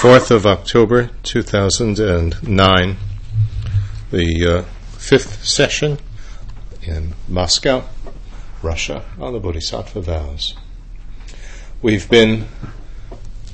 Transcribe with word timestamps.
4th 0.00 0.30
of 0.30 0.46
October 0.46 1.10
2009, 1.22 2.96
the 4.10 4.46
uh, 4.46 4.62
fifth 4.96 5.44
session 5.44 5.98
in 6.82 7.14
Moscow, 7.28 7.84
Russia, 8.62 9.04
on 9.20 9.32
the 9.32 9.38
Bodhisattva 9.38 10.00
vows. 10.00 10.54
We've 11.82 12.08
been 12.08 12.46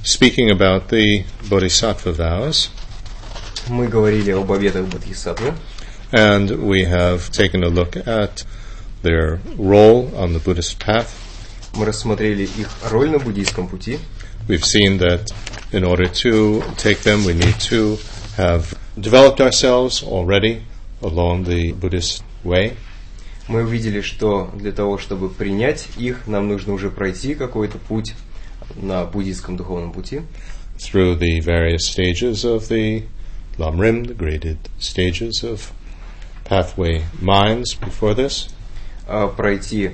speaking 0.02 0.50
about 0.50 0.88
the 0.88 1.24
Bodhisattva 1.48 2.12
vows, 2.12 2.70
Мы 3.68 3.86
говорили 3.86 4.32
об 4.32 4.50
обетах 4.50 4.86
Бодхисаттвы, 4.86 5.54
and 6.10 6.50
we 6.66 6.84
have 6.84 7.30
taken 7.30 7.62
a 7.62 7.68
look 7.68 7.96
at 7.96 8.44
their 9.02 9.38
role 9.56 10.10
on 10.16 10.32
the 10.32 10.40
Buddhist 10.40 10.80
path. 10.80 11.10
мы 11.74 11.86
рассмотрели 11.86 12.42
их 12.42 12.68
роль 12.90 13.10
на 13.10 13.18
буддийском 13.18 13.68
пути. 13.68 13.98
We've 14.47 14.63
seen 14.63 14.97
that 14.99 15.29
in 15.73 15.83
order 15.83 16.07
to 16.07 16.63
take 16.77 16.99
them, 16.99 17.25
we 17.25 17.33
need 17.33 17.59
to 17.71 17.97
have 18.37 18.73
developed 18.97 19.41
ourselves 19.41 20.01
already 20.01 20.63
along 21.01 21.43
the 21.43 21.73
Buddhist 21.73 22.23
way. 22.45 22.77
Мы 23.49 23.63
увидели, 23.63 23.99
что 23.99 24.49
для 24.53 24.71
того, 24.71 24.97
чтобы 24.97 25.29
принять 25.29 25.89
их, 25.97 26.27
нам 26.27 26.47
нужно 26.47 26.73
уже 26.73 26.89
пройти 26.89 27.35
какой-то 27.35 27.77
путь 27.77 28.13
на 28.75 29.03
буддийском 29.03 29.57
духовном 29.57 29.91
пути, 29.91 30.21
through 30.77 31.17
the 31.17 31.41
various 31.41 31.85
stages 31.85 32.45
of 32.45 32.69
the 32.69 33.03
Lamrim, 33.57 34.05
the 34.05 34.13
graded 34.13 34.57
stages 34.79 35.43
of 35.43 35.71
pathway 36.45 37.03
minds 37.21 37.73
before 37.73 38.15
this. 38.15 38.49
а 39.07 39.27
пройти 39.27 39.91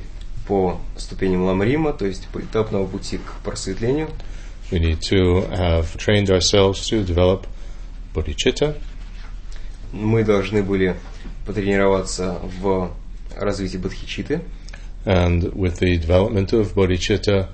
по 0.48 0.80
ступеням 0.98 1.44
Ламрима, 1.44 1.94
то 1.94 2.06
есть 2.06 2.28
поэтапного 2.32 2.86
пути 2.86 3.18
к 3.18 3.44
просветлению. 3.44 4.10
We 4.73 4.79
need 4.79 5.01
to 5.09 5.43
have 5.51 5.97
trained 5.97 6.31
ourselves 6.31 6.87
to 6.89 7.03
develop 7.03 7.47
bodhicitta, 8.15 8.77
Мы 9.93 10.23
должны 10.23 10.63
были 10.63 10.97
потренироваться 11.47 12.39
в 12.61 12.93
развитии 13.35 13.79
бодхичиты, 13.79 14.43
and 15.07 15.55
with 15.55 15.79
the 15.79 15.97
development 15.97 16.53
of 16.53 16.75
bodhicitta, 16.75 17.49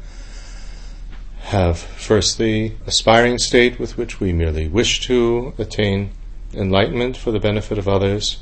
have 1.50 1.78
first 1.78 2.38
the 2.38 2.72
aspiring 2.86 3.38
state 3.38 3.78
with 3.78 3.96
which 3.96 4.18
we 4.18 4.32
merely 4.32 4.66
wish 4.66 5.06
to 5.06 5.52
attain 5.58 6.10
enlightenment 6.54 7.16
for 7.16 7.30
the 7.30 7.38
benefit 7.38 7.78
of 7.78 7.86
others, 7.86 8.38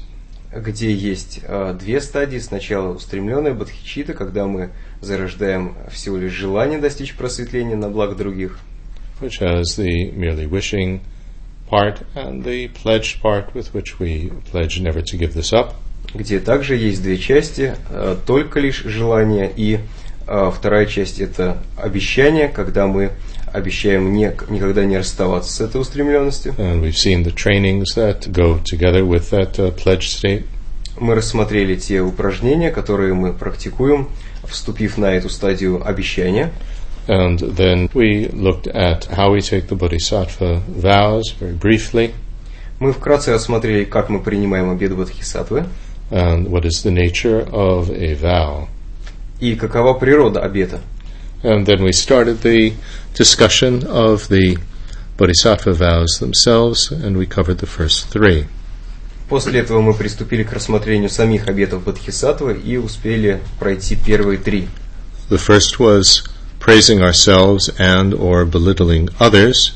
Где 0.52 0.94
есть 0.94 1.42
а, 1.44 1.74
две 1.74 2.02
стадии. 2.02 2.38
Сначала 2.38 2.94
устремленная 2.94 3.54
бодхичита, 3.54 4.14
когда 4.14 4.46
мы 4.46 4.72
зарождаем 5.02 5.76
всего 5.92 6.18
лишь 6.18 6.34
желание 6.34 6.80
достичь 6.80 7.14
просветления 7.16 7.76
на 7.76 7.90
благо 7.90 8.16
других, 8.16 8.60
which 9.22 9.40
has 9.40 9.78
the 9.78 10.12
merely 10.14 10.50
wishing 10.50 11.02
part 11.70 12.06
and 12.16 12.44
the 12.44 12.70
pledged 12.70 13.22
part 13.22 13.54
with 13.54 13.74
which 13.74 14.00
we 14.00 14.32
pledge 14.52 14.80
never 14.80 15.02
to 15.02 15.18
give 15.18 15.34
this 15.34 15.52
up. 15.54 15.76
где 16.14 16.40
также 16.40 16.76
есть 16.76 17.04
две 17.04 17.18
части, 17.18 17.76
а, 17.90 18.18
только 18.26 18.60
лишь 18.60 18.84
желание 18.84 19.52
и 19.56 19.80
а, 20.26 20.52
вторая 20.52 20.86
часть 20.86 21.20
это 21.20 21.58
обещание, 21.78 22.48
когда 22.48 22.88
мы 22.88 23.12
обещаем 23.58 24.14
не, 24.14 24.34
никогда 24.50 24.86
не 24.86 24.98
расставаться 24.98 25.52
с 25.52 25.62
этой 25.62 25.82
устремленностью. 25.82 26.54
And 26.58 26.82
we've 26.82 26.96
seen 26.96 27.24
the 27.24 27.34
trainings 27.34 27.96
that 27.96 28.32
go 28.32 28.60
together 28.64 29.04
with 29.04 29.30
that 29.32 29.58
uh, 29.58 30.00
state. 30.00 30.46
Мы 31.00 31.14
рассмотрели 31.14 31.76
те 31.76 32.02
упражнения, 32.02 32.72
которые 32.72 33.14
мы 33.14 33.34
практикуем, 33.34 34.10
вступив 34.48 34.98
на 34.98 35.14
эту 35.14 35.30
стадию 35.30 35.88
обещания. 35.88 36.52
And 37.08 37.40
then 37.40 37.90
we 37.94 38.30
looked 38.34 38.68
at 38.68 39.06
how 39.06 39.32
we 39.32 39.40
take 39.40 39.68
the 39.68 39.76
Bodhisattva 39.76 40.62
vows 40.68 41.34
very 41.40 41.58
briefly 41.58 42.12
Мы 42.80 42.94
вкратце 42.94 43.34
рассмотрели, 43.34 43.86
как 43.86 44.10
мы 44.10 44.20
принимаем 44.20 44.70
обет 44.70 44.96
Бодхисаттвы 44.96 45.66
and 46.12 46.48
what 46.48 46.64
is 46.64 46.84
the 46.84 46.92
nature 46.92 47.50
of 47.52 47.90
a 47.90 48.14
vow. 48.14 48.68
и 49.40 49.56
какова 49.56 49.94
природа 49.94 50.42
обета. 50.42 50.80
And 51.47 51.67
then 51.67 51.83
we 51.83 51.93
started 51.93 52.43
the 52.43 52.73
discussion 53.15 53.85
of 53.87 54.29
the 54.29 54.59
Bodhisattva 55.17 55.73
vows 55.73 56.19
themselves, 56.21 56.91
and 56.91 57.17
we 57.17 57.27
covered 57.27 57.59
the 57.59 57.67
first 57.67 58.09
three. 58.09 58.47
После 59.29 59.61
этого 59.61 59.81
мы 59.81 59.95
приступили 59.95 60.43
к 60.43 60.53
рассмотрению 60.53 61.09
самих 61.09 61.49
обетов 61.49 61.85
Бодхисаттвы 61.85 62.55
и 62.55 62.77
успели 62.77 63.41
пройти 63.59 63.97
первые 63.97 64.39
три. 64.39 64.69
The 65.31 65.39
first 65.39 65.79
was 65.79 66.23
praising 66.61 67.01
ourselves 67.01 67.71
and 67.79 68.13
or 68.13 68.45
belittling 68.45 69.11
others. 69.19 69.73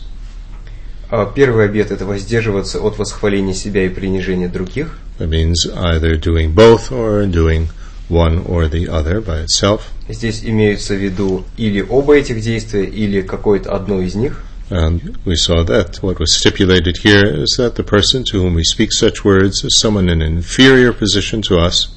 А 1.09 1.25
Первый 1.25 1.67
обет – 1.67 1.93
это 1.93 2.05
воздерживаться 2.05 2.81
от 2.81 2.99
восхваления 2.99 3.55
себя 3.55 3.87
и 3.87 3.89
принижения 3.89 4.49
других. 4.49 4.99
That 5.19 5.29
means 5.29 5.67
either 5.67 6.21
doing 6.21 6.53
both 6.53 6.91
or 6.91 7.27
doing 7.27 7.69
one 8.12 8.44
or 8.46 8.68
the 8.68 8.88
other 8.90 9.22
by 9.22 9.44
itself. 9.46 9.82
Здесь 10.10 10.42
имеются 10.44 10.94
в 10.94 10.98
виду 10.98 11.46
или 11.58 11.82
оба 11.82 12.18
этих 12.18 12.42
действия, 12.42 12.86
или 12.86 13.22
какое-то 13.22 13.72
одно 13.72 14.02
из 14.02 14.16
них. 14.16 14.42
And 14.70 15.18
we 15.26 15.36
saw 15.36 15.64
that 15.66 16.02
what 16.02 16.20
was 16.20 16.34
stipulated 16.34 16.98
here 17.04 17.44
is 17.44 17.58
that 17.58 17.76
the 17.76 17.84
person 17.84 18.24
to 18.32 18.42
whom 18.42 18.54
we 18.54 18.64
speak 18.64 18.94
such 18.94 19.24
words 19.26 19.64
is 19.66 19.78
someone 19.80 20.08
in 20.10 20.22
an 20.22 20.38
inferior 20.38 20.94
position 20.94 21.42
to 21.42 21.58
us, 21.60 21.90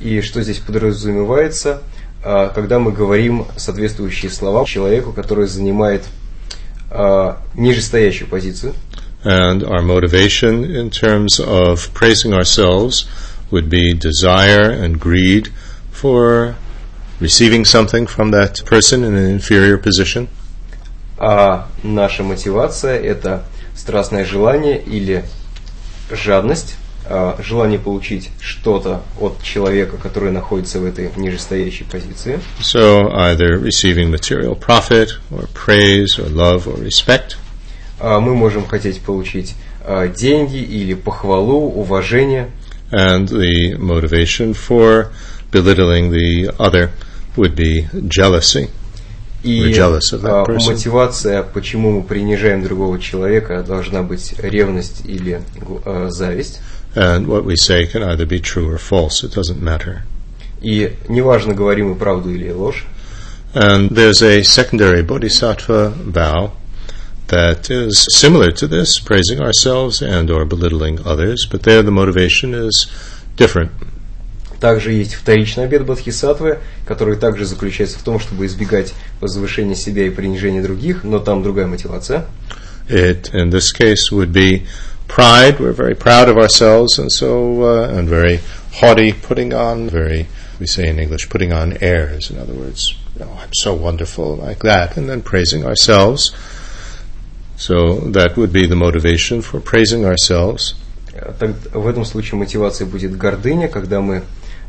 И 0.00 0.20
что 0.20 0.42
здесь 0.42 0.58
подразумевается, 0.58 1.82
а, 2.22 2.48
когда 2.50 2.78
мы 2.78 2.92
говорим 2.92 3.46
соответствующие 3.56 4.30
слова 4.30 4.64
человеку, 4.66 5.12
который 5.12 5.46
занимает 5.48 6.04
а, 6.90 7.40
нижестоящую 7.54 8.28
позицию. 8.28 8.74
and 9.24 9.64
our 9.64 9.82
motivation 9.82 10.64
in 10.64 10.88
terms 10.88 11.40
of 11.40 11.92
praising 11.94 12.32
ourselves 12.32 13.06
would 13.50 13.68
be 13.68 13.94
desire 13.94 14.70
and 14.70 15.00
greed 15.00 15.48
for 15.90 16.56
receiving 17.20 17.64
something 17.64 18.06
from 18.06 18.30
that 18.32 18.64
person 18.66 19.04
in 19.04 19.14
an 19.14 19.30
inferior 19.30 19.78
position. 19.78 20.28
А 21.18 21.68
наша 21.82 22.22
мотивация– 22.22 22.98
это 23.02 23.44
страстное 23.74 24.24
желание 24.24 24.78
или 24.78 25.24
жадность, 26.10 26.76
а, 27.08 27.36
желание 27.42 27.78
получить 27.78 28.30
что-то 28.40 29.02
от 29.18 29.42
человека, 29.42 29.96
который 29.96 30.30
находится 30.30 30.78
в 30.78 30.84
этой 30.84 31.10
нижестоящей 31.16 31.86
позиции. 31.86 32.40
So 32.60 33.10
either 33.12 33.58
receiving 33.58 34.10
material 34.10 34.54
profit 34.58 35.18
or 35.30 35.48
praise 35.54 36.18
or 36.18 36.28
love 36.28 36.66
or 36.66 36.82
respect. 36.82 37.36
А 37.98 38.20
Мы 38.20 38.34
можем 38.34 38.66
хотеть 38.66 39.00
получить 39.00 39.54
а, 39.82 40.08
деньги 40.08 40.58
или 40.58 40.92
похвалу, 40.92 41.70
уважение. 41.70 42.50
And 42.91 43.27
the 43.29 43.75
motivation 43.77 44.53
for 44.53 45.11
belittling 45.49 46.11
the 46.11 46.51
other 46.59 46.91
would 47.35 47.55
be 47.55 47.87
jealousy. 48.07 48.69
И 49.43 49.61
We're 49.61 49.73
jealous 49.73 50.13
of 50.13 50.21
that 50.21 50.31
а, 50.31 50.45
person. 50.45 50.73
мотивация, 50.73 51.41
почему 51.41 51.91
мы 51.91 52.03
принижаем 52.03 52.63
другого 52.63 52.99
человека, 52.99 53.63
должна 53.63 54.03
быть 54.03 54.35
ревность 54.37 55.01
или 55.05 55.41
а, 55.85 56.09
зависть. 56.09 56.59
And 56.93 57.25
what 57.27 57.45
we 57.45 57.55
say 57.55 57.85
can 57.85 58.03
either 58.03 58.25
be 58.25 58.39
true 58.39 58.69
or 58.69 58.77
false, 58.77 59.23
it 59.23 59.33
doesn't 59.33 59.61
matter. 59.61 60.03
И 60.61 60.95
неважно, 61.07 61.53
говорим 61.53 61.89
мы 61.89 61.95
правду 61.95 62.29
или 62.29 62.51
ложь. 62.51 62.85
And 63.53 63.89
there's 63.89 64.21
a 64.21 64.43
secondary 64.43 65.01
bodhisattva 65.01 65.93
vow 66.05 66.51
that 67.27 67.69
is 67.69 68.07
similar 68.11 68.51
to 68.51 68.67
this, 68.67 68.99
praising 68.99 69.39
ourselves 69.39 70.01
and 70.01 70.29
or 70.29 70.45
belittling 70.45 70.99
others, 71.05 71.47
but 71.49 71.63
there 71.63 71.81
the 71.81 71.91
motivation 71.91 72.53
is 72.53 72.87
different. 73.35 73.71
Также 74.59 74.91
есть 74.91 75.15
вторичный 75.15 75.63
обет 75.63 75.85
Бодхисаттвы, 75.85 76.59
который 76.85 77.15
также 77.15 77.45
заключается 77.45 77.97
в 77.97 78.03
том, 78.03 78.19
чтобы 78.19 78.45
избегать 78.45 78.93
возвышения 79.19 79.75
себя 79.75 80.05
и 80.05 80.11
принижения 80.11 80.61
других, 80.61 81.03
но 81.03 81.17
там 81.17 81.41
другая 81.41 81.65
мотивация. 81.65 82.27
It, 82.87 83.33
in 83.33 83.49
this 83.49 83.71
case, 83.71 84.11
would 84.11 84.31
be 84.31 84.67
pride. 85.07 85.59
We're 85.59 85.71
very 85.71 85.95
proud 85.95 86.29
of 86.29 86.37
ourselves, 86.37 86.99
and 86.99 87.11
so, 87.11 87.63
uh, 87.63 87.97
and 87.97 88.07
very 88.07 88.39
haughty, 88.73 89.13
putting 89.13 89.53
on 89.53 89.89
very, 89.89 90.27
we 90.59 90.67
say 90.67 90.87
in 90.89 90.99
English, 90.99 91.29
putting 91.29 91.51
on 91.51 91.77
airs. 91.81 92.29
In 92.29 92.37
other 92.37 92.53
words, 92.53 92.93
oh, 93.19 93.39
I'm 93.41 93.53
so 93.53 93.73
wonderful, 93.73 94.35
like 94.35 94.59
that, 94.59 94.95
and 94.95 95.09
then 95.09 95.21
praising 95.21 95.65
ourselves. 95.65 96.35
So 97.56 98.00
that 98.12 98.36
would 98.36 98.52
be 98.52 98.66
the 98.66 98.76
motivation 98.76 99.42
for 99.42 99.60
praising 99.60 100.04
ourselves. 100.04 100.74
Э, 101.12 101.52
в 101.72 101.86
этом 101.86 102.04
случае 102.04 102.38
мотивацией 102.38 102.88
будет 102.88 103.16
гордыня, 103.16 103.68
когда 103.68 104.00
мы 104.00 104.22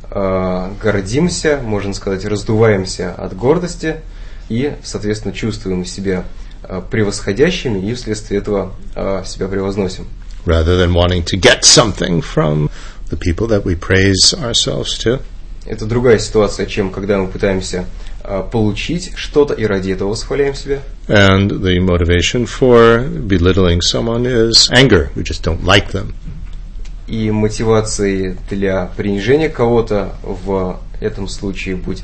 э, 0.09 0.71
гордимся, 0.81 1.59
можно 1.61 1.93
сказать, 1.93 2.25
раздуваемся 2.25 3.13
от 3.13 3.35
гордости 3.35 3.97
и, 4.49 4.73
соответственно, 4.83 5.33
чувствуем 5.33 5.83
себя 5.85 6.25
э, 6.63 6.81
превосходящими 6.89 7.79
и 7.79 7.93
вследствие 7.93 8.39
этого 8.39 8.73
э, 8.95 9.23
себя 9.25 9.47
превозносим. 9.47 10.07
rather 10.47 10.77
than 10.77 10.93
wanting 10.93 11.23
to 11.23 11.35
get 11.35 11.65
something 11.65 12.21
from 12.21 12.69
the 13.09 13.17
people 13.17 13.47
that 13.47 13.65
we 13.65 13.75
praise 13.75 14.33
ourselves 14.33 14.97
to. 14.97 15.21
Это 15.65 15.85
другая 15.85 16.17
ситуация, 16.17 16.65
чем 16.65 16.91
когда 16.91 17.17
мы 17.17 17.27
пытаемся 17.27 17.79
э, 17.79 18.06
получить 18.51 19.13
что-то 19.15 19.53
и 19.53 19.65
ради 19.65 19.91
этого 19.91 20.09
восхваляем 20.09 20.53
себя. 20.53 20.81
And 21.07 21.49
the 21.61 21.79
motivation 21.79 22.45
for 22.45 23.07
belittling 23.07 23.81
someone 23.81 24.25
is 24.25 24.69
anger. 24.71 25.09
We 25.15 25.23
just 25.23 25.43
don't 25.43 25.63
like 25.63 25.91
them. 25.91 26.13
И 27.07 27.31
мотивацией 27.31 28.35
для 28.49 28.91
принижения 28.97 29.49
кого-то 29.49 30.15
в 30.23 30.79
этом 30.99 31.27
случае 31.27 31.77
будет 31.77 32.03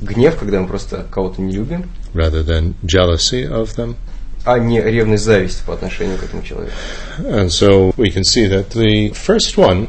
гнев, 0.00 0.36
когда 0.36 0.60
мы 0.60 0.68
просто 0.68 1.06
кого-то 1.10 1.42
не 1.42 1.52
любим, 1.52 1.90
rather 2.14 2.44
than 2.44 2.74
jealousy 2.84 3.44
of 3.48 3.74
them. 3.76 3.96
а 4.44 4.60
не 4.60 4.80
ревность, 4.80 5.24
зависть 5.24 5.64
по 5.64 5.74
отношению 5.74 6.18
к 6.18 6.22
этому 6.22 6.42
человеку. 6.42 6.72
And 7.18 7.50
so 7.50 7.92
we 7.96 8.10
can 8.10 8.22
see 8.22 8.46
that 8.46 8.70
the 8.70 9.10
first 9.10 9.56
one, 9.58 9.88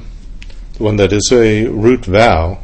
the 0.79 0.83
one 0.83 0.97
that 0.97 1.13
is 1.13 1.31
a 1.31 1.67
root 1.67 2.05
vow, 2.05 2.57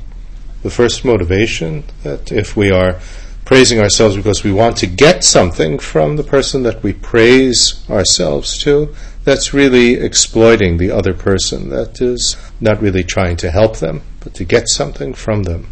the 0.63 0.71
first 0.71 1.05
motivation, 1.05 1.85
that 2.03 2.33
if 2.33 2.57
we 2.57 2.71
are 2.71 3.01
praising 3.45 3.81
ourselves 3.81 4.15
because 4.17 4.45
we 4.45 4.53
want 4.53 4.77
to 4.77 4.87
get 4.87 5.25
something 5.25 5.79
from 5.79 6.17
the 6.17 6.23
person 6.23 6.65
that 6.65 6.83
we 6.83 6.93
praise 6.93 7.83
ourselves 7.89 8.59
to, 8.59 8.95
that's 9.25 9.55
really 9.55 9.95
exploiting 9.95 10.77
the 10.77 10.91
other 10.91 11.15
person. 11.15 11.71
That 11.71 12.01
is 12.01 12.37
not 12.61 12.83
really 12.83 13.05
trying 13.05 13.37
to 13.39 13.51
help 13.51 13.79
them, 13.79 14.03
but 14.21 14.35
to 14.35 14.45
get 14.45 14.69
something 14.69 15.15
from 15.15 15.45
them. 15.45 15.67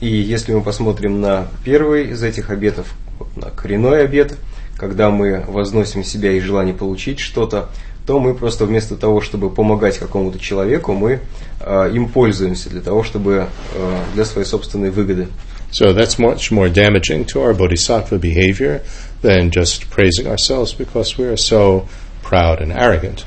И 0.00 0.08
если 0.08 0.52
мы 0.52 0.62
посмотрим 0.62 1.20
на 1.20 1.48
первый 1.64 2.10
из 2.10 2.22
этих 2.22 2.50
обетов, 2.50 2.94
вот 3.18 3.34
на 3.36 3.50
коренной 3.50 4.04
обет, 4.04 4.36
когда 4.76 5.10
мы 5.10 5.44
возносим 5.48 6.04
себя 6.04 6.32
и 6.32 6.40
желание 6.40 6.74
получить 6.74 7.18
что-то, 7.18 7.70
то 8.11 8.19
мы 8.19 8.33
просто 8.33 8.65
вместо 8.65 8.97
того, 8.97 9.21
чтобы 9.21 9.49
помогать 9.49 9.97
какому-то 9.97 10.37
человеку, 10.37 10.91
мы 10.91 11.21
э, 11.61 11.91
им 11.93 12.09
пользуемся 12.09 12.69
для 12.69 12.81
того, 12.81 13.03
чтобы 13.03 13.47
э, 13.73 13.99
для 14.13 14.25
своей 14.25 14.45
собственной 14.45 14.89
выгоды. 14.89 15.29
So 15.71 15.93
that's 15.95 16.19
much 16.19 16.51
more 16.51 16.69
damaging 16.69 17.25
to 17.27 17.41
our 17.41 17.53
bodhisattva 17.53 18.19
behavior 18.19 18.81
than 19.21 19.49
just 19.49 19.89
praising 19.89 20.27
ourselves 20.27 20.73
because 20.73 21.17
we 21.17 21.25
are 21.25 21.37
so 21.37 21.87
proud 22.21 22.59
and 22.59 22.73
arrogant. 22.73 23.23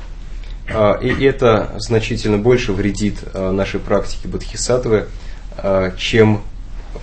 А, 0.69 0.99
И 1.01 1.25
это 1.25 1.73
значительно 1.79 2.37
больше 2.37 2.71
вредит 2.71 3.15
а, 3.33 3.51
нашей 3.51 3.79
практике 3.79 4.27
бодхисаттвы, 4.27 5.07
а, 5.57 5.95
чем 5.97 6.43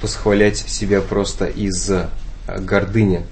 восхвалять 0.01 0.57
себя 0.57 1.01
просто 1.01 1.47
из 1.47 1.91
а, 1.91 2.11
гордыни. 2.47 3.25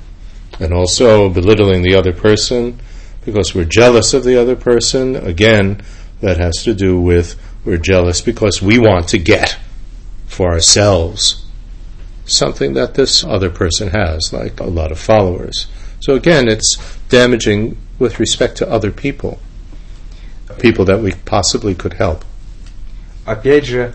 And 0.59 0.73
also 0.73 1.33
belittling 1.33 1.85
the 1.85 1.95
other 1.95 2.13
person 2.13 2.75
because 3.24 3.56
we're 3.56 3.66
jealous 3.66 4.14
of 4.14 4.24
the 4.24 4.40
other 4.40 4.56
person. 4.56 5.16
Again, 5.16 5.84
that 6.22 6.38
has 6.38 6.64
to 6.64 6.74
do 6.74 7.00
with 7.00 7.36
we're 7.66 7.78
jealous 7.78 8.22
because 8.22 8.62
we 8.62 8.78
want 8.78 9.08
to 9.10 9.18
get 9.18 9.58
for 10.28 10.52
ourselves 10.52 11.46
something 12.26 12.74
that 12.74 12.96
this 12.96 13.24
other 13.24 13.50
person 13.50 13.90
has, 13.90 14.32
like 14.34 14.60
a 14.60 14.66
lot 14.66 14.92
of 14.92 15.00
followers. 15.00 15.68
So 16.00 16.14
again, 16.14 16.48
it's 16.48 16.78
damaging 17.10 17.78
with 18.00 18.20
respect 18.20 18.58
to 18.58 18.70
other 18.70 18.92
people, 18.92 19.40
people 20.60 20.86
that 20.86 21.00
we 21.00 21.14
possibly 21.26 21.76
could 21.76 21.94
help. 21.94 22.26
Опять 23.26 23.66
же, 23.66 23.94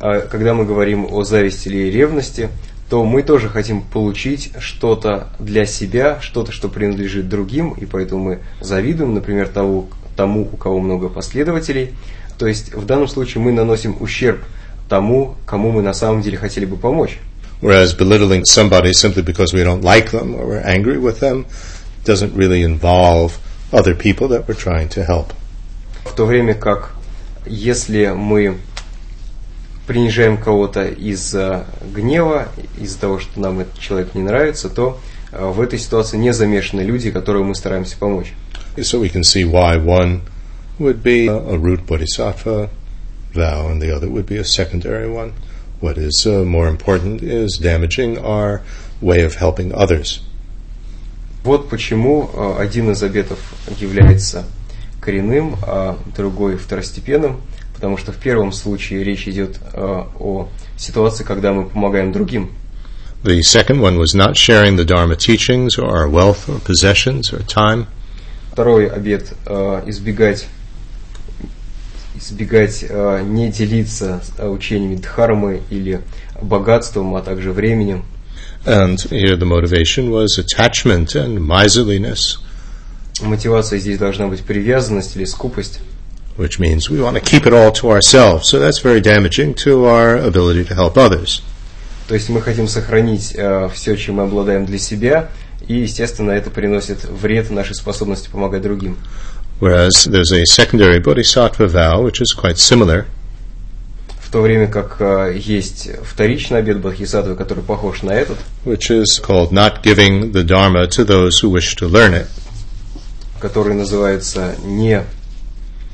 а, 0.00 0.22
когда 0.22 0.52
мы 0.52 0.66
говорим 0.66 1.06
о 1.10 1.22
зависти 1.24 1.68
или 1.68 1.90
ревности, 1.90 2.50
то 2.91 3.05
мы 3.05 3.23
тоже 3.23 3.47
хотим 3.47 3.83
получить 3.83 4.51
что-то 4.59 5.29
для 5.39 5.65
себя, 5.65 6.19
что-то, 6.19 6.51
что 6.51 6.67
принадлежит 6.67 7.29
другим, 7.29 7.71
и 7.71 7.85
поэтому 7.85 8.21
мы 8.21 8.39
завидуем, 8.59 9.13
например, 9.13 9.47
того, 9.47 9.87
тому, 10.17 10.41
у 10.51 10.57
кого 10.57 10.81
много 10.81 11.07
последователей. 11.07 11.93
То 12.37 12.47
есть 12.47 12.73
в 12.73 12.85
данном 12.85 13.07
случае 13.07 13.41
мы 13.41 13.53
наносим 13.53 13.95
ущерб 14.01 14.41
тому, 14.89 15.35
кому 15.45 15.71
мы 15.71 15.81
на 15.81 15.93
самом 15.93 16.21
деле 16.21 16.37
хотели 16.37 16.65
бы 16.65 16.75
помочь. 16.75 17.17
Whereas 17.61 17.97
belittling 17.97 18.43
somebody 18.43 18.91
simply 18.91 19.23
because 19.23 19.53
we 19.53 19.63
don't 19.63 19.83
like 19.83 20.11
them 20.11 20.35
or 20.35 20.45
we're 20.45 20.65
angry 20.65 20.97
with 20.97 21.21
them 21.21 21.45
doesn't 22.03 22.35
really 22.35 22.61
involve 22.61 23.39
other 23.71 23.95
people 23.95 24.27
that 24.27 24.49
we're 24.49 24.53
trying 24.53 24.89
to 24.89 25.05
help. 25.05 25.27
В 26.03 26.13
то 26.13 26.25
время 26.25 26.55
как 26.55 26.91
если 27.45 28.07
мы 28.07 28.57
принижаем 29.91 30.37
кого-то 30.37 30.85
из-за 30.85 31.65
гнева, 31.93 32.47
из-за 32.79 32.97
того, 32.97 33.19
что 33.19 33.41
нам 33.41 33.59
этот 33.59 33.77
человек 33.77 34.15
не 34.15 34.21
нравится, 34.21 34.69
то 34.69 35.01
э, 35.33 35.45
в 35.45 35.59
этой 35.59 35.79
ситуации 35.79 36.15
не 36.15 36.31
замешаны 36.31 36.79
люди, 36.79 37.11
которым 37.11 37.47
мы 37.47 37.55
стараемся 37.55 37.97
помочь. 37.97 38.31
So 38.77 39.01
we 39.01 39.09
can 39.09 39.23
see 39.23 39.43
why 39.43 39.75
one 39.75 40.21
would 40.79 41.03
be 41.03 41.27
a, 41.27 41.35
a 41.35 41.57
root 41.57 41.85
bodhisattva 41.85 42.69
vow 43.33 43.67
and 43.67 43.81
the 43.81 43.93
other 43.93 44.09
would 44.09 44.25
be 44.25 44.37
a 44.37 44.45
secondary 44.45 45.09
one. 45.09 45.33
What 45.81 45.97
is 45.97 46.25
uh, 46.25 46.45
more 46.45 46.69
important 46.69 47.21
is 47.21 47.57
damaging 47.57 48.17
our 48.17 48.61
way 49.01 49.25
of 49.25 49.35
helping 49.35 49.73
others. 49.73 50.21
Вот 51.43 51.69
почему 51.69 52.29
э, 52.33 52.61
один 52.61 52.91
из 52.91 53.03
обетов 53.03 53.39
является 53.77 54.45
коренным, 55.01 55.57
а 55.63 55.97
другой 56.15 56.55
второстепенным, 56.55 57.41
потому 57.81 57.97
что 57.97 58.11
в 58.11 58.17
первом 58.17 58.51
случае 58.51 59.03
речь 59.03 59.27
идет 59.27 59.57
э, 59.73 60.03
о 60.19 60.47
ситуации, 60.77 61.23
когда 61.23 61.51
мы 61.51 61.67
помогаем 61.67 62.11
другим. 62.11 62.51
The 63.23 63.39
second 63.41 63.81
one 63.81 63.97
was 63.97 64.13
not 64.13 64.35
sharing 64.35 64.75
the 64.75 64.85
Dharma 64.85 65.15
teachings 65.15 65.79
or 65.79 65.89
our 65.89 66.07
wealth 66.07 66.47
or 66.47 66.59
possessions 66.59 67.33
or 67.33 67.43
time. 67.47 67.87
Второй 68.51 68.87
обет 68.87 69.33
э, 69.47 69.81
избегать 69.87 70.45
избегать 72.15 72.85
э, 72.87 73.23
не 73.23 73.49
делиться 73.49 74.21
учениями 74.37 74.97
дхармы 74.97 75.63
или 75.71 76.01
богатством, 76.39 77.15
а 77.15 77.23
также 77.23 77.51
временем. 77.51 78.05
And 78.63 78.97
here 79.09 79.35
the 79.35 79.47
motivation 79.47 80.11
was 80.11 80.37
attachment 80.37 81.15
and 81.15 81.39
miserliness, 81.39 82.37
Мотивация 83.21 83.77
здесь 83.79 83.97
должна 83.97 84.27
быть 84.27 84.41
привязанность 84.41 85.15
или 85.15 85.25
скупость. 85.25 85.79
Which 86.37 86.59
means 86.59 86.89
we 86.89 87.01
want 87.01 87.15
to 87.15 87.21
keep 87.21 87.45
it 87.45 87.53
all 87.53 87.71
to 87.71 87.89
ourselves. 87.89 88.49
So 88.49 88.59
that's 88.59 88.79
very 88.79 89.01
damaging 89.01 89.53
to 89.65 89.85
our 89.85 90.17
ability 90.17 90.63
to 90.65 90.75
help 90.75 90.97
others. 90.97 91.41
То 92.07 92.15
есть 92.15 92.29
мы 92.29 92.41
хотим 92.41 92.67
сохранить 92.67 93.35
все, 93.73 93.95
чем 93.95 94.15
мы 94.15 94.23
обладаем 94.23 94.65
для 94.65 94.77
себя, 94.77 95.29
и, 95.67 95.75
естественно, 95.75 96.31
это 96.31 96.49
приносит 96.49 97.05
вред 97.05 97.49
нашей 97.51 97.75
способности 97.75 98.29
помогать 98.29 98.61
другим. 98.61 98.97
Whereas 99.59 100.07
there's 100.07 100.31
a 100.31 100.43
secondary 100.45 100.99
bodhisattva 100.99 101.67
vow, 101.67 102.01
which 102.01 102.19
is 102.19 102.33
quite 102.35 102.57
similar, 102.57 103.05
В 104.19 104.33
то 104.33 104.41
время 104.41 104.67
как 104.67 104.95
э, 105.01 105.37
есть 105.37 105.89
вторичный 106.05 106.59
обет 106.59 106.79
Бодхисаттвы, 106.79 107.35
который 107.35 107.63
похож 107.65 108.01
на 108.01 108.11
этот, 108.11 108.37
which 108.63 108.89
is 108.89 109.19
called 109.21 109.51
not 109.51 109.83
giving 109.83 110.31
the 110.31 110.43
Dharma 110.45 110.87
to 110.87 111.03
those 111.03 111.41
who 111.41 111.49
wish 111.49 111.75
to 111.75 111.87
learn 111.89 112.13
it. 112.13 112.27
который 113.41 113.73
называется 113.73 114.55
«не 114.63 115.03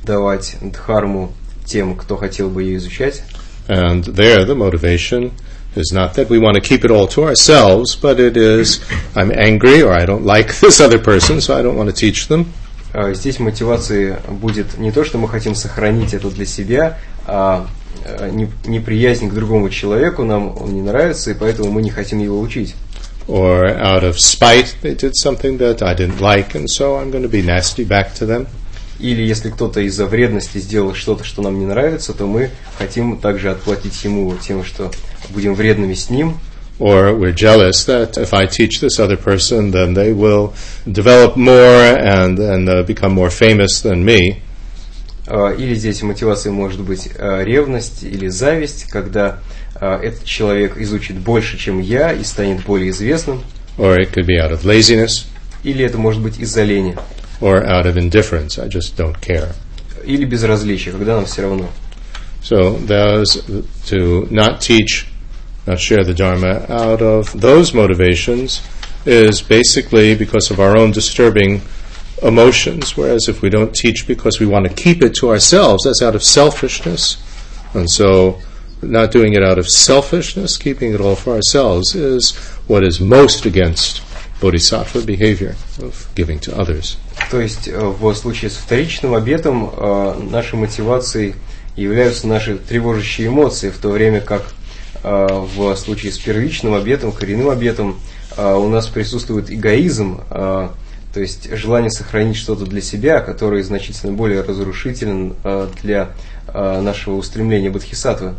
давать 0.08 0.56
дхарму 0.62 1.32
тем, 1.66 1.96
кто 1.96 2.18
хотел 2.18 2.50
бы 2.50 2.64
ее 2.64 2.78
изучать». 2.78 3.22
And 3.68 4.04
there 4.06 4.46
the 4.46 4.56
motivation 4.56 5.34
is 5.76 5.92
not 5.94 6.16
that 6.16 6.30
we 6.30 6.40
want 6.40 6.56
to 6.56 6.62
keep 6.62 6.84
it 6.86 6.92
all 6.92 7.08
to 7.08 7.24
ourselves, 7.26 7.96
but 7.96 8.20
it 8.20 8.38
is 8.38 8.80
I'm 9.16 9.32
angry 9.32 9.84
or 9.84 9.92
I 9.94 10.06
don't 10.06 10.26
like 10.26 10.60
this 10.60 10.80
other 10.80 10.98
person, 10.98 11.42
so 11.42 11.56
I 11.58 11.62
don't 11.62 11.76
want 11.76 11.90
to 11.90 11.96
teach 11.96 12.28
them. 12.28 12.48
А 12.94 13.14
Здесь 13.14 13.40
мотивацией 13.40 14.16
будет 14.30 14.78
не 14.78 14.92
то, 14.92 15.04
что 15.04 15.18
мы 15.18 15.28
хотим 15.28 15.54
сохранить 15.54 16.14
это 16.14 16.30
для 16.30 16.46
себя, 16.46 16.98
а 17.26 17.68
э, 18.06 18.30
не- 18.32 18.50
неприязнь 18.66 19.30
к 19.30 19.34
другому 19.34 19.70
человеку, 19.70 20.24
нам 20.24 20.56
он 20.58 20.74
не 20.74 20.82
нравится, 20.82 21.32
и 21.32 21.34
поэтому 21.34 21.70
мы 21.70 21.82
не 21.82 21.90
хотим 21.92 22.20
его 22.20 22.40
учить. 22.40 22.76
Or 23.28 23.66
out 23.66 24.04
of 24.04 24.18
spite, 24.18 24.78
they 24.82 24.96
did 24.96 25.16
something 25.16 25.58
that 25.58 25.82
I 25.82 25.94
didn't 25.94 26.22
like, 26.22 26.56
and 26.56 26.70
so 26.70 26.96
I'm 26.96 27.12
going 27.12 27.24
to 27.24 27.30
be 27.30 27.42
nasty 27.42 27.84
back 27.84 28.16
to 28.16 28.26
them. 28.26 28.48
Или 29.00 29.22
если 29.22 29.50
кто-то 29.50 29.82
из-за 29.82 30.06
вредности 30.06 30.58
сделал 30.58 30.94
что-то, 30.94 31.24
что 31.24 31.42
нам 31.42 31.60
не 31.60 31.66
нравится, 31.66 32.13
то 32.13 32.25
мы 32.25 32.50
хотим 32.77 33.18
также 33.18 33.51
отплатить 33.51 34.04
ему 34.04 34.36
тем, 34.36 34.63
что 34.63 34.92
будем 35.30 35.54
вредными 35.54 35.94
с 35.94 36.10
ним, 36.10 36.38
Or 36.80 37.16
we're 37.18 37.34
jealous 37.34 37.86
that 37.88 38.18
if 38.18 38.36
I 38.36 38.46
teach 38.46 38.82
this 38.82 39.00
other 39.00 39.18
person, 39.18 39.72
then 39.72 39.96
they 39.96 40.13
will 40.13 40.54
develop 40.86 41.36
more 41.36 41.98
and, 41.98 42.38
and 42.38 42.70
uh, 42.70 42.84
become 42.84 43.13
more 43.13 43.32
famous 43.32 43.82
than 43.82 44.06
me. 44.06 44.42
А, 45.25 45.51
Или 45.54 45.75
здесь 45.75 46.01
мотивацией 46.04 46.54
может 46.54 46.82
быть 46.82 47.10
а, 47.18 47.44
ревность 47.44 48.04
или 48.04 48.27
зависть, 48.27 48.86
когда 48.89 49.39
а, 49.75 50.00
этот 50.00 50.24
человек 50.24 50.77
изучит 50.77 51.18
больше, 51.18 51.58
чем 51.58 51.82
я, 51.82 52.13
и 52.13 52.24
станет 52.24 52.63
более 52.63 52.92
известным. 52.92 53.42
Or 53.77 53.98
it 53.98 54.13
could 54.13 54.25
be 54.25 54.39
out 54.39 54.51
of 54.51 54.63
laziness 54.63 55.25
Или 55.63 55.84
это 55.84 55.98
может 55.98 56.22
быть 56.22 56.39
из-за 56.39 56.63
лени. 56.63 56.96
or 57.41 57.65
out 57.67 57.87
of 57.87 57.97
indifference. 57.97 58.59
I 58.59 58.69
just 58.69 58.97
don't 58.97 59.21
care. 59.21 59.55
Или 60.05 60.25
безразличия, 60.25 60.93
когда 60.93 61.17
нам 61.17 61.27
все 61.27 61.43
равно. 61.43 61.69
So 62.43 62.77
those 62.79 63.43
to 63.87 64.27
not 64.31 64.61
teach, 64.61 65.07
not 65.67 65.79
share 65.79 66.03
the 66.05 66.15
Dharma 66.15 66.67
out 66.69 67.01
of 67.01 67.41
those 67.41 67.73
motivations 67.73 68.62
is 69.05 69.43
basically 69.43 70.15
because 70.15 70.51
of 70.51 70.59
our 70.59 70.77
own 70.77 70.91
disturbing 70.91 71.62
emotions. 72.23 72.97
Whereas 72.97 73.29
if 73.29 73.43
we 73.43 73.51
don't 73.51 73.75
teach 73.75 74.07
because 74.07 74.41
we 74.41 74.47
want 74.47 74.67
to 74.67 74.75
keep 74.75 75.03
it 75.03 75.15
to 75.17 75.31
ourselves, 75.31 75.85
that's 75.85 76.03
out 76.03 76.15
of 76.15 76.23
selfishness. 76.23 77.17
And 77.75 77.89
so 77.91 78.41
not 78.81 79.12
doing 79.12 79.35
it 79.35 79.43
out 79.43 79.59
of 79.59 79.69
selfishness, 79.69 80.57
keeping 80.57 80.93
it 80.93 81.01
all 81.01 81.15
for 81.15 81.35
ourselves, 81.35 81.95
is 81.95 82.37
what 82.67 82.83
is 82.83 83.01
most 83.01 83.47
against 83.47 84.03
bodhisattva 84.41 85.01
behavior 85.01 85.56
of 85.79 86.08
giving 86.15 86.39
to 86.39 86.56
others. 86.56 86.98
То 87.32 87.41
есть 87.41 87.67
э, 87.67 87.77
в 87.79 88.13
случае 88.15 88.50
с 88.51 88.56
вторичным 88.56 89.13
обетом 89.13 89.70
э, 89.75 90.20
нашей 90.32 90.56
мотивацией 90.56 91.36
являются 91.75 92.27
наши 92.27 92.58
тревожащие 92.58 93.27
эмоции, 93.27 93.70
в 93.70 93.77
то 93.77 93.89
время 93.89 94.22
как 94.22 94.44
э, 95.03 95.27
в 95.56 95.75
случае 95.75 96.12
с 96.12 96.17
первичным 96.17 96.74
обетом, 96.74 97.12
коренным 97.12 97.50
обетом 97.50 98.00
у 98.38 98.67
нас 98.67 98.86
присутствует 98.86 99.50
эгоизм, 99.50 100.22
то 100.29 100.75
есть 101.15 101.51
желание 101.58 101.89
сохранить 101.89 102.36
что-то 102.36 102.65
для 102.65 102.82
себя, 102.82 103.20
которое 103.20 103.63
значительно 103.63 104.13
более 104.13 104.41
разрушителен 104.41 105.34
для 105.82 106.12
нашего 106.53 107.15
устремления 107.15 107.72
бодхисаттвы. 107.72 108.36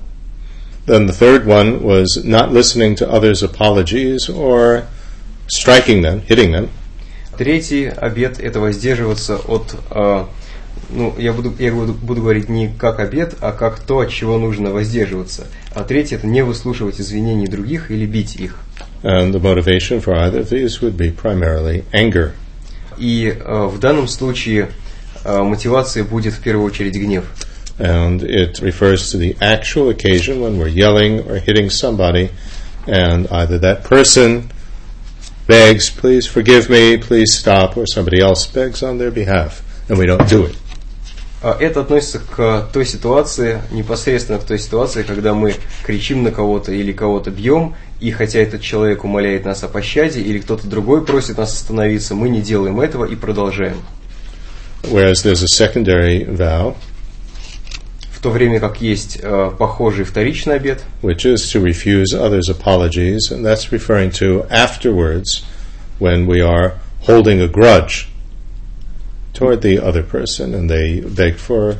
Then 0.86 1.06
the 1.06 1.12
third 1.12 1.46
one 1.46 1.82
was 1.82 2.22
not 2.22 2.52
listening 2.52 2.94
to 2.96 3.10
others' 3.10 3.42
apologies 3.42 4.28
or 4.28 4.84
striking 5.48 6.02
them, 6.02 6.22
hitting 6.26 6.52
them. 6.52 6.68
Третий 7.36 7.86
обет– 7.86 8.40
это 8.40 8.58
воздерживаться 8.58 9.36
от, 9.36 9.76
э, 9.90 10.24
ну, 10.90 11.14
я 11.18 11.32
буду, 11.32 11.54
я 11.58 11.72
буду, 11.72 11.92
буду 11.92 12.22
говорить 12.22 12.48
не 12.48 12.68
как 12.68 12.98
обет, 12.98 13.34
а 13.40 13.52
как 13.52 13.78
то, 13.78 14.00
от 14.00 14.10
чего 14.10 14.38
нужно 14.38 14.70
воздерживаться. 14.70 15.46
А 15.72 15.84
третий– 15.84 16.14
это 16.16 16.26
не 16.26 16.42
выслушивать 16.42 17.00
извинений 17.00 17.46
других 17.46 17.90
или 17.92 18.06
бить 18.06 18.36
их. 18.36 18.56
And 19.04 19.32
the 19.32 19.40
motivation 19.40 20.00
for 20.00 20.16
either 20.16 20.40
of 20.40 20.50
these 20.50 20.80
would 20.80 20.96
be 20.96 21.12
primarily 21.12 21.84
anger. 21.92 22.32
И 22.98 23.32
э, 23.32 23.66
в 23.66 23.78
данном 23.78 24.08
случае 24.08 24.70
э, 25.24 25.42
мотивацией 25.42 26.04
будет 26.04 26.34
в 26.34 26.40
первую 26.40 26.66
очередь 26.66 26.94
гнев. 26.94 27.24
And 27.78 28.22
it 28.22 28.60
refers 28.60 29.12
to 29.12 29.18
the 29.18 29.36
actual 29.40 29.90
occasion 29.90 30.40
when 30.40 30.58
we're 30.58 30.66
yelling 30.66 31.20
or 31.30 31.38
hitting 31.38 31.70
somebody, 31.70 32.30
and 32.88 33.28
either 33.28 33.60
that 33.60 33.84
person 33.84 34.50
begs, 35.48 35.90
please 35.90 36.26
forgive 36.26 36.68
me, 36.68 36.98
please 36.98 37.32
stop, 37.32 37.76
or 37.76 37.86
somebody 37.86 38.20
else 38.20 38.46
begs 38.46 38.82
on 38.82 38.98
their 38.98 39.10
behalf, 39.10 39.62
and 39.88 39.98
we 39.98 40.06
don't 40.06 40.28
do 40.28 40.44
it. 40.44 40.56
Это 41.40 41.80
относится 41.82 42.18
к 42.18 42.68
той 42.72 42.84
ситуации, 42.84 43.62
непосредственно 43.70 44.38
к 44.38 44.44
той 44.44 44.58
ситуации, 44.58 45.04
когда 45.04 45.34
мы 45.34 45.54
кричим 45.84 46.24
на 46.24 46.32
кого-то 46.32 46.72
или 46.72 46.92
кого-то 46.92 47.30
бьем, 47.30 47.76
и 48.00 48.10
хотя 48.10 48.40
этот 48.40 48.60
человек 48.60 49.04
умоляет 49.04 49.44
нас 49.44 49.62
о 49.62 49.68
пощаде, 49.68 50.20
или 50.20 50.40
кто-то 50.40 50.66
другой 50.66 51.04
просит 51.04 51.38
нас 51.38 51.52
остановиться, 51.52 52.14
мы 52.14 52.28
не 52.28 52.42
делаем 52.42 52.80
этого 52.80 53.04
и 53.04 53.14
продолжаем. 53.14 53.80
Whereas 54.82 55.22
there's 55.24 55.42
a 55.42 55.48
secondary 55.48 56.24
vow, 56.24 56.76
в 58.18 58.20
то 58.20 58.30
время 58.30 58.58
как 58.58 58.80
есть 58.80 59.20
э, 59.22 59.52
похожий 59.56 60.04
вторичный 60.04 60.56
обет, 60.56 60.82
which 61.02 61.24
is 61.24 61.36
to 61.36 61.62
refuse 61.62 62.12
others' 62.12 62.48
apologies, 62.48 63.30
and 63.30 63.44
that's 63.44 63.70
referring 63.70 64.10
to 64.10 64.44
afterwards 64.50 65.44
when 66.00 66.26
we 66.26 66.40
are 66.40 66.72
holding 67.06 67.40
a 67.40 67.46
grudge 67.46 68.08
toward 69.32 69.62
the 69.62 69.78
other 69.78 70.02
person 70.02 70.52
and 70.52 70.68
they 70.68 70.98
beg 70.98 71.36
for 71.36 71.76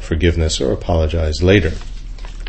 forgiveness 0.00 0.62
or 0.62 0.72
apologize 0.72 1.42
later. 1.42 1.74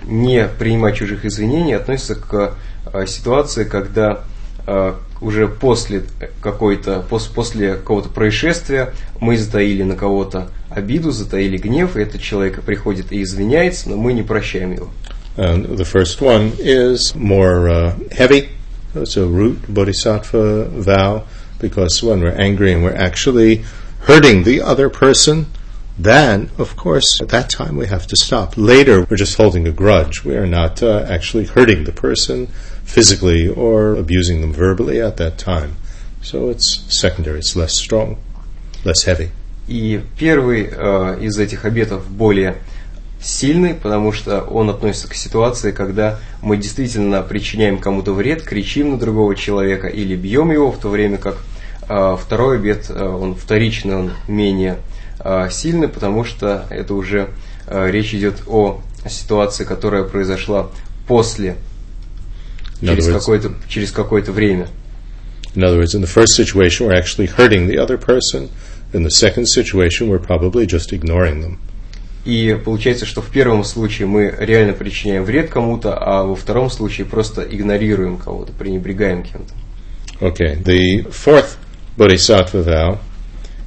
Не 0.05 0.47
принимать 0.47 0.95
чужих 0.95 1.25
извинений 1.25 1.75
относится 1.75 2.15
к 2.15 2.55
э, 2.93 3.05
ситуации, 3.07 3.65
когда 3.65 4.21
э, 4.65 4.93
уже 5.19 5.49
после 5.49 6.03
какой-то 6.41 7.01
пос, 7.01 7.27
после 7.27 7.73
какого-то 7.73 8.07
происшествия 8.07 8.93
мы 9.19 9.37
затаили 9.37 9.83
на 9.83 9.95
кого-то 9.95 10.47
обиду, 10.76 11.10
затаили 11.10 11.56
гнев, 11.58 11.96
и 11.96 12.02
этот 12.02 12.20
человек 12.20 12.62
приходит 12.62 13.12
и 13.12 13.22
извиняется, 13.22 13.90
но 13.90 13.96
мы 13.96 14.12
не 14.12 14.22
прощаем 14.22 14.72
его. 14.72 14.90
And 15.36 15.76
the 15.78 15.84
first 15.84 16.20
one 16.20 16.52
is 16.58 17.14
more 17.14 17.68
uh, 17.68 17.94
heavy. 18.10 18.50
It's 18.94 19.16
a 19.16 19.26
root 19.26 19.58
bodhisattva 19.66 20.64
vow 20.68 21.24
because 21.58 22.02
when 22.02 22.20
we're 22.20 22.38
angry 22.38 22.72
and 22.72 22.84
we're 22.84 22.94
actually 22.94 23.64
hurting 24.00 24.42
the 24.42 24.60
other 24.60 24.90
person, 24.90 25.46
then, 25.98 26.50
of 26.58 26.76
course, 26.76 27.20
at 27.20 27.28
that 27.28 27.48
time 27.48 27.76
we 27.76 27.86
have 27.86 28.06
to 28.08 28.16
stop. 28.16 28.56
Later, 28.56 29.06
we're 29.08 29.16
just 29.16 29.36
holding 29.36 29.66
a 29.66 29.72
grudge. 29.72 30.24
We 30.24 30.36
are 30.36 30.46
not 30.46 30.82
uh, 30.82 31.06
actually 31.08 31.46
hurting 31.46 31.84
the 31.84 31.92
person 31.92 32.48
physically 32.84 33.48
or 33.48 33.94
abusing 33.94 34.40
them 34.40 34.52
verbally 34.52 35.00
at 35.00 35.16
that 35.18 35.38
time. 35.38 35.76
So 36.20 36.50
it's 36.50 36.84
secondary, 36.94 37.38
it's 37.38 37.56
less 37.56 37.78
strong, 37.78 38.18
less 38.84 39.04
heavy. 39.04 39.30
И 39.67 40.01
первый 40.17 40.69
э, 40.71 41.17
из 41.21 41.37
этих 41.37 41.65
обетов 41.65 42.09
более 42.09 42.57
сильный, 43.21 43.73
потому 43.73 44.11
что 44.11 44.41
он 44.41 44.69
относится 44.69 45.09
к 45.09 45.13
ситуации, 45.13 45.71
когда 45.71 46.19
мы 46.41 46.57
действительно 46.57 47.21
причиняем 47.21 47.77
кому-то 47.77 48.13
вред, 48.13 48.43
кричим 48.43 48.91
на 48.91 48.99
другого 48.99 49.35
человека 49.35 49.87
или 49.87 50.15
бьем 50.15 50.51
его, 50.51 50.71
в 50.71 50.79
то 50.79 50.89
время 50.89 51.17
как 51.17 51.37
э, 51.89 52.17
второй 52.19 52.57
обет, 52.57 52.89
э, 52.89 53.03
он 53.03 53.35
вторичный, 53.35 53.95
он 53.95 54.11
менее 54.27 54.77
э, 55.19 55.49
сильный, 55.51 55.87
потому 55.87 56.23
что 56.23 56.65
это 56.69 56.93
уже 56.93 57.29
э, 57.67 57.91
речь 57.91 58.13
идет 58.13 58.43
о 58.47 58.81
ситуации, 59.09 59.63
которая 59.63 60.03
произошла 60.03 60.69
после 61.07 61.57
через 62.81 63.07
какое-то 63.07 63.53
через 63.67 63.91
какое-то 63.91 64.31
время. 64.31 64.67
In 65.55 65.63
other 65.63 65.79
words, 65.79 65.95
in 65.95 66.01
the 66.01 66.07
first 66.07 66.35
situation, 66.35 66.87
we're 66.87 66.93
actually 66.93 67.25
hurting 67.25 67.67
the 67.67 67.77
other 67.77 67.97
person. 67.97 68.49
In 68.93 69.03
the 69.03 69.09
second 69.09 69.47
situation, 69.47 70.07
we're 70.09 70.19
probably 70.19 70.65
just 70.65 70.93
ignoring 70.93 71.41
them. 71.41 71.59
И 72.25 72.57
получается, 72.63 73.05
что 73.05 73.21
в 73.21 73.29
первом 73.29 73.63
случае 73.63 74.07
мы 74.07 74.33
реально 74.37 74.73
причиняем 74.73 75.23
вред 75.23 75.49
кому-то, 75.49 75.97
а 75.97 76.23
во 76.23 76.35
втором 76.35 76.69
случае 76.69 77.05
просто 77.05 77.41
игнорируем 77.41 78.17
кого-то, 78.17 78.51
пренебрегаем 78.51 79.23
кем-то. 79.23 79.53
Okay, 80.19 80.61
the 80.61 81.09
fourth 81.09 81.57
bodhisattva 81.95 82.63
vow 82.63 82.99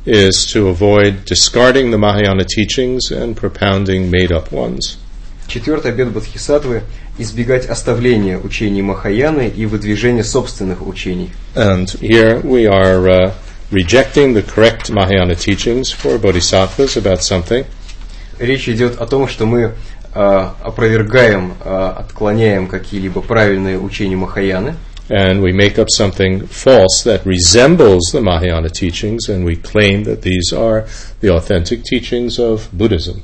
is 0.05 0.45
to 0.53 0.69
avoid 0.69 1.25
discarding 1.25 1.91
the 1.91 1.99
Mahayana 1.99 2.45
teachings 2.45 3.11
and 3.11 3.37
propounding 3.37 4.11
made-up 4.11 4.53
ones. 4.53 4.99
Четвертый 5.47 5.91
обет 5.91 6.11
Бодхисаттвы– 6.11 6.83
избегать 7.19 7.67
оставления 7.67 8.39
учений 8.39 8.83
Махаяны 8.83 9.49
и 9.49 9.67
выдвижения 9.67 10.23
собственных 10.23 10.87
учений. 10.87 11.31
And 11.55 11.87
here 12.01 12.41
we 12.43 12.67
are 12.67 13.07
uh, 13.09 13.33
rejecting 13.71 14.35
the 14.35 14.43
correct 14.43 14.91
Mahayana 14.91 15.35
teachings 15.35 15.91
for 15.91 16.19
bodhisattvas 16.19 16.97
about 16.97 17.23
something. 17.23 17.65
Речь 18.39 18.69
идет 18.69 19.01
о 19.01 19.07
том, 19.07 19.29
что 19.29 19.47
мы 19.47 19.61
э, 20.15 20.49
опровергаем, 20.63 21.55
э, 21.63 21.93
отклоняем 21.99 22.67
какие-либо 22.67 23.21
правильные 23.21 23.79
учения 23.79 24.17
Махаяны. 24.17 24.77
And 25.09 25.43
we 25.43 25.53
make 25.53 25.77
up 25.79 25.89
something 25.91 26.47
false 26.47 27.03
that 27.05 27.25
resembles 27.25 28.13
the 28.13 28.21
Mahayana 28.21 28.71
teachings, 28.71 29.29
and 29.29 29.45
we 29.45 29.57
claim 29.57 30.05
that 30.05 30.23
these 30.23 30.53
are 30.53 30.87
the 31.21 31.31
authentic 31.35 31.83
teachings 31.83 32.39
of 32.39 32.69
Buddhism. 32.73 33.23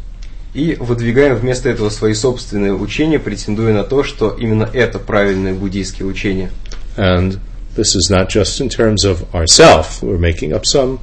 и 0.57 0.75
выдвигаем 0.81 1.37
вместо 1.37 1.69
этого 1.69 1.91
свои 1.91 2.15
собственные 2.15 2.73
учения, 2.73 3.19
претендуя 3.19 3.75
на 3.75 3.85
то, 3.85 4.03
что 4.03 4.31
именно 4.31 4.69
это 4.73 4.99
правильное 4.99 5.53
буддийские 5.53 6.09
учения. 6.09 6.51
And 6.97 7.39
this 7.76 7.96
is 7.96 8.10
not 8.10 8.30
just 8.30 8.60
in 8.60 8.70
terms 8.70 9.06
of 9.06 9.34
ourself. 9.34 10.04
We're 10.04 10.18
making 10.18 10.54
up 10.54 10.66
some 10.66 11.00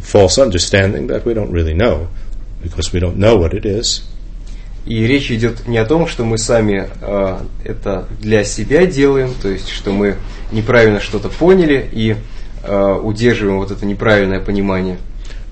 false 0.00 0.38
understanding 0.38 1.06
that 1.08 1.24
we 1.24 1.34
don't 1.34 1.50
really 1.50 1.74
know, 1.74 2.08
because 2.62 2.92
we 2.92 3.00
don't 3.00 3.16
know 3.16 3.36
what 3.36 3.54
it 3.54 3.64
is. 3.64 4.02
И 4.86 5.06
речь 5.06 5.30
идет 5.30 5.66
не 5.68 5.76
о 5.76 5.84
том, 5.84 6.06
что 6.06 6.24
мы 6.24 6.38
сами 6.38 6.88
э, 7.00 7.40
это 7.64 8.08
для 8.18 8.44
себя 8.44 8.86
делаем, 8.86 9.34
то 9.40 9.48
есть 9.48 9.68
что 9.68 9.92
мы 9.92 10.16
неправильно 10.50 11.00
что-то 11.00 11.28
поняли 11.28 11.86
и 11.92 12.16
э, 12.64 12.92
удерживаем 12.94 13.58
вот 13.58 13.70
это 13.70 13.84
неправильное 13.84 14.40
понимание. 14.40 14.98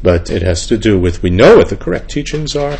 But 0.02 0.30
it 0.30 0.42
has 0.42 0.66
to 0.68 0.78
do 0.78 0.98
with 0.98 1.22
we 1.22 1.30
know 1.30 1.58
what 1.58 1.68
the 1.68 1.76
correct 1.76 2.10
teachings 2.10 2.56
are, 2.56 2.78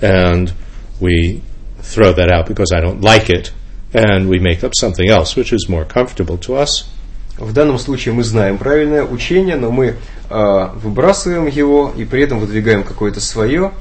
and 0.00 0.52
we 0.98 1.42
throw 1.82 2.12
that 2.14 2.30
out 2.32 2.46
because 2.46 2.72
I 2.72 2.80
don't 2.80 3.02
like 3.02 3.28
it, 3.28 3.52
and 3.92 4.28
we 4.28 4.38
make 4.38 4.64
up 4.64 4.72
something 4.74 5.08
else 5.08 5.36
which 5.36 5.52
is 5.52 5.68
more 5.68 5.84
comfortable 5.84 6.38
to 6.38 6.54
us. 6.54 6.88
В 7.37 7.53
данном 7.53 7.77
случае 7.77 8.13
мы 8.13 8.23
знаем 8.23 8.57
правильное 8.57 9.03
учение, 9.03 9.55
но 9.55 9.71
мы 9.71 9.95
э, 10.29 10.69
выбрасываем 10.75 11.47
его 11.47 11.93
и 11.95 12.03
при 12.03 12.23
этом 12.23 12.39
выдвигаем 12.39 12.83
какое-то 12.83 13.21
свое, 13.21 13.73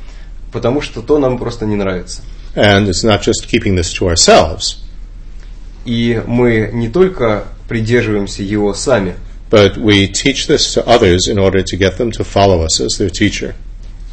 потому 0.52 0.82
что 0.82 1.00
то 1.00 1.18
нам 1.18 1.38
просто 1.38 1.64
не 1.64 1.76
нравится. 1.76 2.22
And 2.54 2.88
it's 2.88 3.04
not 3.04 3.22
just 3.22 3.48
keeping 3.50 3.74
this 3.74 3.92
to 3.98 4.08
ourselves. 4.08 4.78
И 5.84 6.22
мы 6.26 6.70
не 6.72 6.88
только 6.88 7.44
придерживаемся 7.68 8.42
его 8.42 8.74
сами, 8.74 9.14
but 9.50 9.76
we 9.76 10.08
teach 10.08 10.48
this 10.48 10.74
to 10.74 10.84
others 10.86 11.28
in 11.28 11.38
order 11.38 11.62
to 11.62 11.76
get 11.78 11.96
them 11.96 12.10
to 12.10 12.24
follow 12.24 12.62
us 12.62 12.80
as 12.80 12.98
their 12.98 13.10
teacher. 13.10 13.54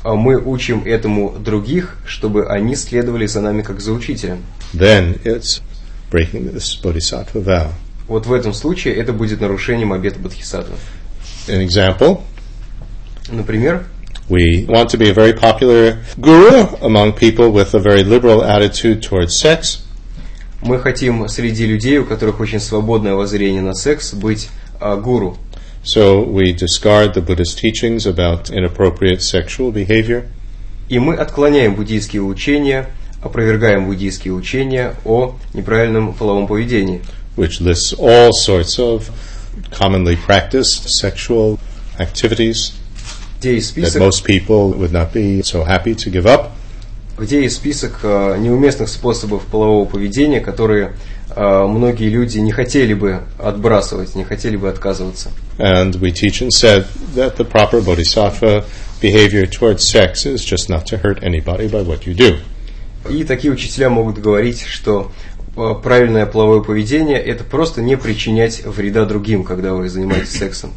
А 0.03 0.15
мы 0.15 0.37
учим 0.37 0.83
этому 0.85 1.31
других, 1.39 1.97
чтобы 2.05 2.47
они 2.47 2.75
следовали 2.75 3.25
за 3.25 3.41
нами 3.41 3.61
как 3.61 3.79
за 3.81 3.91
учителем. 3.93 4.43
Then 4.73 5.19
it's 5.23 5.61
breaking 6.11 6.53
this 6.53 6.75
bodhisattva 6.81 7.41
vow. 7.41 7.71
Вот 8.07 8.25
в 8.25 8.33
этом 8.33 8.53
случае 8.53 8.95
это 8.95 9.13
будет 9.13 9.41
нарушением 9.41 9.93
обета 9.93 10.19
бодхисаттвы. 10.19 10.75
An 11.47 11.65
example. 11.65 12.21
Например, 13.29 13.85
we 14.29 14.65
want 14.67 14.89
to 14.89 14.97
be 14.97 15.09
a 15.09 15.13
very 15.13 15.33
popular 15.33 15.97
guru 16.17 16.67
among 16.81 17.13
people 17.13 17.51
with 17.51 17.73
a 17.73 17.79
very 17.79 18.03
liberal 18.03 18.43
attitude 18.43 19.01
towards 19.01 19.39
sex. 19.39 19.79
Мы 20.61 20.79
хотим 20.79 21.27
среди 21.27 21.65
людей, 21.65 21.97
у 21.97 22.05
которых 22.05 22.39
очень 22.39 22.59
свободное 22.59 23.15
воззрение 23.15 23.61
на 23.61 23.73
секс, 23.73 24.13
быть 24.13 24.49
а, 24.79 24.95
гуру. 24.95 25.37
So 25.83 26.23
we 26.25 26.53
discard 26.53 27.13
the 27.13 27.21
Buddhist 27.21 27.57
teachings 27.57 28.05
about 28.05 28.49
inappropriate 28.49 29.21
sexual 29.21 29.73
behavior. 29.73 30.23
И 30.87 30.99
мы 30.99 31.15
отклоняем 31.15 31.75
буддийские 31.75 32.21
учения, 32.21 32.87
опровергаем 33.21 33.85
буддийские 33.87 34.33
учения 34.33 34.95
о 35.03 35.35
неправильном 35.53 36.13
половом 36.13 36.47
поведении. 36.47 37.01
which 37.36 37.60
lists 37.60 37.92
all 37.92 38.32
sorts 38.32 38.78
of 38.78 39.10
commonly 39.70 40.16
practiced 40.16 40.88
sexual 40.88 41.58
activities 41.98 42.72
Где 43.40 43.54
есть 43.54 43.76
that 43.76 43.90
список, 43.90 44.00
most 44.00 44.24
people 44.24 44.70
would 44.76 44.92
not 44.92 45.12
be 45.12 45.42
so 45.42 45.64
happy 45.64 45.94
to 45.94 46.10
give 46.10 46.26
up. 46.26 46.50
где 47.16 47.42
есть 47.42 47.56
список 47.56 48.00
э, 48.02 48.36
неуместных 48.38 48.88
способов 48.88 49.44
полового 49.46 49.84
поведения, 49.86 50.40
которые 50.40 50.94
э, 51.34 51.66
многие 51.66 52.08
люди 52.08 52.38
не 52.38 52.52
хотели 52.52 52.94
бы 52.94 53.22
отбрасывать, 53.38 54.14
не 54.14 54.24
хотели 54.24 54.56
бы 54.56 54.68
отказываться. 54.68 55.30
And 55.58 55.94
we 56.00 56.12
teach 56.12 56.40
and 56.42 56.50
said 56.52 56.86
that 57.14 57.36
the 57.36 57.44
proper 57.44 57.80
bodhisattva 57.80 58.64
behavior 59.00 59.46
towards 59.46 59.88
sex 59.88 60.26
is 60.26 60.44
just 60.44 60.68
not 60.68 60.86
to 60.86 60.98
hurt 60.98 61.22
anybody 61.22 61.68
by 61.68 61.82
what 61.82 62.06
you 62.06 62.14
do. 62.14 62.38
И 63.08 63.24
такие 63.24 63.52
учителя 63.52 63.88
могут 63.88 64.18
говорить, 64.18 64.62
что 64.62 65.10
э, 65.31 65.31
правильное 65.55 66.25
половое 66.25 66.61
поведение– 66.61 67.19
это 67.23 67.43
просто 67.43 67.81
не 67.81 67.97
причинять 67.97 68.63
вреда 68.65 69.05
другим, 69.05 69.43
когда 69.43 69.73
вы 69.73 69.89
занимаетесь 69.89 70.37
сексом. 70.37 70.71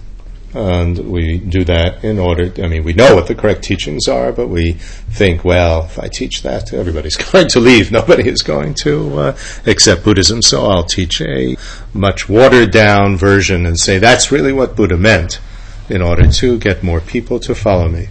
And 0.55 1.11
we 1.11 1.39
do 1.39 1.65
that 1.65 2.03
in 2.03 2.19
order, 2.19 2.51
I 2.63 2.67
mean, 2.67 2.83
we 2.83 2.95
know 2.95 3.15
what 3.15 3.27
the 3.27 3.35
correct 3.35 3.63
teachings 3.63 4.09
are, 4.09 4.33
but 4.33 4.49
we 4.49 4.77
think, 5.11 5.45
well, 5.45 5.85
if 5.85 5.99
I 5.99 6.09
teach 6.09 6.43
that, 6.45 6.73
everybody's 6.73 7.17
going 7.33 7.49
to 7.49 7.61
leave. 7.61 7.93
Nobody 7.93 8.29
is 8.29 8.43
going 8.43 8.73
to 8.85 9.19
uh, 9.19 9.37
accept 9.67 10.03
Buddhism, 10.03 10.41
so 10.41 10.65
I'll 10.65 10.85
teach 10.85 11.21
a 11.21 11.57
much 11.93 12.31
watered 12.31 12.71
down 12.71 13.19
version 13.19 13.67
and 13.67 13.79
say 13.79 13.99
that's 13.99 14.33
really 14.33 14.53
what 14.53 14.77
Buddha 14.77 14.97
meant 14.97 15.41
in 15.91 16.01
order 16.01 16.27
to 16.27 16.59
get 16.59 16.83
more 16.83 17.01
people 17.01 17.39
to 17.41 17.55
follow 17.55 17.89
me. 17.89 18.09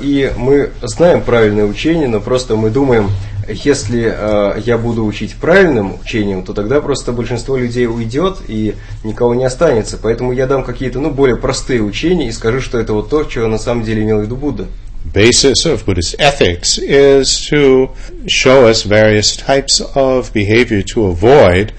И 0.00 0.32
мы 0.36 0.70
знаем 0.82 1.22
правильное 1.22 1.64
учение, 1.64 2.08
но 2.08 2.20
просто 2.20 2.56
мы 2.56 2.70
думаем, 2.70 3.10
если 3.48 4.04
э, 4.06 4.60
я 4.64 4.78
буду 4.78 5.04
учить 5.04 5.34
правильным 5.36 6.00
учением, 6.00 6.44
то 6.44 6.52
тогда 6.52 6.80
просто 6.80 7.12
большинство 7.12 7.56
людей 7.56 7.86
уйдет 7.86 8.38
и 8.48 8.74
никого 9.02 9.34
не 9.34 9.44
останется. 9.44 9.98
Поэтому 10.00 10.32
я 10.32 10.46
дам 10.46 10.64
какие-то 10.64 11.00
ну, 11.00 11.10
более 11.10 11.36
простые 11.36 11.82
учения 11.82 12.28
и 12.28 12.32
скажу, 12.32 12.60
что 12.60 12.78
это 12.78 12.92
вот 12.92 13.10
то, 13.10 13.24
чего 13.24 13.46
на 13.46 13.58
самом 13.58 13.84
деле 13.84 14.02
имел 14.02 14.20
в 14.20 14.22
виду 14.22 14.36
Будда. 14.36 14.66
basis 15.12 15.66
of 15.66 15.84
Buddhist 15.84 16.14
ethics 16.18 16.78
is 16.78 17.46
to 17.46 17.90
show 18.26 18.66
us 18.66 18.84
various 18.84 19.36
types 19.36 19.82
of 19.94 20.32
behavior 20.32 20.82
to 20.82 21.06
avoid 21.06 21.74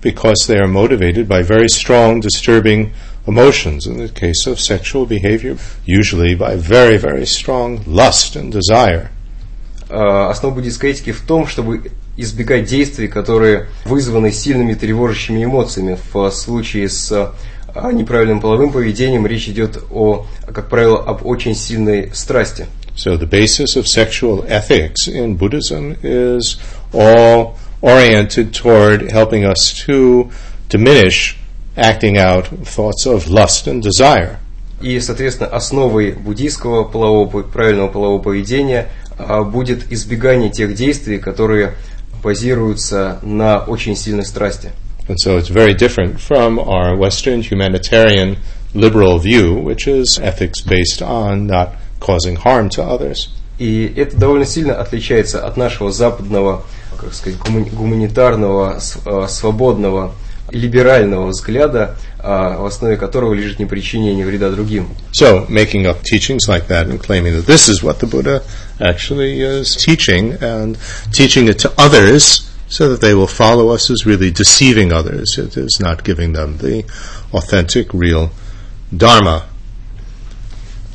because 0.00 0.46
they 0.46 0.58
are 0.58 0.66
motivated 0.66 1.28
by 1.28 1.42
very 1.42 1.68
strong, 1.68 2.20
disturbing 2.20 2.92
emotions. 3.26 3.86
In 3.86 3.98
the 3.98 4.08
case 4.08 4.46
of 4.46 4.58
sexual 4.58 5.06
behavior, 5.06 5.56
usually 5.84 6.34
by 6.34 6.56
very, 6.56 6.96
very 6.96 7.26
strong 7.26 7.82
lust 7.86 8.34
and 8.34 8.50
desire. 8.50 9.10
Э, 9.90 10.30
Основа 10.30 10.54
буддийской 10.54 10.92
этики 10.92 11.10
в 11.10 11.20
том, 11.20 11.48
чтобы 11.48 11.90
избегать 12.16 12.66
действий, 12.66 13.08
которые 13.08 13.66
вызваны 13.84 14.30
сильными 14.30 14.74
тревожащими 14.74 15.44
эмоциями. 15.44 15.98
В 16.12 16.30
случае 16.30 16.88
с 16.88 17.10
э, 17.10 17.92
неправильным 17.92 18.40
половым 18.40 18.70
поведением 18.70 19.26
речь 19.26 19.48
идет 19.48 19.82
о, 19.90 20.26
как 20.46 20.68
правило, 20.68 21.02
об 21.02 21.26
очень 21.26 21.56
сильной 21.56 22.10
страсти. 22.14 22.66
So 22.96 23.18
the 23.18 23.28
basis 23.28 23.76
of 23.76 23.86
sexual 23.88 24.44
ethics 24.48 25.08
in 25.08 25.36
Buddhism 25.36 25.96
is 26.02 26.58
all 26.92 27.56
oriented 27.80 28.52
toward 28.52 29.10
helping 29.10 29.44
us 29.44 29.72
to 29.86 30.30
diminish 30.68 31.36
acting 31.76 32.16
out 32.16 32.46
thoughts 32.64 33.06
of 33.06 33.28
lust 33.28 33.66
and 33.66 33.82
desire. 33.82 34.36
И, 34.80 34.98
соответственно, 35.00 35.48
основой 35.48 36.12
буддийского 36.12 36.84
полового, 36.84 37.42
правильного 37.42 37.88
полового 37.88 38.22
поведения 38.22 38.88
будет 39.44 39.92
избегание 39.92 40.50
тех 40.50 40.74
действий, 40.74 41.18
которые 41.18 41.74
базируются 42.22 43.18
на 43.22 43.58
очень 43.60 43.96
сильной 43.96 44.24
страсти. 44.24 44.70
And 45.08 45.16
so 45.16 45.38
it's 45.38 45.48
very 45.48 45.74
different 45.74 46.20
from 46.20 46.58
our 46.58 46.96
Western 46.96 47.42
humanitarian 47.42 48.36
liberal 48.74 49.18
view, 49.18 49.60
which 49.60 49.86
is 49.88 50.18
ethics 50.20 50.60
based 50.60 51.02
on 51.02 51.46
not 51.46 51.70
causing 51.98 52.36
harm 52.36 52.68
to 52.70 52.86
others. 52.86 53.28
И 53.58 53.92
это 53.96 54.16
довольно 54.16 54.46
сильно 54.46 54.74
отличается 54.74 55.44
от 55.44 55.56
нашего 55.56 55.90
западного, 55.92 56.62
как 56.96 57.12
сказать, 57.12 57.38
гумани- 57.40 57.70
гуманитарного, 57.70 58.78
э, 59.04 59.26
свободного, 59.28 60.12
либерального 60.50 61.28
взгляда, 61.28 61.96
а, 62.18 62.58
в 62.58 62.66
основе 62.66 62.96
которого 62.96 63.34
лежит 63.34 63.58
непричинение 63.58 64.26
вреда 64.26 64.50
другим. 64.50 64.88
So 65.12 65.48
making 65.48 65.86
up 65.86 66.02
teachings 66.02 66.48
like 66.48 66.68
that 66.68 66.88
and 66.88 67.00
claiming 67.00 67.34
that 67.34 67.46
this 67.46 67.68
is 67.68 67.82
what 67.82 67.98
the 67.98 68.06
Buddha 68.06 68.42
actually 68.80 69.40
is 69.40 69.76
teaching 69.76 70.36
and 70.40 70.76
teaching 71.12 71.48
it 71.48 71.58
to 71.58 71.72
others 71.76 72.50
so 72.68 72.88
that 72.88 73.00
they 73.00 73.14
will 73.14 73.26
follow 73.26 73.70
us 73.70 73.90
is 73.90 74.06
really 74.06 74.30
deceiving 74.30 74.92
others. 74.92 75.36
It 75.38 75.56
is 75.56 75.78
not 75.80 76.04
giving 76.04 76.32
them 76.32 76.58
the 76.58 76.84
authentic, 77.32 77.92
real 77.92 78.30
Dharma. 78.92 79.44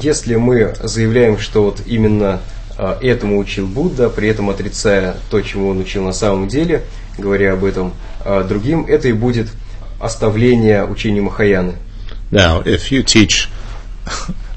Если 0.01 0.35
мы 0.35 0.75
заявляем, 0.83 1.39
что 1.39 1.63
вот 1.65 1.81
именно 1.85 2.41
а, 2.77 2.97
этому 3.01 3.37
учил 3.37 3.65
Будда, 3.67 4.09
при 4.09 4.27
этом 4.27 4.49
отрицая 4.49 5.15
то, 5.29 5.41
чему 5.41 5.69
он 5.69 5.79
учил 5.79 6.03
на 6.03 6.11
самом 6.11 6.49
деле, 6.49 6.83
говоря 7.17 7.53
об 7.53 7.63
этом 7.63 7.87
а, 7.87 8.14
другим, 8.25 8.85
это 8.87 9.07
и 9.07 9.13
будет 9.13 9.47
оставление 9.99 10.85
учения 10.85 11.21
Махаяны. 11.21 11.75
Now, 12.31 12.63
if 12.65 12.91
you 12.91 13.03
teach, 13.03 13.47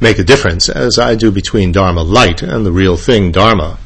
make 0.00 0.18
a 0.18 0.24
difference, 0.24 0.68
as 0.68 0.98
I 0.98 1.14
do 1.14 1.30
between 1.30 1.72
Dharma 1.72 2.02
light 2.02 2.42
and 2.42 2.64
the 2.64 2.72
real 2.72 2.96
thing, 2.96 3.30
Dharma, 3.32 3.78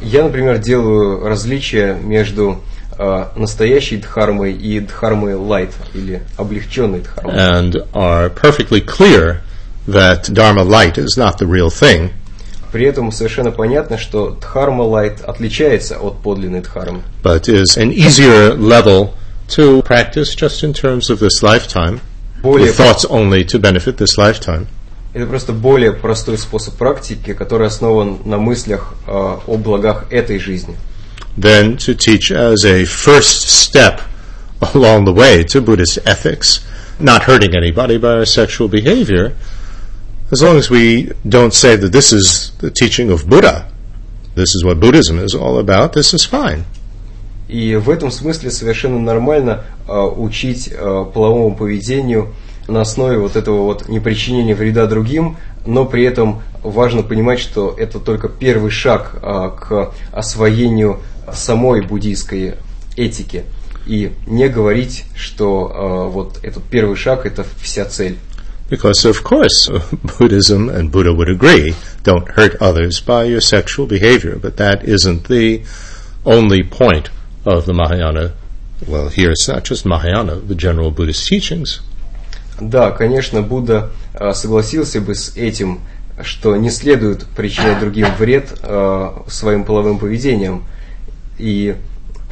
Я, 0.00 0.24
например, 0.24 0.58
делаю 0.58 1.24
различие 1.28 1.94
между 1.94 2.60
а, 2.98 3.32
настоящей 3.36 3.98
дхармой 3.98 4.52
и 4.52 4.80
дхармой 4.80 5.34
лайт, 5.34 5.70
или 5.94 6.22
облегченной 6.36 7.00
дхармой. 7.00 7.34
and 7.36 7.76
are 7.92 8.28
perfectly 8.28 8.80
clear 8.80 9.42
that 9.86 10.28
Dharma 10.32 10.62
light 10.64 10.98
is 10.98 11.16
not 11.16 11.38
the 11.38 11.46
real 11.46 11.70
thing, 11.70 12.10
При 12.71 12.85
этом 12.85 13.11
совершенно 13.11 13.51
понятно, 13.51 13.97
что 13.97 14.31
дхарма 14.41 14.83
лайт 14.83 15.21
отличается 15.21 15.97
от 15.97 16.21
подлинной 16.21 16.61
дхармы. 16.61 17.01
but 17.23 17.47
is 17.47 17.77
an 17.77 17.91
easier 17.91 18.53
level 18.55 19.13
to 19.47 19.81
practice 19.83 20.35
just 20.35 20.63
in 20.63 20.73
terms 20.73 21.09
of 21.09 21.19
this 21.19 21.41
lifetime, 21.41 22.01
Более 22.43 22.67
with 22.67 22.75
thoughts 22.75 23.05
only 23.09 23.43
to 23.45 23.57
benefit 23.59 23.97
this 23.97 24.17
lifetime. 24.17 24.67
Это 25.13 25.25
просто 25.25 25.53
более 25.53 25.93
простой 25.93 26.37
способ 26.37 26.75
практики, 26.75 27.33
который 27.33 27.67
основан 27.67 28.19
на 28.25 28.37
мыслях 28.37 28.93
э, 29.07 29.11
о 29.11 29.57
благах 29.57 30.05
этой 30.11 30.37
жизни. 30.37 30.75
Then 31.37 31.77
to 31.77 31.95
teach 31.95 32.31
as 32.31 32.65
a 32.65 32.83
first 32.83 33.47
step 33.47 34.01
along 34.73 35.05
the 35.05 35.13
way 35.13 35.43
to 35.43 35.61
Buddhist 35.61 35.99
ethics, 36.05 36.61
not 36.99 37.23
hurting 37.23 37.55
anybody 37.55 37.97
by 37.97 38.17
our 38.17 38.25
sexual 38.25 38.67
behavior, 38.67 39.33
as 40.32 40.40
long 40.40 40.56
as 40.56 40.70
we 40.70 41.12
don't 41.28 41.52
say 41.52 41.76
that 41.76 41.92
this 41.92 42.10
is 42.10 42.52
the 42.58 42.70
teaching 42.70 43.10
of 43.10 43.28
Buddha, 43.28 43.70
this 44.34 44.54
is 44.54 44.64
what 44.64 44.80
Buddhism 44.80 45.18
is 45.18 45.34
all 45.34 45.58
about, 45.58 45.92
this 45.92 46.14
is 46.14 46.24
fine. 46.24 46.64
И 47.48 47.76
в 47.76 47.90
этом 47.90 48.10
смысле 48.10 48.50
совершенно 48.50 48.98
нормально 48.98 49.64
э, 49.86 49.92
учить 49.92 50.70
э, 50.72 51.04
половому 51.12 51.54
поведению 51.54 52.32
на 52.66 52.80
основе 52.80 53.18
вот 53.18 53.36
этого 53.36 53.64
вот 53.64 53.90
непричинения 53.90 54.54
вреда 54.54 54.86
другим, 54.86 55.36
но 55.66 55.84
при 55.84 56.04
этом 56.04 56.40
важно 56.62 57.02
понимать, 57.02 57.38
что 57.38 57.74
это 57.76 57.98
только 57.98 58.30
первый 58.30 58.70
шаг 58.70 59.16
э, 59.20 59.50
к 59.60 59.92
освоению 60.12 61.00
самой 61.30 61.82
буддийской 61.82 62.54
этики. 62.96 63.44
И 63.86 64.12
не 64.26 64.48
говорить, 64.48 65.04
что 65.14 65.70
э, 66.08 66.10
вот 66.10 66.38
этот 66.42 66.62
первый 66.62 66.96
шаг 66.96 67.26
это 67.26 67.44
вся 67.60 67.84
цель. 67.84 68.16
Because, 68.71 69.05
of 69.05 69.23
course, 69.23 69.69
Buddhism 70.17 70.67
and 70.69 70.91
Buddha 70.91 71.13
would 71.13 71.29
agree 71.29 71.73
don't 72.03 72.27
hurt 72.29 72.55
others 72.61 72.99
by 72.99 73.23
your 73.23 73.41
sexual 73.41 73.85
behavior, 73.85 74.37
but 74.37 74.57
that 74.57 74.83
isn't 74.83 75.27
the 75.27 75.63
only 76.25 76.63
point 76.63 77.09
of 77.45 77.65
the 77.65 77.73
Mahayana. 77.73 78.33
Well, 78.85 79.09
here 79.09 79.31
it's 79.31 79.47
not 79.47 79.63
just 79.63 79.85
Mahayana, 79.85 80.35
the 80.35 80.55
general 80.55 80.91
Buddhist 80.91 81.27
teachings. 81.27 81.81
Да, 82.59 82.91
конечно, 82.91 83.41
Будда 83.41 83.91
э, 84.13 84.33
согласился 84.33 84.99
бы 84.99 85.15
с 85.15 85.35
этим, 85.35 85.81
что 86.21 86.55
не 86.55 86.71
следует 86.71 87.25
причинять 87.27 87.79
другим 87.79 88.07
вред 88.15 88.57
э, 88.61 89.09
своим 89.27 89.63
половым 89.63 89.99
поведением. 89.99 90.65
И 91.37 91.75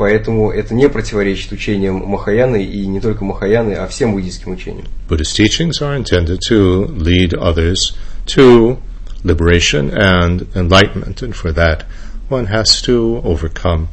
поэтому 0.00 0.50
это 0.50 0.72
не 0.72 0.88
противоречит 0.88 1.52
учениям 1.52 1.96
Махаяны, 1.96 2.64
и 2.64 2.86
не 2.86 3.00
только 3.00 3.22
Махаяны, 3.22 3.74
а 3.74 3.86
всем 3.86 4.12
буддийским 4.12 4.52
учениям. 4.52 4.86
Buddhist 5.10 5.36
teachings 5.36 5.82
are 5.82 5.94
intended 5.94 6.38
to 6.48 6.86
lead 6.96 7.34
others 7.34 7.94
to 8.24 8.78
liberation 9.24 9.90
and 9.90 10.48
enlightenment, 10.54 11.20
and 11.20 11.34
for 11.34 11.52
that 11.52 11.84
one 12.30 12.46
has 12.46 12.80
to 12.80 13.20
overcome 13.22 13.88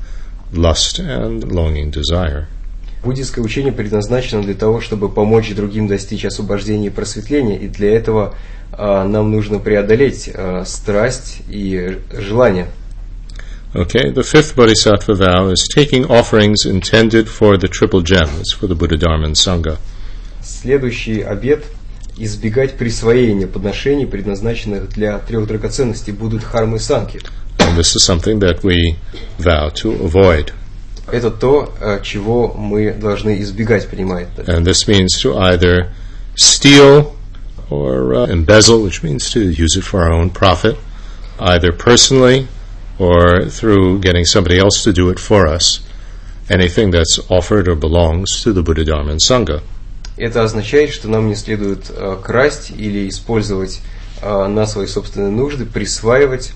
lust 0.53 0.99
and 0.99 1.43
longing 1.51 1.91
desire. 1.91 2.47
Буддийское 3.03 3.43
учение 3.43 3.73
предназначено 3.73 4.41
для 4.41 4.55
того, 4.55 4.79
чтобы 4.79 5.09
помочь 5.09 5.53
другим 5.53 5.89
достичь 5.89 6.23
освобождения 6.23 6.87
и 6.87 6.89
просветления, 6.89 7.57
и 7.57 7.67
для 7.67 7.93
этого 7.93 8.33
а, 8.71 9.05
нам 9.05 9.29
нужно 9.29 9.59
преодолеть 9.59 10.29
а, 10.33 10.63
страсть 10.65 11.39
и 11.49 11.99
желание. 12.13 12.67
Okay, 13.76 14.10
the 14.10 14.22
fifth 14.22 14.54
bodhisattva 14.54 15.14
vow 15.14 15.48
is 15.48 15.66
taking 15.74 16.04
offerings 16.10 16.66
intended 16.66 17.28
for 17.28 17.56
the 17.56 17.68
triple 17.68 18.02
gems, 18.02 18.52
for 18.52 18.66
the 18.66 18.74
Buddha, 18.74 18.96
Dharma, 18.96 19.26
and 19.26 19.36
Sangha. 19.36 19.78
Следующий 20.42 21.22
обет – 21.22 21.76
избегать 22.16 22.76
присвоения 22.76 23.46
подношений, 23.46 24.06
предназначенных 24.06 24.90
для 24.90 25.18
трех 25.18 25.46
драгоценностей 25.46 26.12
Будды, 26.12 26.38
Дхармы 26.38 26.76
и 26.76 26.80
Санки. 26.80 27.20
And 27.58 27.76
this 27.76 27.94
is 27.94 28.04
something 28.04 28.40
that 28.40 28.62
we 28.62 28.96
vow 29.38 29.70
to 29.70 29.92
avoid. 30.04 30.52
Это 31.10 31.30
то, 31.30 31.72
а, 31.80 32.00
чего 32.00 32.52
мы 32.54 32.92
должны 32.92 33.40
избегать, 33.40 33.88
понимает. 33.88 34.28
And 34.46 34.64
this 34.64 34.86
means 34.86 35.18
to 35.22 35.36
either 35.36 35.90
steal 36.34 37.16
or 37.70 38.14
uh, 38.14 38.26
embezzle, 38.26 38.82
which 38.82 39.02
means 39.02 39.30
to 39.30 39.40
use 39.40 39.76
it 39.76 39.84
for 39.84 40.02
our 40.02 40.12
own 40.12 40.30
profit, 40.30 40.76
either 41.38 41.72
personally 41.72 42.46
or 42.99 43.45
through 43.45 43.99
getting 43.99 44.25
somebody 44.25 44.57
else 44.57 44.83
to 44.83 44.91
do 44.91 45.09
it 45.09 45.19
for 45.19 45.47
us, 45.47 45.81
anything 46.49 46.91
that's 46.91 47.19
offered 47.29 47.67
or 47.67 47.75
belongs 47.75 48.41
to 48.43 48.53
the 48.53 48.63
Buddha, 48.63 48.83
Dharma, 48.83 49.11
and 49.11 49.21
Sangha. 49.21 49.61
Это 50.17 50.43
означает, 50.43 50.89
что 50.89 51.07
нам 51.09 51.27
не 51.27 51.35
следует 51.35 51.91
э, 51.91 52.17
красть 52.23 52.71
или 52.71 53.07
использовать 53.07 53.81
э, 54.21 54.47
на 54.47 54.65
свои 54.65 54.87
собственные 54.87 55.29
нужды, 55.29 55.65
присваивать, 55.65 56.53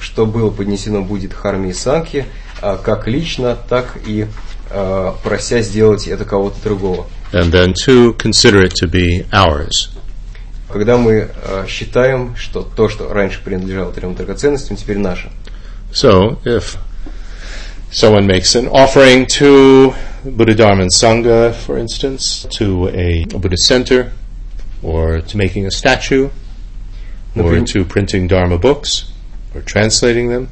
что 0.00 0.24
было 0.24 0.48
поднесено 0.50 1.02
будет 1.02 1.34
Харме 1.34 1.70
и 1.70 1.72
Санке, 1.74 2.24
э, 2.62 2.78
как 2.82 3.06
лично, 3.06 3.56
так 3.68 3.98
и 4.06 4.26
прося 5.22 5.60
сделать 5.60 6.08
это 6.08 6.24
кого-то 6.24 6.56
другого. 6.64 7.06
And 7.34 7.52
then 7.52 7.74
to 7.84 8.16
consider 8.16 8.64
it 8.64 8.72
to 8.82 8.90
be 8.90 9.26
ours. 9.30 9.90
Когда 10.70 10.96
мы 10.96 11.28
считаем, 11.68 12.34
что 12.36 12.62
то, 12.62 12.88
что 12.88 13.12
раньше 13.12 13.42
принадлежало 13.44 13.92
трем 13.92 14.14
драгоценностям, 14.14 14.78
теперь 14.78 14.96
наше. 14.96 15.30
So 15.91 16.39
if 16.45 16.77
someone 17.91 18.27
makes 18.27 18.55
an 18.55 18.67
offering 18.67 19.25
to 19.27 19.93
Buddha 20.23 20.53
Dharma 20.55 20.83
and 20.83 20.91
Sangha, 20.91 21.53
for 21.53 21.77
instance, 21.77 22.45
to 22.51 22.89
a, 22.89 23.23
a 23.33 23.39
Buddhist 23.39 23.65
center, 23.65 24.11
or 24.83 25.21
to 25.21 25.37
making 25.37 25.65
a 25.65 25.71
statue, 25.71 26.25
or 26.25 26.31
Например- 27.35 27.65
to 27.67 27.85
printing 27.85 28.27
Dharma 28.27 28.57
books, 28.57 29.11
or 29.55 29.61
translating 29.61 30.29
them, 30.29 30.49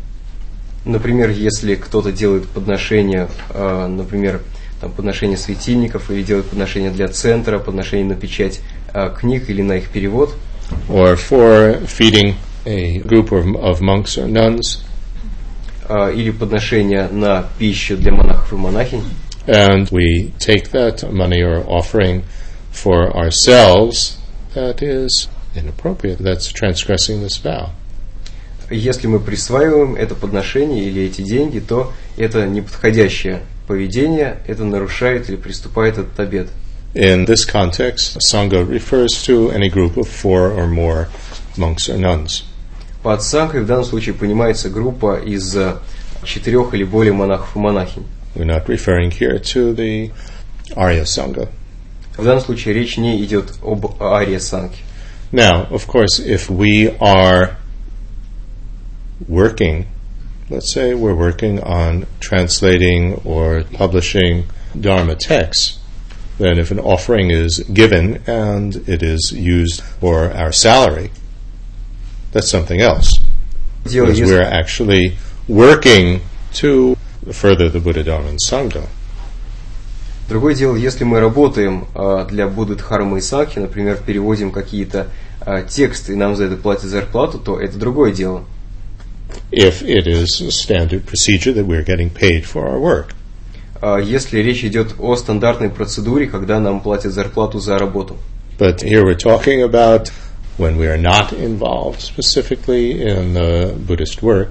Например, 0.86 1.31
если 1.31 1.73
кто-то 1.73 2.12
делает 2.12 2.47
подношение, 2.47 3.27
э, 3.49 3.88
например, 3.88 4.41
там, 4.79 4.91
подношение 4.91 5.36
светильников, 5.36 6.12
или 6.12 6.21
делает 6.21 6.45
подношение 6.45 6.91
для 6.91 7.08
центра, 7.08 7.58
подношение 7.58 8.05
на 8.05 8.15
печать 8.15 8.62
э, 8.93 9.10
книг 9.19 9.49
или 9.49 9.63
на 9.63 9.77
их 9.77 9.89
перевод, 9.89 10.36
or 10.88 11.15
for 11.15 11.84
feeding 11.88 12.36
a 12.65 12.99
group 12.99 13.31
of, 13.31 13.45
of 13.55 13.81
monks 13.81 14.15
or 14.17 14.27
nuns, 14.27 14.77
э, 14.77 14.88
Или 16.14 16.31
подношение 16.31 17.09
на 17.09 17.46
пищу 17.59 17.96
для 17.96 18.12
монахов 18.12 18.53
и 18.53 18.57
монахинь, 18.57 19.05
and 19.46 19.88
we 19.90 20.33
take 20.38 20.70
that 20.70 21.03
money 21.11 21.42
or 21.42 21.64
offering 21.66 22.22
for 22.70 23.14
ourselves, 23.16 24.18
that 24.55 24.83
is 24.83 25.29
inappropriate. 25.55 26.18
That's 26.18 26.53
transgressing 26.53 27.22
this 27.22 27.37
vow. 27.37 27.70
если 28.70 29.09
мы 29.09 29.18
присваиваем 29.18 29.96
это 29.96 30.14
подношение 30.14 30.85
или 30.85 31.03
эти 31.03 31.22
деньги, 31.22 31.59
то 31.59 31.92
это 32.16 32.46
неподходящее 32.46 33.42
поведение, 33.66 34.38
это 34.46 34.64
нарушает 34.64 35.29
или 35.29 35.37
приступает 35.37 35.98
этот 35.98 36.18
обет. 36.18 36.48
In 36.94 37.24
this 37.24 37.44
context, 37.44 38.18
Sangha 38.18 38.68
refers 38.68 39.22
to 39.24 39.50
any 39.53 39.68
group 39.68 39.96
of 39.96 40.09
four 40.09 40.50
or 40.50 40.66
more 40.66 41.09
monks 41.57 41.88
or 41.88 41.96
nuns. 41.96 42.44
Под 43.03 43.21
санкой 43.21 43.62
в 43.62 43.67
данном 43.67 43.86
случае 43.86 44.15
понимается 44.15 44.69
группа 44.69 45.17
из 45.19 45.55
э, 45.55 45.77
четырех 46.23 46.73
или 46.73 46.84
более 46.84 47.13
монахов 47.13 47.55
и 47.55 47.60
монахинь. 47.60 48.05
We're 48.36 48.45
not 48.45 48.67
referring 48.67 49.12
here 49.12 49.39
to 49.39 49.73
the 49.73 50.12
Arya 50.75 51.03
Sangha. 51.03 51.47
В 52.17 52.23
данном 52.23 52.41
случае 52.41 52.73
речь 52.73 52.97
не 52.97 53.21
идет 53.23 53.53
об 53.62 54.01
ария 54.01 54.39
санке. 54.39 54.77
Now, 55.31 55.67
of 55.69 55.86
course, 55.88 56.19
if 56.19 56.49
we 56.49 56.95
are 56.99 57.58
working, 59.27 59.88
let's 60.49 60.71
say 60.71 60.93
we're 60.93 61.15
working 61.15 61.62
on 61.62 62.05
translating 62.21 63.15
or 63.25 63.63
publishing 63.73 64.45
Dharma 64.79 65.15
texts, 65.15 65.79
then 66.38 66.58
if 66.58 66.71
an 66.71 66.79
offering 66.79 67.31
is 67.31 67.60
given 67.73 68.21
and 68.27 68.75
it 68.88 69.01
is 69.01 69.34
used 69.34 69.81
for 69.81 70.31
our 70.31 70.51
salary, 70.51 71.12
that's 72.32 72.48
something 72.48 72.80
else. 72.80 73.18
Because 73.84 74.20
we're 74.20 74.42
actually 74.42 75.16
working 75.48 76.20
to 76.54 76.96
further 77.32 77.68
the 77.68 77.80
Buddha 77.80 78.02
Dharma 78.04 78.28
and 78.28 78.38
Sangha. 78.38 78.86
Другое 80.28 80.54
дело, 80.54 80.76
если 80.76 81.02
мы 81.02 81.18
работаем 81.18 81.88
а, 81.92 82.24
для 82.24 82.46
Будды 82.46 82.76
Дхармы 82.76 83.18
и 83.18 83.20
Санхи, 83.20 83.58
например, 83.58 83.96
переводим 83.96 84.52
какие-то 84.52 85.08
а, 85.40 85.62
тексты, 85.62 86.12
и 86.12 86.16
нам 86.16 86.36
за 86.36 86.44
это 86.44 86.56
платят 86.56 86.84
зарплату, 86.84 87.38
то 87.40 87.58
это 87.58 87.76
другое 87.78 88.12
дело. 88.12 88.44
If 89.50 89.82
it 89.82 90.06
is 90.06 90.26
standard 90.50 91.04
procedure 91.04 91.52
that 91.52 91.66
we're 91.66 91.84
getting 91.84 92.10
paid 92.10 92.44
for 92.44 92.68
our 92.68 92.78
work. 92.78 93.14
А, 93.82 93.98
Если 93.98 94.38
речь 94.38 94.62
идет 94.62 94.94
о 95.00 95.16
стандартной 95.16 95.68
процедуре, 95.68 96.28
когда 96.28 96.60
нам 96.60 96.80
платят 96.80 97.12
зарплату 97.12 97.58
за 97.58 97.76
работу. 97.76 98.16
But 98.56 98.82
here 98.82 99.04
we're 99.04 99.18
talking 99.18 99.62
about 99.62 100.12
when 100.56 100.76
we 100.76 100.86
are 100.86 100.98
not 100.98 101.32
involved 101.32 102.00
specifically 102.00 103.02
in 103.02 103.34
the 103.34 103.74
Buddhist 103.86 104.22
work, 104.22 104.50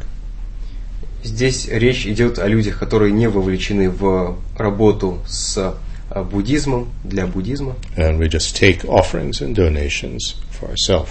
Здесь 1.21 1.67
речь 1.67 2.05
идет 2.05 2.39
о 2.39 2.47
людях, 2.47 2.79
которые 2.79 3.11
не 3.11 3.27
вовлечены 3.27 3.89
в 3.89 4.37
работу 4.57 5.19
с 5.27 5.75
а, 6.09 6.23
буддизмом, 6.23 6.93
для 7.03 7.27
буддизма, 7.27 7.75
and 7.97 8.17
we 8.17 8.29
just 8.29 8.55
take 8.55 8.85
offerings 8.85 9.41
and 9.41 9.53
donations 9.53 10.35
for 10.49 10.69
ourselves. 10.69 11.09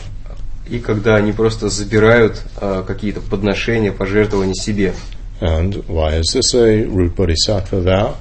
и 0.66 0.79
когда 0.79 1.16
они 1.16 1.33
просто 1.33 1.68
забирают 1.68 2.42
а, 2.57 2.83
какие-то 2.83 3.20
подношения, 3.20 3.92
пожертвования 3.92 4.55
себе. 4.55 4.94
And 5.40 5.85
why 5.87 6.18
is 6.18 6.35
this 6.35 6.55
a 6.55 6.85
root 6.85 7.14
bodhisattva 7.14 7.83
vow? 7.83 8.16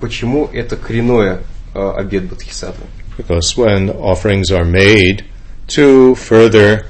Почему 0.00 0.48
это 0.52 0.76
коренное 0.76 1.42
а, 1.74 1.92
обет 1.98 2.28
Бодхисаттвы? 2.28 2.86
Because 3.18 3.56
when 3.56 3.90
offerings 4.00 4.50
are 4.50 4.64
made 4.64 5.24
to 5.67 6.15
further 6.15 6.85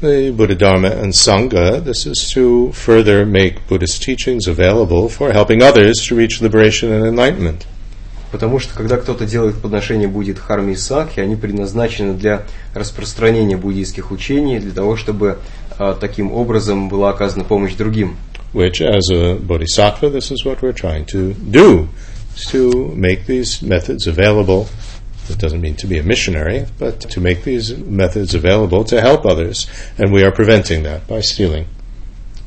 the 0.00 0.30
Buddha 0.30 0.54
Dharma 0.54 0.88
and 0.88 1.12
Sangha, 1.12 1.82
this 1.82 2.06
is 2.06 2.30
to 2.32 2.72
further 2.72 3.26
make 3.26 3.66
Buddhist 3.68 4.02
teachings 4.02 4.46
available 4.46 5.08
for 5.08 5.32
helping 5.32 5.62
others 5.62 5.96
to 6.06 6.14
reach 6.14 6.40
liberation 6.40 6.92
and 6.92 7.06
enlightenment. 7.06 7.66
Потому 8.30 8.60
что 8.60 8.74
когда 8.74 8.96
кто-то 8.96 9.26
делает 9.26 9.56
подношение 9.56 10.06
будет 10.06 10.38
харми 10.38 10.72
и 10.72 10.76
сакхи, 10.76 11.18
они 11.18 11.34
предназначены 11.34 12.14
для 12.14 12.44
распространения 12.74 13.56
буддийских 13.56 14.12
учений, 14.12 14.60
для 14.60 14.72
того, 14.72 14.96
чтобы 14.96 15.38
а, 15.78 15.94
таким 15.94 16.32
образом 16.32 16.88
была 16.88 17.10
оказана 17.10 17.44
помощь 17.44 17.74
другим. 17.74 18.16
which 18.52 18.80
as 18.80 19.10
a 19.10 19.36
bodhisattva, 19.36 20.10
this 20.10 20.30
is 20.30 20.44
what 20.44 20.62
we're 20.62 20.72
trying 20.72 21.04
to 21.06 21.34
do, 21.34 21.88
is 22.34 22.44
to 22.46 22.88
make 22.96 23.26
these 23.26 23.62
methods 23.62 24.06
available. 24.06 24.68
It 25.29 25.39
doesn't 25.39 25.61
mean 25.61 25.75
to 25.77 25.87
be 25.87 25.97
a 25.97 26.03
missionary, 26.03 26.65
but 26.77 26.99
to 27.09 27.19
make 27.19 27.43
these 27.43 27.75
methods 27.77 28.35
available 28.35 28.83
to 28.85 29.01
help 29.01 29.25
others, 29.25 29.67
and 29.97 30.11
we 30.11 30.23
are 30.23 30.31
preventing 30.31 30.83
that 30.83 31.07
by 31.07 31.21
stealing. 31.21 31.65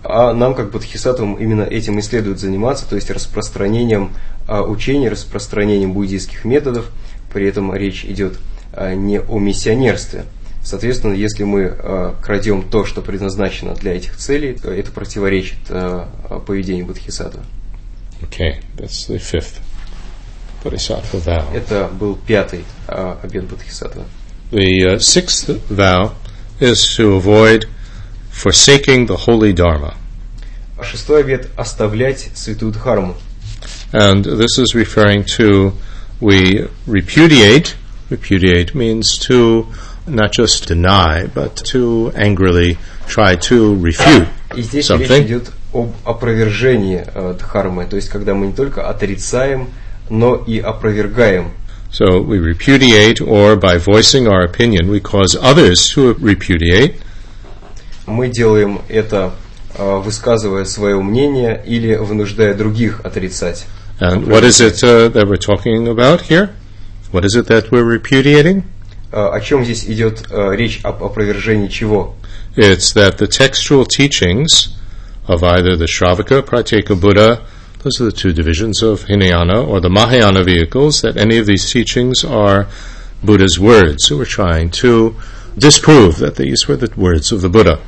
А 0.05 0.33
нам, 0.33 0.55
как 0.55 0.71
бодхисаттвам, 0.71 1.35
именно 1.35 1.63
этим 1.63 1.99
и 1.99 2.03
следует 2.03 2.39
заниматься, 2.39 2.89
то 2.89 2.97
есть 2.97 3.11
распространением 3.11 4.13
а, 4.47 4.63
учений, 4.63 5.09
распространением 5.09 5.93
буддийских 5.93 6.45
методов. 6.45 6.91
При 7.33 7.47
этом 7.47 7.75
речь 7.75 8.05
идет 8.05 8.39
а, 8.73 8.95
не 8.95 9.21
о 9.21 9.39
миссионерстве. 9.39 10.25
Соответственно, 10.63 11.15
если 11.15 11.45
мы 11.45 11.65
а, 11.65 12.15
крадем 12.23 12.63
то, 12.63 12.85
что 12.85 13.03
предназначено 13.03 13.75
для 13.75 13.97
этих 13.97 14.17
целей, 14.17 14.55
то 14.55 14.73
это 14.73 14.93
противоречит 14.93 15.59
поведению 16.47 16.87
бодхисаттвы. 16.87 17.43
Okay, 18.23 18.57
that's 18.77 19.09
the 19.09 19.19
fifth. 19.19 19.61
Это 20.68 21.90
был 21.92 22.16
пятый 22.16 22.64
а, 22.88 23.20
обет 23.22 23.46
бодхисаттвы. 23.46 24.06
The 24.52 24.84
uh, 24.84 25.00
sixth 25.00 25.50
vow 25.70 26.14
is 26.60 26.96
to 26.96 27.16
avoid 27.18 27.68
forsaking 28.32 29.08
the 29.08 29.18
holy 29.18 29.52
dharma. 29.52 29.96
А 30.78 30.84
шестой 30.84 31.22
обет – 31.22 31.58
оставлять 31.58 32.30
святую 32.34 32.72
дхарму. 32.72 33.16
And 33.92 34.24
this 34.24 34.58
is 34.58 34.74
referring 34.74 35.24
to 35.38 35.74
we 36.22 36.68
repudiate. 36.88 37.76
Repudiate 38.10 38.74
means 38.74 39.18
to 39.28 39.68
not 40.08 40.32
just 40.32 40.68
deny, 40.68 41.28
but 41.28 41.56
to 41.72 42.12
angrily 42.16 42.78
try 43.08 43.36
to 43.36 43.76
refute 43.82 44.28
И 44.56 44.62
здесь 44.62 44.90
речь 44.90 45.10
something. 45.10 45.26
идет 45.26 45.52
об 45.74 45.94
опровержении 46.06 47.04
э, 47.06 47.36
дхармы, 47.40 47.86
то 47.86 47.96
есть 47.96 48.10
когда 48.10 48.34
мы 48.34 48.48
не 48.48 48.54
только 48.54 48.88
отрицаем, 48.88 49.70
но 50.10 50.36
и 50.36 50.60
опровергаем. 50.60 51.52
So 51.92 52.22
we 52.22 52.40
repudiate, 52.40 53.22
or 53.22 53.56
by 53.56 53.78
voicing 53.78 54.28
our 54.28 54.44
opinion, 54.44 54.90
we 54.90 55.00
cause 55.00 55.36
others 55.36 55.94
to 55.94 56.16
repudiate. 56.16 56.96
Мы 58.08 58.30
делаем 58.30 58.82
это, 58.90 59.34
э, 59.76 59.98
высказывая 60.00 60.66
свое 60.66 61.00
мнение 61.00 61.62
или 61.66 61.96
вынуждая 61.96 62.56
других 62.56 63.02
отрицать. 63.04 63.66
And 64.00 64.28
what 64.28 64.44
is 64.44 64.60
it 64.60 64.84
uh, 64.84 65.10
that 65.10 65.28
we're 65.28 65.38
talking 65.38 65.88
about 65.88 66.22
here? 66.22 66.50
What 67.12 67.26
is 67.26 67.36
it 67.36 67.46
that 67.48 67.70
we're 67.72 67.86
repudiating? 67.86 68.64
Э, 69.12 69.30
О 69.32 69.40
чем 69.40 69.64
здесь 69.64 69.86
идет 69.86 70.24
э, 70.32 70.56
речь 70.56 70.80
об 70.84 71.04
опровержении 71.04 71.68
чего? 71.68 72.16
It's 72.56 72.94
that 72.96 73.18
the 73.18 73.28
textual 73.28 73.86
teachings 73.86 74.70
of 75.28 75.44
either 75.44 75.76
the 75.76 75.86
Shravaka, 75.86 76.42
Pratyeka 76.42 77.00
Buddha, 77.00 77.42
those 77.84 78.00
are 78.00 78.06
the 78.06 78.12
two 78.12 78.32
divisions 78.32 78.82
of 78.82 79.04
Hinayana, 79.04 79.62
or 79.62 79.82
the 79.82 79.90
Mahayana 79.90 80.44
vehicles, 80.44 81.02
that 81.02 81.18
any 81.18 81.38
of 81.38 81.46
these 81.46 81.70
teachings 81.70 82.24
are 82.24 82.68
Buddha's 83.22 83.60
words. 83.60 84.06
So 84.06 84.18
we're 84.18 84.26
trying 84.26 84.72
to 84.72 85.16
disprove 85.58 86.18
that 86.20 86.36
these 86.36 86.68
were 86.68 86.78
the 86.78 86.92
words 86.96 87.32
of 87.32 87.42
the 87.42 87.50
Buddha. 87.50 87.80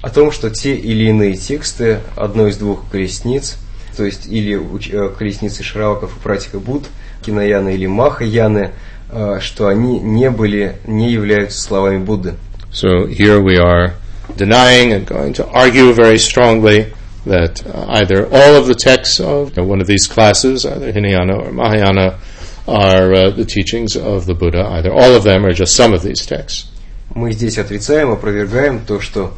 О 0.00 0.10
том, 0.10 0.30
что 0.32 0.48
те 0.48 0.76
или 0.76 1.08
иные 1.08 1.34
тексты 1.34 2.00
одной 2.16 2.50
из 2.50 2.56
двух 2.56 2.88
колесниц, 2.88 3.56
то 3.96 4.04
есть 4.04 4.26
или 4.26 4.56
уч- 4.56 4.94
э, 4.94 5.14
колесницы 5.14 5.62
Шраваков 5.62 6.16
и 6.16 6.20
Пратика 6.20 6.60
Буд, 6.60 6.86
Кинаяны 7.20 7.74
или 7.74 7.86
Махаяны, 7.86 8.72
э, 9.10 9.40
что 9.40 9.66
они 9.66 9.98
не 9.98 10.30
были, 10.30 10.78
не 10.86 11.10
являются 11.10 11.60
словами 11.60 11.98
Будды. 11.98 12.34
So 12.72 13.06
here 13.08 13.40
we 13.42 13.58
are 13.58 13.94
denying 14.36 14.92
and 14.92 15.06
going 15.06 15.32
to 15.34 15.48
argue 15.52 15.92
very 15.92 16.18
strongly 16.18 16.92
that 17.24 17.66
uh, 17.66 17.86
either 17.88 18.26
all 18.26 18.56
of 18.56 18.66
the 18.66 18.74
texts 18.74 19.20
of 19.20 19.56
one 19.56 19.80
of 19.80 19.86
these 19.86 20.06
classes, 20.06 20.64
either 20.64 20.92
Hinayana 20.92 21.46
or 21.46 21.52
Mahayana, 21.52 22.18
are 22.66 23.14
uh, 23.14 23.30
the 23.30 23.44
teachings 23.44 23.96
of 23.96 24.26
the 24.26 24.34
Buddha, 24.34 24.66
either 24.66 24.92
all 24.92 25.14
of 25.14 25.24
them 25.24 25.44
or 25.44 25.52
just 25.52 25.74
some 25.74 25.92
of 25.92 26.02
these 26.02 26.26
texts. 26.26 26.68
Мы 27.14 27.32
здесь 27.32 27.56
отрицаем, 27.58 28.10
опровергаем 28.10 28.80
то, 28.84 29.00
что 29.00 29.32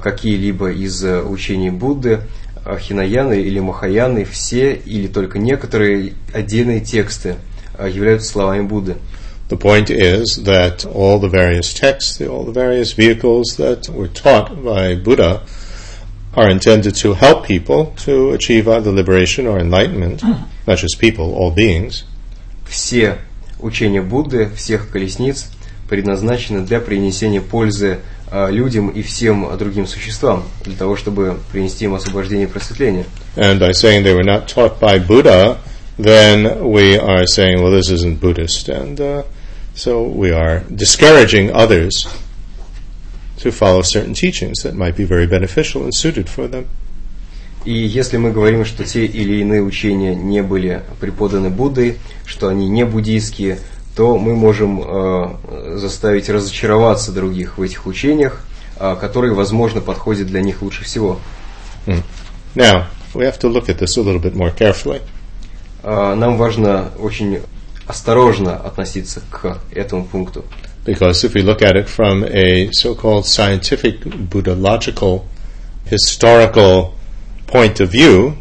какие-либо 0.00 0.70
из 0.72 1.04
э, 1.04 1.22
учений 1.22 1.70
Будды, 1.70 2.20
э, 2.64 2.78
Хинаяны 2.78 3.40
или 3.40 3.60
Махаяны, 3.60 4.24
все 4.24 4.72
или 4.72 5.06
только 5.06 5.38
некоторые 5.38 6.14
отдельные 6.32 6.80
тексты 6.80 7.36
э, 7.78 7.90
являются 7.90 8.30
словами 8.30 8.62
Будды. 8.62 8.96
The 9.50 9.58
point 9.58 9.90
is 9.90 10.44
that 10.44 10.86
all 10.86 11.18
the 11.18 11.28
various 11.28 11.74
texts, 11.74 12.20
all 12.20 12.44
the 12.44 12.52
various 12.52 12.92
vehicles 12.92 13.56
that 13.56 13.88
were 13.88 14.08
taught 14.08 14.62
by 14.64 14.94
Buddha 14.94 15.42
are 16.34 16.48
intended 16.48 16.94
to 16.94 17.14
help 17.14 17.46
people 17.46 17.92
to 18.04 18.30
achieve 18.30 18.68
either 18.68 18.92
liberation 18.92 19.46
or 19.46 19.58
enlightenment, 19.58 20.22
not 20.66 20.78
just 20.78 20.98
people, 20.98 21.34
all 21.34 21.50
beings. 21.50 22.04
Все 22.66 23.18
учения 23.58 24.00
Будды, 24.00 24.48
всех 24.56 24.90
колесниц, 24.90 25.50
предназначены 25.88 26.64
для 26.64 26.78
принесения 26.80 27.40
пользы 27.40 27.98
э, 28.30 28.50
людям 28.50 28.88
и 28.90 29.02
всем 29.02 29.56
другим 29.58 29.86
существам, 29.86 30.44
для 30.64 30.76
того, 30.76 30.96
чтобы 30.96 31.40
принести 31.50 31.86
им 31.86 31.94
освобождение 31.94 32.46
и 32.46 32.48
просветление. 32.48 33.06
And 33.36 33.58
by 33.58 33.72
saying 33.72 34.04
they 34.04 34.14
were 34.14 34.24
not 34.24 34.46
taught 34.46 34.78
by 34.78 34.98
Buddha, 35.00 35.58
then 35.98 36.64
we 36.64 36.96
are 36.96 37.26
saying, 37.26 37.60
well, 37.60 37.72
this 37.72 37.90
isn't 37.90 38.20
Buddhist. 38.20 38.68
And 38.68 39.00
uh, 39.00 39.22
so 39.74 40.04
we 40.04 40.30
are 40.30 40.62
discouraging 40.70 41.50
others 41.52 42.06
to 43.41 43.51
follow 43.51 43.81
certain 43.81 44.13
teachings 44.13 44.63
that 44.63 44.73
might 44.75 44.95
be 44.95 45.05
very 45.05 45.27
beneficial 45.27 45.83
and 45.83 45.93
suited 45.93 46.27
for 46.29 46.47
them. 46.47 46.65
И 47.65 47.73
если 47.73 48.17
мы 48.17 48.31
говорим, 48.31 48.63
что 48.63 48.83
те 48.83 49.05
или 49.05 49.41
иные 49.41 49.63
учения 49.63 50.13
не 50.13 50.43
были 50.43 50.83
преподаны 50.99 51.49
Буддой, 51.49 51.97
что 52.25 52.47
они 52.47 52.69
не 52.69 52.85
буддийские, 52.85 53.57
то 53.95 54.19
мы 54.19 54.35
можем 54.35 54.83
э, 54.85 55.77
заставить 55.77 56.29
разочароваться 56.29 57.11
других 57.11 57.57
в 57.57 57.63
этих 57.63 57.87
учениях, 57.87 58.45
э, 58.79 58.95
которые, 58.99 59.33
возможно, 59.33 59.81
подходят 59.81 60.27
для 60.27 60.41
них 60.41 60.61
лучше 60.61 60.83
всего. 60.83 61.19
Now, 62.55 62.85
we 63.13 63.23
have 63.23 63.39
to 63.39 63.49
look 63.49 63.67
at 63.67 63.79
this 63.79 63.97
a 63.97 64.01
little 64.01 64.21
bit 64.21 64.35
more 64.35 64.55
carefully. 64.55 65.01
Э, 65.81 66.13
нам 66.13 66.37
важно 66.37 66.91
очень 66.99 67.39
осторожно 67.87 68.55
относиться 68.57 69.21
к 69.31 69.59
этому 69.71 70.05
пункту. 70.05 70.45
Because 70.84 71.24
if 71.24 71.34
we 71.34 71.42
look 71.42 71.62
at 71.62 71.76
it 71.76 71.88
from 71.88 72.24
a 72.24 72.70
so 72.72 72.94
called 72.94 73.26
scientific 73.26 74.00
Buddhological 74.00 75.26
historical 75.84 76.94
point 77.46 77.80
of 77.80 77.90
view, 77.90 78.36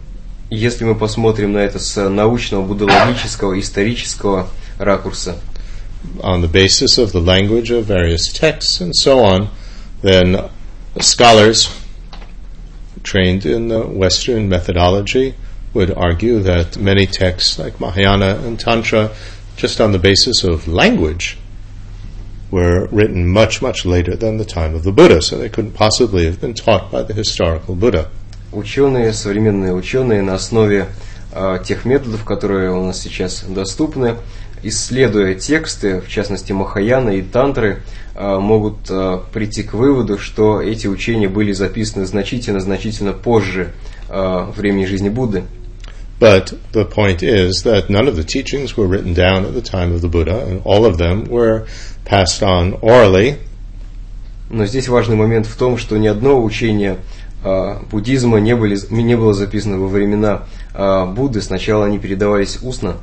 И 0.49 0.55
Если 0.55 0.83
мы 0.83 0.95
посмотрим 0.95 1.53
на 1.53 1.59
это 1.59 1.77
с 1.77 2.09
научного, 2.09 2.65
буддологического, 2.65 3.59
исторического 3.59 4.49
ракурса, 4.79 5.37
on 6.21 6.41
the 6.41 6.47
basis 6.47 6.97
of 6.97 7.11
the 7.11 7.19
language 7.19 7.69
of 7.71 7.85
various 7.85 8.31
texts 8.31 8.81
and 8.81 8.95
so 8.95 9.19
on, 9.19 9.49
then 10.01 10.49
scholars 10.99 11.69
trained 13.03 13.45
in 13.45 13.67
the 13.67 13.81
Western 13.81 14.49
methodology 14.49 15.35
would 15.73 15.91
argue 15.91 16.39
that 16.39 16.77
many 16.77 17.05
texts 17.05 17.59
like 17.59 17.79
Mahayana 17.79 18.39
and 18.43 18.59
Tantra, 18.59 19.11
just 19.55 19.79
on 19.79 19.91
the 19.91 19.99
basis 19.99 20.43
of 20.43 20.67
language, 20.67 21.37
were 22.54 22.88
written 22.98 23.20
much, 23.26 23.54
much 23.60 23.84
later 23.84 24.14
than 24.16 24.38
the 24.38 24.44
time 24.44 24.72
of 24.74 24.82
the 24.84 24.92
Buddha, 24.92 25.20
so 25.20 25.36
they 25.36 25.48
couldn't 25.48 25.72
possibly 25.72 26.24
have 26.24 26.38
been 26.40 26.54
taught 26.54 26.84
by 26.90 27.02
the 27.02 27.14
historical 27.14 27.74
Buddha. 27.74 28.04
ученые, 28.54 29.12
современные 29.12 29.74
ученые 29.74 30.22
на 30.22 30.34
основе 30.34 30.86
э, 31.32 31.58
тех 31.64 31.84
методов, 31.84 32.24
которые 32.24 32.70
у 32.70 32.86
нас 32.86 33.00
сейчас 33.00 33.44
доступны, 33.48 34.16
исследуя 34.62 35.34
тексты, 35.34 36.00
в 36.00 36.08
частности 36.08 36.52
Махаяна 36.52 37.10
и 37.10 37.22
Тантры, 37.22 37.82
э, 38.14 38.38
могут 38.38 38.88
э, 38.88 39.18
прийти 39.32 39.62
к 39.62 39.74
выводу, 39.74 40.18
что 40.18 40.60
эти 40.62 40.86
учения 40.86 41.28
были 41.28 41.52
записаны 41.52 42.06
значительно-значительно 42.06 43.12
позже 43.12 43.72
э, 44.08 44.46
времени 44.56 44.86
жизни 44.86 45.08
Будды. 45.08 45.44
But 46.20 46.56
the 46.72 46.84
point 46.84 47.22
is 47.22 47.64
that 47.64 47.90
none 47.90 48.06
of 48.06 48.14
the 48.14 48.22
teachings 48.22 48.76
were 48.76 48.86
written 48.86 49.14
down 49.14 49.44
at 49.44 49.52
the 49.52 49.60
time 49.60 49.92
of 49.92 50.00
the 50.00 50.08
Buddha, 50.08 50.46
and 50.46 50.62
all 50.64 50.86
of 50.86 50.96
them 50.96 51.24
were 51.28 51.66
passed 52.05 52.41
on 52.41 52.79
orally 52.81 53.37
Но 54.49 54.65
здесь 54.65 54.87
важный 54.87 55.15
момент 55.15 55.45
в 55.45 55.55
том, 55.55 55.77
что 55.77 55.97
ни 55.97 56.07
одно 56.07 56.43
учение 56.43 56.97
э, 57.43 57.75
буддизма 57.91 58.39
не, 58.39 58.55
были, 58.55 58.77
не 58.89 59.15
было 59.15 59.33
записано 59.33 59.77
во 59.77 59.87
времена 59.87 60.45
э, 60.73 61.05
Будды. 61.05 61.41
Сначала 61.41 61.85
они 61.85 61.99
передавались 61.99 62.59
устно, 62.63 62.97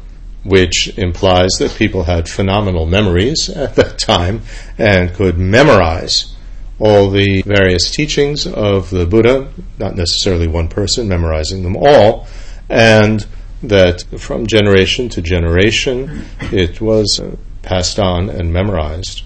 which 0.44 0.92
implies 0.96 1.50
that 1.58 1.76
people 1.76 2.04
had 2.04 2.28
phenomenal 2.28 2.86
memories 2.86 3.48
at 3.48 3.76
that 3.76 3.98
time 3.98 4.42
and 4.78 5.14
could 5.14 5.38
memorize 5.38 6.34
all 6.78 7.10
the 7.10 7.42
various 7.42 7.90
teachings 7.90 8.46
of 8.46 8.90
the 8.90 9.06
Buddha, 9.06 9.48
not 9.78 9.96
necessarily 9.96 10.46
one 10.46 10.68
person 10.68 11.08
memorizing 11.08 11.62
them 11.62 11.76
all, 11.76 12.26
and 12.68 13.26
that 13.62 14.04
from 14.18 14.46
generation 14.46 15.08
to 15.08 15.22
generation 15.22 16.24
it 16.52 16.80
was 16.80 17.18
uh, 17.20 17.34
passed 17.63 17.99
on 17.99 18.29
and 18.29 18.51
memorized. 18.51 19.23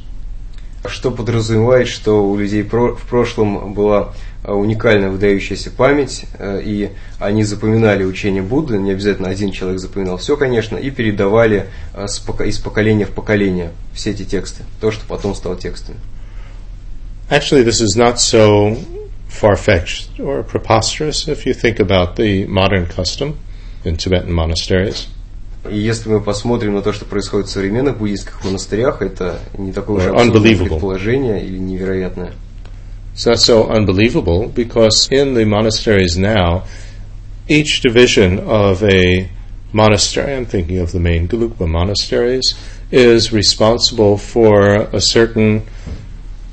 что 0.88 1.12
подразумевает, 1.12 1.88
что 1.88 2.24
у 2.28 2.38
людей 2.38 2.62
в 2.62 3.08
прошлом 3.10 3.74
была 3.74 4.14
э, 4.44 4.52
уникальная 4.52 5.10
выдающаяся 5.10 5.72
память, 5.72 6.26
э, 6.38 6.62
и 6.64 6.92
они 7.20 7.44
запоминали 7.44 8.04
учение 8.04 8.44
Будды, 8.44 8.78
не 8.78 8.92
обязательно 8.92 9.30
один 9.30 9.52
человек 9.52 9.80
запоминал 9.80 10.18
все, 10.18 10.38
конечно, 10.38 10.78
и 10.78 10.92
передавали 10.92 11.70
пока- 12.26 12.46
из 12.46 12.60
поколения 12.60 13.06
в 13.06 13.12
поколение 13.12 13.72
все 13.94 14.12
эти 14.12 14.24
тексты, 14.26 14.64
то, 14.80 14.92
что 14.92 15.06
потом 15.08 15.34
стало 15.34 15.56
текстами. 15.56 15.98
Actually, 17.30 17.64
this 17.64 17.82
is 17.82 17.98
not 17.98 18.20
so 18.20 18.78
far 19.28 19.56
fetched 19.56 20.20
or 20.20 20.44
preposterous 20.44 21.28
if 21.28 21.46
you 21.46 21.54
think 21.54 21.80
about 21.80 22.16
the 22.16 22.46
modern 22.46 22.86
custom 22.86 23.38
in 23.84 23.98
Tibetan 23.98 24.32
monasteries. 24.32 25.08
И 25.71 25.77
если 25.79 26.09
мы 26.09 26.21
посмотрим 26.21 26.75
на 26.75 26.83
то, 26.83 26.93
что 26.93 27.05
происходит 27.05 27.49
в 27.49 27.51
современных 27.51 27.99
буддийских 27.99 28.43
монастырях, 28.45 29.03
это 29.03 29.41
не 29.59 29.73
такое 29.73 29.97
уж 29.97 30.03
Or 30.05 30.11
абсурдное 30.15 30.33
unbelievable. 30.55 30.69
предположение 30.71 31.45
или 31.45 31.59
невероятное. 31.59 32.33
It's 33.15 33.27
not 33.27 33.39
so 33.39 33.69
unbelievable 33.69 34.49
because 34.49 35.09
in 35.11 35.35
the 35.35 35.45
monasteries 35.45 36.17
now, 36.17 36.63
each 37.49 37.83
division 37.83 38.39
of 38.39 38.83
a 38.83 39.29
monastery, 39.73 40.35
I'm 40.35 40.47
thinking 40.47 40.79
of 40.79 40.93
the 40.93 41.01
main 41.01 41.29
Gelugpa 41.29 41.67
monasteries, 41.69 42.55
is 42.91 43.33
responsible 43.33 44.17
for 44.17 44.89
a 44.93 45.01
certain 45.01 45.63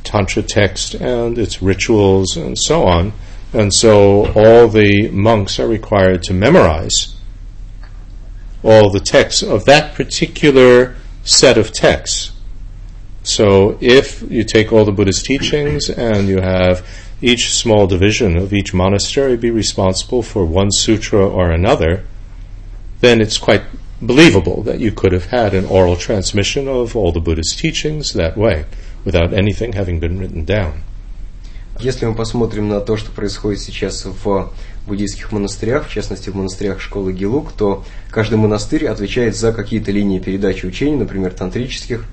Tantra 0.03 0.41
text 0.43 0.95
and 0.95 1.37
its 1.37 1.61
rituals 1.61 2.37
and 2.37 2.57
so 2.57 2.83
on. 2.83 3.13
And 3.53 3.73
so 3.73 4.25
all 4.35 4.67
the 4.67 5.09
monks 5.11 5.59
are 5.59 5.67
required 5.67 6.23
to 6.23 6.33
memorize 6.33 7.15
all 8.62 8.90
the 8.90 9.00
texts 9.00 9.42
of 9.42 9.64
that 9.64 9.94
particular 9.94 10.96
set 11.24 11.58
of 11.58 11.72
texts. 11.72 12.32
So 13.22 13.78
if 13.80 14.22
you 14.30 14.44
take 14.44 14.72
all 14.72 14.84
the 14.84 14.92
Buddha's 14.92 15.22
teachings 15.22 15.88
and 15.88 16.28
you 16.28 16.40
have 16.40 16.86
each 17.20 17.54
small 17.54 17.86
division 17.86 18.36
of 18.36 18.52
each 18.52 18.74
monastery 18.74 19.36
be 19.36 19.50
responsible 19.50 20.22
for 20.22 20.44
one 20.44 20.72
sutra 20.72 21.26
or 21.26 21.50
another, 21.50 22.04
then 23.00 23.20
it's 23.20 23.38
quite 23.38 23.62
believable 24.00 24.62
that 24.64 24.80
you 24.80 24.90
could 24.90 25.12
have 25.12 25.26
had 25.26 25.54
an 25.54 25.64
oral 25.66 25.96
transmission 25.96 26.66
of 26.66 26.96
all 26.96 27.12
the 27.12 27.20
Buddha's 27.20 27.54
teachings 27.56 28.12
that 28.14 28.36
way, 28.36 28.64
without 29.04 29.32
anything 29.32 29.74
having 29.74 30.00
been 30.00 30.18
written 30.18 30.44
down. 30.44 30.82
Если 31.82 32.06
мы 32.06 32.14
посмотрим 32.14 32.68
на 32.68 32.80
то, 32.80 32.96
что 32.96 33.10
происходит 33.10 33.58
сейчас 33.58 34.04
в 34.04 34.52
буддийских 34.86 35.32
монастырях, 35.32 35.88
в 35.88 35.90
частности 35.90 36.30
в 36.30 36.36
монастырях 36.36 36.80
школы 36.80 37.12
Гилук, 37.12 37.50
то 37.50 37.84
каждый 38.08 38.38
монастырь 38.38 38.86
отвечает 38.86 39.34
за 39.34 39.52
какие-то 39.52 39.90
линии 39.90 40.20
передачи 40.20 40.64
учений, 40.64 40.94
например, 40.94 41.32
тантрических 41.32 42.04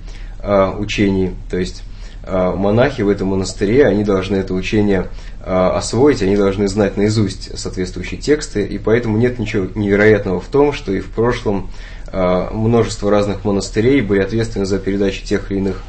э, 0.42 0.72
учений. 0.76 1.36
То 1.52 1.60
есть 1.60 1.84
э, 2.24 2.52
монахи 2.56 3.04
в 3.04 3.10
этом 3.10 3.28
монастыре, 3.28 3.86
они 3.86 4.04
должны 4.04 4.38
это 4.38 4.56
учение 4.56 5.10
э, 5.46 5.52
освоить, 5.52 6.24
они 6.24 6.36
должны 6.36 6.68
знать 6.68 6.98
наизусть 6.98 7.56
соответствующие 7.56 8.20
тексты, 8.20 8.66
и 8.66 8.80
поэтому 8.80 9.20
нет 9.20 9.38
ничего 9.38 9.68
невероятного 9.76 10.40
в 10.40 10.48
том, 10.48 10.74
что 10.74 10.92
и 10.92 11.00
в 11.00 11.12
прошлом 11.12 11.70
э, 12.12 12.48
множество 12.52 13.12
разных 13.12 13.46
монастырей 13.46 14.02
были 14.02 14.22
ответственны 14.22 14.66
за 14.66 14.80
передачу 14.80 15.24
тех 15.24 15.52
или 15.52 15.60
иных 15.60 15.84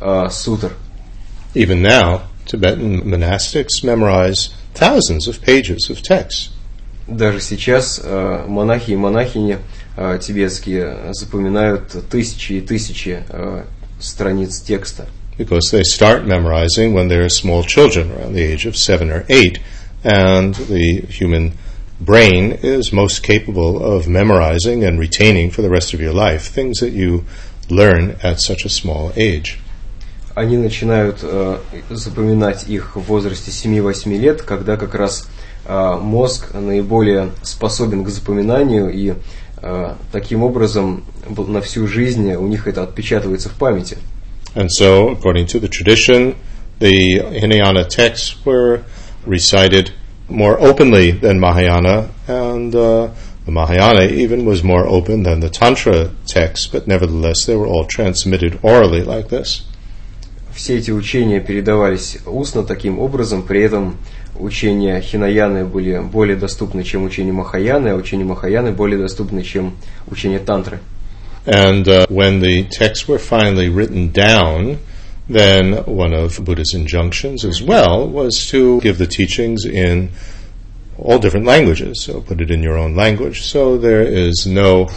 э, 0.00 0.28
сутр. 0.30 0.72
Even 1.54 1.82
now, 1.82 2.22
Tibetan 2.45 3.01
monastics 3.01 3.83
memorize 3.83 4.49
thousands 4.73 5.27
of 5.27 5.41
pages 5.41 5.89
of 5.89 6.01
text. 6.01 6.51
Даже 7.07 7.41
сейчас 7.41 7.99
э, 8.03 8.45
монахи 8.47 8.91
и 8.91 8.95
монахини 8.95 9.59
э, 9.97 10.19
тибетские 10.21 11.13
запоминают 11.13 11.95
тысячи 12.09 12.53
и 12.53 12.61
тысячи 12.61 13.23
э, 13.27 13.63
страниц 13.99 14.61
текста. 14.61 15.07
Because 15.37 15.71
they 15.71 15.83
start 15.83 16.25
memorizing 16.25 16.93
when 16.93 17.07
they're 17.07 17.29
small 17.29 17.63
children, 17.63 18.11
around 18.11 18.33
the 18.33 18.43
age 18.43 18.65
of 18.65 18.77
seven 18.77 19.09
or 19.09 19.25
eight, 19.29 19.59
and 20.03 20.53
the 20.55 21.01
human 21.09 21.53
brain 21.99 22.51
is 22.63 22.91
most 22.91 23.23
capable 23.23 23.83
of 23.83 24.07
memorizing 24.07 24.83
and 24.83 24.99
retaining 24.99 25.51
for 25.51 25.61
the 25.61 25.69
rest 25.69 25.93
of 25.93 26.01
your 26.01 26.13
life 26.13 26.47
things 26.47 26.79
that 26.79 26.91
you 26.91 27.25
learn 27.69 28.17
at 28.23 28.39
such 28.39 28.65
a 28.65 28.69
small 28.69 29.11
age. 29.15 29.59
Они 30.36 30.58
начинают 30.58 31.20
э, 31.22 31.56
запоминать 31.88 32.68
их 32.68 32.94
в 32.94 33.00
возрасте 33.00 33.50
7-8 33.50 34.18
лет, 34.18 34.42
когда 34.42 34.76
как 34.76 34.94
раз 34.94 35.30
э, 35.64 35.98
мозг 35.98 36.52
наиболее 36.52 37.30
способен 37.42 38.04
к 38.04 38.10
запоминанию, 38.10 38.90
и 38.90 39.14
э, 39.62 39.94
таким 40.12 40.42
образом 40.42 41.04
на 41.26 41.62
всю 41.62 41.86
жизнь 41.86 42.34
у 42.34 42.46
них 42.48 42.66
это 42.66 42.82
отпечатывается 42.82 43.48
в 43.48 43.54
памяти. 43.54 43.96
And 44.54 44.68
so, 44.68 45.10
according 45.10 45.46
to 45.46 45.58
the 45.58 45.68
tradition, 45.68 46.36
the 46.80 47.18
Hinayana 47.40 47.88
texts 47.88 48.36
were 48.44 48.82
recited 49.24 49.92
more 50.28 50.60
openly 50.60 51.12
than 51.12 51.40
Mahayana, 51.40 52.10
and 52.28 52.74
uh, 52.74 53.08
the 53.46 53.52
Mahayana 53.52 54.04
even 54.04 54.44
was 54.44 54.62
more 54.62 54.86
open 54.86 55.22
than 55.22 55.40
the 55.40 55.48
Tantra 55.48 56.10
texts, 56.26 56.66
but 56.66 56.86
nevertheless 56.86 57.46
they 57.46 57.56
were 57.56 57.66
all 57.66 57.86
transmitted 57.86 58.58
orally 58.62 59.02
like 59.02 59.28
this. 59.30 59.65
Все 60.56 60.78
эти 60.78 60.90
учения 60.90 61.38
передавались 61.38 62.18
устно 62.24 62.64
таким 62.64 62.98
образом, 62.98 63.42
при 63.42 63.60
этом 63.60 63.98
учения 64.38 65.00
Хинаяны 65.00 65.66
были 65.66 65.98
более 65.98 66.36
доступны, 66.36 66.82
чем 66.82 67.04
учения 67.04 67.30
Махаяны, 67.30 67.88
а 67.88 67.94
учения 67.94 68.24
Махаяны 68.24 68.72
более 68.72 68.98
доступны, 68.98 69.42
чем 69.42 69.76
учения 70.08 70.38
Тантры. 70.38 70.80
And 71.44 71.86
uh, 71.86 72.06
when 72.08 72.40
the 72.40 72.64
texts 72.64 73.06
were 73.06 73.18
finally 73.18 73.68
written 73.68 74.10
down, 74.10 74.78
then 75.28 75.84
one 75.84 76.12
of 76.12 76.42
Buddha's 76.44 76.74
injunctions 76.74 77.44
as 77.44 77.62
well 77.62 78.08
was 78.08 78.48
to 78.50 78.80
give 78.80 78.98
the 78.98 79.06
teachings 79.06 79.64
in 79.64 80.10
all 80.98 81.18
different 81.18 81.46
languages. 81.46 82.02
So 82.02 82.20
put 82.20 82.40
it 82.40 82.50
in 82.50 82.62
your 82.62 82.76
own 82.78 82.96
language. 82.96 83.44
So 83.44 83.76
there 83.76 84.02
is 84.02 84.46
no 84.46 84.88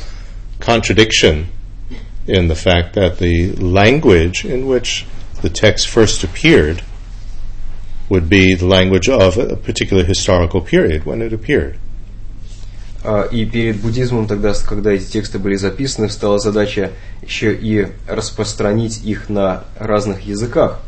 contradiction 0.60 1.50
in 2.26 2.48
the 2.48 2.56
fact 2.56 2.96
that 2.96 3.20
the 3.20 3.52
language 3.54 4.46
in 4.46 4.66
which 4.66 5.06
the 5.42 5.50
text 5.50 5.88
first 5.88 6.24
appeared 6.24 6.84
would 8.10 8.28
be 8.28 8.56
the 8.56 8.66
language 8.66 9.08
of 9.08 9.38
a 9.38 9.56
particular 9.56 10.04
historical 10.04 10.62
period 10.62 11.06
when 11.06 11.22
it 11.22 11.34
appeared. 11.34 11.78
И 13.32 13.46
перед 13.46 13.78
буддизмом 13.78 14.28
тогда, 14.28 14.54
когда 14.54 14.92
эти 14.92 15.06
тексты 15.06 15.40
были 15.40 15.56
записаны, 15.56 16.10
стала 16.10 16.38
задача 16.38 16.92
еще 17.22 17.54
и 17.54 17.88
распространить 18.08 19.04
их 19.06 19.30
на 19.30 19.64
разных 19.78 20.22
языках. 20.22 20.82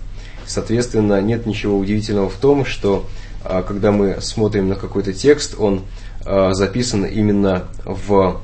Соответственно, 0.46 1.22
нет 1.22 1.46
ничего 1.46 1.78
удивительного 1.78 2.30
в 2.30 2.36
том, 2.36 2.66
что 2.66 3.08
когда 3.44 3.92
мы 3.92 4.18
смотрим 4.20 4.68
на 4.68 4.76
какой-то 4.76 5.14
текст, 5.14 5.56
он 5.58 5.86
записан 6.26 7.06
именно 7.06 7.68
в 7.86 8.42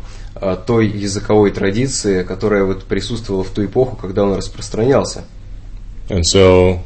той 0.66 0.88
языковой 0.88 1.52
традиции, 1.52 2.24
которая 2.24 2.64
вот 2.64 2.86
присутствовала 2.86 3.44
в 3.44 3.50
ту 3.50 3.66
эпоху, 3.66 3.98
когда 3.98 4.24
он 4.24 4.36
распространялся. 4.36 5.26
And 6.09 6.27
so 6.27 6.85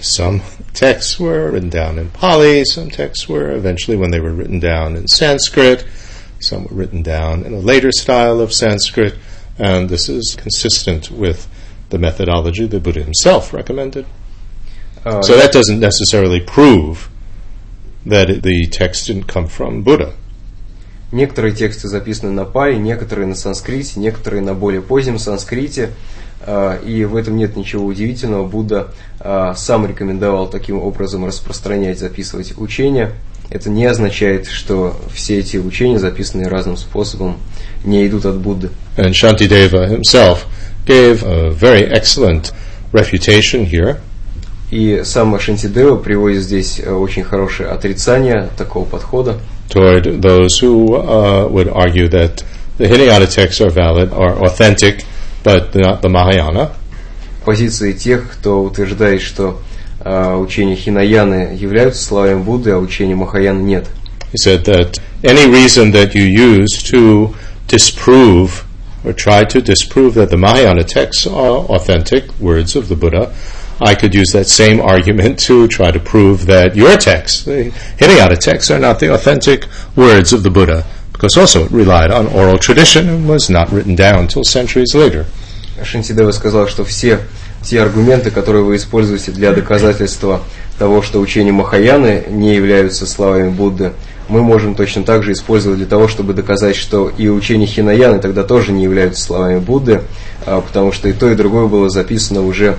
some 0.00 0.42
texts 0.74 1.18
were 1.18 1.50
written 1.50 1.70
down 1.70 1.98
in 1.98 2.10
Pali, 2.10 2.64
some 2.64 2.90
texts 2.90 3.28
were 3.28 3.50
eventually, 3.50 3.96
when 3.96 4.10
they 4.10 4.20
were 4.20 4.32
written 4.32 4.60
down 4.60 4.96
in 4.96 5.06
Sanskrit, 5.08 5.86
some 6.38 6.64
were 6.64 6.74
written 6.74 7.02
down 7.02 7.44
in 7.44 7.52
a 7.52 7.58
later 7.58 7.92
style 7.92 8.40
of 8.40 8.52
Sanskrit, 8.52 9.14
and 9.58 9.88
this 9.88 10.08
is 10.08 10.36
consistent 10.36 11.10
with 11.10 11.48
the 11.90 11.98
methodology 11.98 12.66
that 12.66 12.82
Buddha 12.82 13.02
himself 13.02 13.52
recommended. 13.52 14.06
Uh, 15.04 15.22
so 15.22 15.36
that 15.36 15.52
doesn't 15.52 15.80
necessarily 15.80 16.40
prove 16.40 17.10
that 18.06 18.30
it, 18.30 18.42
the 18.42 18.66
text 18.66 19.06
didn't 19.06 19.24
come 19.24 19.46
from 19.46 19.82
Buddha. 19.82 20.14
Некоторые 21.12 21.52
тексты 21.52 21.88
записаны 21.88 22.30
на 22.30 22.44
пали, 22.44 22.76
некоторые 22.76 23.26
на 23.26 23.34
санскрите, 23.34 23.98
некоторые 23.98 24.42
на 24.42 24.54
более 24.54 24.80
позднем 24.80 25.18
санскрите. 25.18 25.90
И 26.85 27.05
в 27.05 27.15
этом 27.15 27.37
нет 27.37 27.55
ничего 27.55 27.85
удивительного. 27.85 28.45
Будда 28.45 28.89
сам 29.55 29.87
рекомендовал 29.87 30.47
таким 30.47 30.79
образом 30.79 31.25
распространять, 31.25 31.99
записывать 31.99 32.53
учения. 32.57 33.13
Это 33.49 33.69
не 33.69 33.85
означает, 33.85 34.47
что 34.47 34.95
все 35.13 35.39
эти 35.39 35.57
учения, 35.57 35.99
записанные 35.99 36.47
разным 36.47 36.77
способом, 36.77 37.37
не 37.83 38.05
идут 38.07 38.25
от 38.25 38.37
Будды. 38.37 38.69
And 38.97 39.11
Shantideva 39.11 39.87
himself 39.87 40.45
gave 40.85 41.23
a 41.23 41.51
very 41.51 41.83
excellent 41.85 42.53
refutation 42.91 43.65
here. 43.65 43.97
И 44.71 45.01
сам 45.03 45.39
Шантидева 45.39 45.95
приводит 45.95 46.41
здесь 46.43 46.79
очень 46.79 47.23
хорошее 47.23 47.69
отрицание 47.69 48.49
такого 48.57 48.85
подхода. 48.85 49.37
Toward 49.69 50.21
those 50.21 50.59
who 50.59 50.95
uh, 50.95 51.47
would 51.47 51.69
argue 51.69 52.07
that 52.09 52.43
the 52.77 52.87
Hinayana 52.87 53.27
texts 53.27 53.61
are 53.61 53.69
valid, 53.69 54.11
are 54.11 54.37
authentic, 54.43 55.03
but 55.44 55.74
not 55.74 56.02
the 56.02 56.08
Mahayana. 56.08 56.72
Позиции 57.44 57.92
тех, 57.92 58.30
кто 58.32 58.62
утверждает, 58.62 59.22
что 59.22 59.60
uh, 60.00 60.38
учения 60.40 60.76
Хинаяны 60.76 61.56
являются 61.58 62.04
словами 62.04 62.42
Будды, 62.42 62.70
а 62.70 62.78
учения 62.78 63.16
Махаяны 63.16 63.62
нет. 63.62 63.86
He 64.32 64.38
said 64.38 64.64
that 64.64 64.98
any 65.22 65.46
reason 65.50 65.90
that 65.92 66.14
you 66.14 66.24
use 66.24 66.82
to 66.90 67.34
disprove 67.66 68.64
or 69.04 69.12
try 69.12 69.44
to 69.44 69.60
disprove 69.60 70.14
that 70.14 70.30
the 70.30 70.36
Mahayana 70.36 70.84
texts 70.84 71.26
are 71.26 71.58
authentic 71.70 72.38
words 72.38 72.76
of 72.76 72.88
the 72.88 72.96
Buddha, 72.96 73.34
I 73.80 73.94
could 73.94 74.14
use 74.14 74.32
that 74.32 74.46
same 74.46 74.80
argument 74.80 75.38
to 75.40 75.66
try 75.66 75.90
to 75.90 75.98
prove 75.98 76.44
that 76.46 76.76
your 76.76 76.98
texts, 76.98 77.44
the 77.44 77.72
Hinayana 77.98 78.36
texts, 78.36 78.70
are 78.70 78.78
not 78.78 79.00
the 79.00 79.14
authentic 79.14 79.64
words 79.96 80.34
of 80.34 80.42
the 80.42 80.50
Buddha 80.50 80.84
Because 81.15 81.37
also 81.37 81.65
it 81.65 81.71
relied 81.71 82.11
on 82.11 82.27
oral 82.27 82.57
tradition 82.57 83.09
and 83.09 83.27
was 83.27 83.49
not 83.49 83.71
written 83.71 83.95
down 83.95 84.19
until 84.19 84.43
centuries 84.43 84.93
later. 84.93 85.25
Шинтидева 85.83 86.31
сказал, 86.31 86.67
что 86.67 86.85
все 86.85 87.19
те 87.63 87.81
аргументы, 87.81 88.31
которые 88.31 88.63
вы 88.63 88.75
используете 88.75 89.31
для 89.31 89.51
доказательства 89.51 90.41
того, 90.77 91.01
что 91.01 91.19
учения 91.19 91.51
Махаяны 91.51 92.25
не 92.29 92.55
являются 92.55 93.07
словами 93.07 93.49
Будды, 93.49 93.91
мы 94.27 94.41
можем 94.41 94.75
точно 94.75 95.03
так 95.03 95.23
же 95.23 95.33
использовать 95.33 95.77
для 95.77 95.87
того, 95.87 96.07
чтобы 96.07 96.33
доказать, 96.33 96.75
что 96.75 97.09
и 97.09 97.27
учения 97.27 97.65
Хинаяны 97.65 98.19
тогда 98.19 98.43
тоже 98.43 98.71
не 98.71 98.83
являются 98.83 99.23
словами 99.23 99.59
Будды, 99.59 100.01
потому 100.45 100.91
что 100.91 101.09
и 101.09 101.13
то, 101.13 101.29
и 101.29 101.35
другое 101.35 101.67
было 101.67 101.89
записано 101.89 102.45
уже 102.45 102.77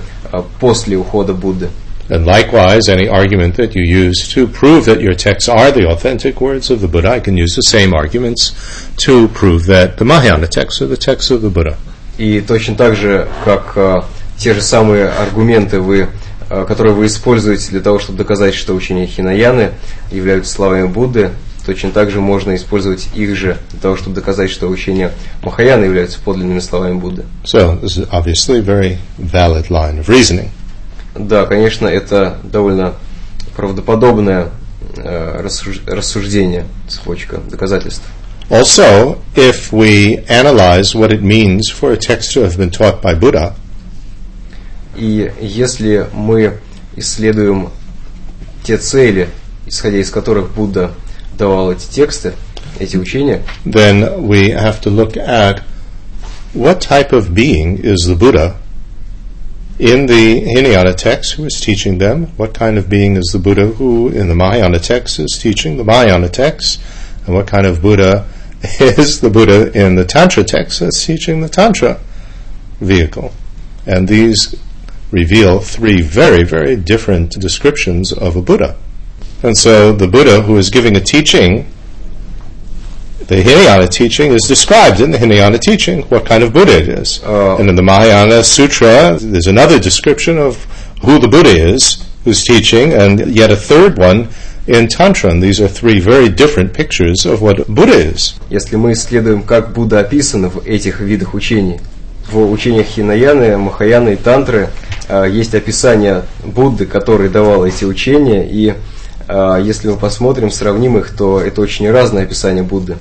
после 0.59 0.97
ухода 0.97 1.33
Будды. 1.33 1.69
And 2.09 2.25
likewise, 2.25 2.87
any 2.87 3.09
argument 3.09 3.55
that 3.55 3.75
you 3.75 3.83
use 3.83 4.29
to 4.33 4.47
prove 4.47 4.85
that 4.85 5.01
your 5.01 5.13
texts 5.13 5.49
are 5.49 5.71
the 5.71 5.89
authentic 5.89 6.39
words 6.39 6.71
of 6.71 6.79
the 6.79 6.87
Buddha, 6.87 7.09
I 7.09 7.19
can 7.19 7.35
use 7.35 7.53
the 7.55 7.63
same 7.63 7.93
arguments 7.93 8.53
to 8.97 9.27
prove 9.29 9.65
that 9.65 9.97
the 9.97 10.05
Mahayana 10.05 10.47
texts 10.47 10.81
are 10.81 10.87
the 10.87 10.95
texts 10.95 11.31
of 11.31 11.41
the 11.41 11.49
Buddha. 11.49 11.77
И 12.17 12.41
точно 12.41 12.75
так 12.75 12.95
же, 12.95 13.27
как 13.43 13.75
uh, 13.75 14.05
те 14.37 14.53
же 14.53 14.61
самые 14.61 15.09
аргументы, 15.09 15.81
вы, 15.81 16.07
uh, 16.49 16.65
которые 16.65 16.93
вы 16.95 17.07
используете 17.07 17.71
для 17.71 17.81
того, 17.81 17.99
чтобы 17.99 18.17
доказать, 18.17 18.55
что 18.55 18.73
учения 18.73 19.05
Хинаяны 19.05 19.71
являются 20.09 20.53
словами 20.53 20.87
Будды, 20.87 21.31
точно 21.65 21.91
так 21.91 22.09
же 22.09 22.21
можно 22.21 22.55
использовать 22.55 23.09
их 23.13 23.35
же 23.35 23.57
для 23.71 23.81
того, 23.81 23.97
чтобы 23.97 24.15
доказать, 24.15 24.49
что 24.49 24.67
учения 24.67 25.11
Махаяны 25.43 25.83
являются 25.83 26.19
подлинными 26.23 26.59
словами 26.59 26.97
Будды. 26.97 27.25
So 27.43 27.77
this 27.81 27.97
is 27.97 28.07
obviously 28.11 28.59
a 28.59 28.63
very 28.63 28.97
valid 29.17 29.69
line 29.69 29.99
of 29.99 30.07
reasoning. 30.07 30.49
Да, 31.17 31.45
конечно, 31.45 31.87
это 31.87 32.37
довольно 32.43 32.93
правдоподобное 33.55 34.49
э, 34.95 35.41
рассуж- 35.41 35.81
рассуждение, 35.87 36.65
цепочка 36.87 37.37
доказательств. 37.49 38.03
Also, 38.49 39.17
if 39.35 39.71
we 39.71 40.25
analyze 40.29 40.95
what 40.95 41.11
it 41.11 41.21
means 41.21 41.63
for 41.69 41.91
a 41.91 41.97
text 41.97 42.31
to 42.33 42.43
have 42.43 42.57
been 42.57 42.69
taught 42.71 43.01
by 43.01 43.13
Buddha, 43.19 43.53
И 44.95 45.31
если 45.39 46.07
мы 46.13 46.57
исследуем 46.95 47.69
те 48.63 48.77
цели, 48.77 49.29
исходя 49.67 49.97
из 49.99 50.09
которых 50.09 50.49
Будда 50.55 50.91
давал 51.37 51.71
эти 51.71 51.85
тексты, 51.87 52.33
эти 52.79 52.97
учения, 52.97 53.43
then 53.65 54.21
we 54.25 54.49
have 54.49 54.81
to 54.81 54.89
look 54.89 55.15
at 55.15 55.61
what 56.55 56.79
type 56.79 57.11
of 57.11 57.33
being 57.33 57.77
is 57.83 58.07
the 58.07 58.15
Buddha 58.15 58.55
in 59.79 60.07
the 60.07 60.41
Hinayana 60.41 60.95
text 60.95 61.33
who 61.33 61.45
is 61.45 61.59
teaching 61.59 61.99
them, 61.99 62.27
what 62.37 62.53
kind 62.53 62.77
of 62.77 62.89
being 62.89 63.15
is 63.15 63.27
the 63.27 63.39
Buddha 63.39 63.67
who 63.67 64.09
in 64.09 64.27
the 64.27 64.35
Mahayana 64.35 64.79
text 64.79 65.19
is 65.19 65.37
teaching 65.39 65.77
the 65.77 65.83
Mahayana 65.83 66.29
text, 66.29 66.81
and 67.25 67.35
what 67.35 67.47
kind 67.47 67.67
of 67.67 67.81
Buddha 67.81 68.27
is 68.79 69.21
the 69.21 69.29
Buddha 69.29 69.71
in 69.79 69.95
the 69.95 70.05
Tantra 70.05 70.43
text 70.43 70.79
that's 70.79 71.05
teaching 71.05 71.41
the 71.41 71.49
Tantra 71.49 71.99
vehicle. 72.79 73.31
And 73.85 74.07
these 74.07 74.55
reveal 75.11 75.59
three 75.59 76.01
very, 76.01 76.43
very 76.43 76.75
different 76.75 77.39
descriptions 77.39 78.11
of 78.11 78.35
a 78.35 78.41
Buddha. 78.41 78.75
And 79.43 79.55
so 79.55 79.93
the 79.93 80.07
Buddha 80.07 80.41
who 80.41 80.57
is 80.57 80.69
giving 80.69 80.95
a 80.95 80.99
teaching 81.01 81.71
the 83.27 83.35
Hinayana 83.35 83.89
teaching 83.89 84.31
is 84.31 84.43
described 84.43 85.01
in 85.01 85.11
the 85.11 85.17
Hinayana 85.17 85.59
teaching 85.59 86.03
what 86.03 86.25
kind 86.25 86.43
of 86.43 86.53
Buddha 86.53 86.77
it 86.79 86.87
is. 86.87 87.21
Oh. 87.25 87.57
And 87.57 87.69
in 87.69 87.75
the 87.75 87.83
Mahayana 87.83 88.43
Sutra, 88.43 89.17
there's 89.19 89.47
another 89.47 89.79
description 89.79 90.37
of 90.37 90.63
who 91.01 91.19
the 91.19 91.27
Buddha 91.27 91.49
is 91.49 92.03
who's 92.23 92.43
teaching, 92.43 92.93
and 92.93 93.35
yet 93.35 93.51
a 93.51 93.55
third 93.55 93.97
one 93.97 94.29
in 94.67 94.87
Tantra. 94.87 95.31
And 95.31 95.43
these 95.43 95.59
are 95.59 95.67
three 95.67 95.99
very 95.99 96.29
different 96.29 96.73
pictures 96.73 97.25
of 97.25 97.41
what 97.41 97.67
Buddha 97.67 97.97
is. 98.13 98.35
если 98.49 98.77
мы 98.77 98.93
исследуем, 98.93 99.43
как 99.43 99.73
Будда 99.73 99.99
описан 99.99 100.49
в 100.49 100.65
этих 100.65 101.01
видах 101.01 101.33
учений, 101.33 101.79
в 102.31 102.51
учениях 102.51 102.87
Хинаяны, 102.87 103.57
Махаяны 103.57 104.13
и 104.13 104.15
Тантры 104.15 104.69
э, 105.07 105.27
есть 105.29 105.53
описание 105.53 106.23
Будды, 106.43 106.85
который 106.85 107.29
давал 107.29 107.65
эти 107.65 107.85
учения, 107.85 108.45
и 108.49 108.73
э, 109.27 109.61
если 109.63 109.89
мы 109.89 109.97
посмотрим, 109.97 110.51
сравним 110.51 110.97
их, 110.97 111.15
то 111.15 111.39
это 111.39 111.61
очень 111.61 111.89
разное 111.89 112.23
описание 112.23 112.63
Будды. 112.63 112.97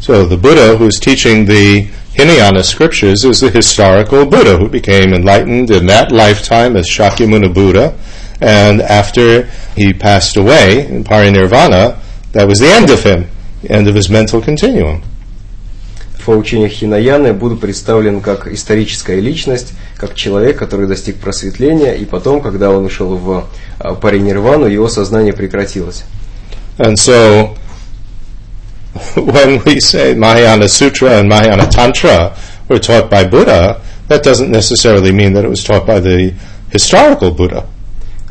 So 0.00 0.24
the 0.24 0.36
Buddha 0.36 0.76
who's 0.76 1.00
teaching 1.00 1.46
the 1.46 1.88
Hinayana 2.14 2.62
scriptures 2.64 3.24
is 3.24 3.40
the 3.40 3.50
historical 3.50 4.24
Buddha 4.24 4.56
who 4.56 4.68
became 4.68 5.12
enlightened 5.12 5.70
in 5.70 5.86
that 5.86 6.12
lifetime 6.12 6.76
as 6.76 6.88
Shakyamuni 6.88 7.52
Buddha, 7.52 7.94
and 8.40 8.80
after 8.80 9.42
he 9.76 9.92
passed 9.92 10.36
away 10.36 10.86
in 10.86 11.04
parinirvana, 11.04 11.98
that 12.32 12.46
was 12.46 12.60
the 12.60 12.68
end 12.68 12.90
of 12.90 13.02
him, 13.02 13.28
the 13.62 13.70
end 13.70 13.88
of 13.88 13.94
his 13.94 14.08
mental 14.08 14.40
continuum. 14.40 15.02
В 16.18 16.30
учениях 16.30 16.72
Хинаяны 16.72 17.32
Будда 17.32 17.56
представлен 17.56 18.20
как 18.20 18.48
историческая 18.48 19.20
личность, 19.20 19.74
как 19.96 20.14
человек, 20.14 20.58
который 20.58 20.88
достиг 20.88 21.16
просветления, 21.18 21.92
и 21.92 22.04
потом, 22.04 22.40
когда 22.40 22.70
он 22.70 22.84
ушел 22.84 23.16
в 23.16 23.48
э, 23.78 23.94
паринирвану, 23.94 24.66
его 24.66 24.88
сознание 24.88 25.32
прекратилось. 25.32 26.04
And 26.78 26.94
so 26.94 27.56
when 29.15 29.61
we 29.65 29.79
say 29.79 30.13
Mahayana 30.15 30.67
Sutra 30.67 31.19
and 31.19 31.29
Mahayana 31.29 31.67
Tantra 31.69 32.35
were 32.67 32.79
taught 32.79 33.09
by 33.09 33.23
Buddha, 33.27 33.81
that 34.07 34.23
doesn't 34.23 34.51
necessarily 34.51 35.11
mean 35.11 35.33
that 35.33 35.43
it 35.45 35.49
was 35.49 35.63
taught 35.63 35.85
by 35.87 35.99
the 35.99 36.33
historical 36.71 37.31
Buddha. 37.31 37.65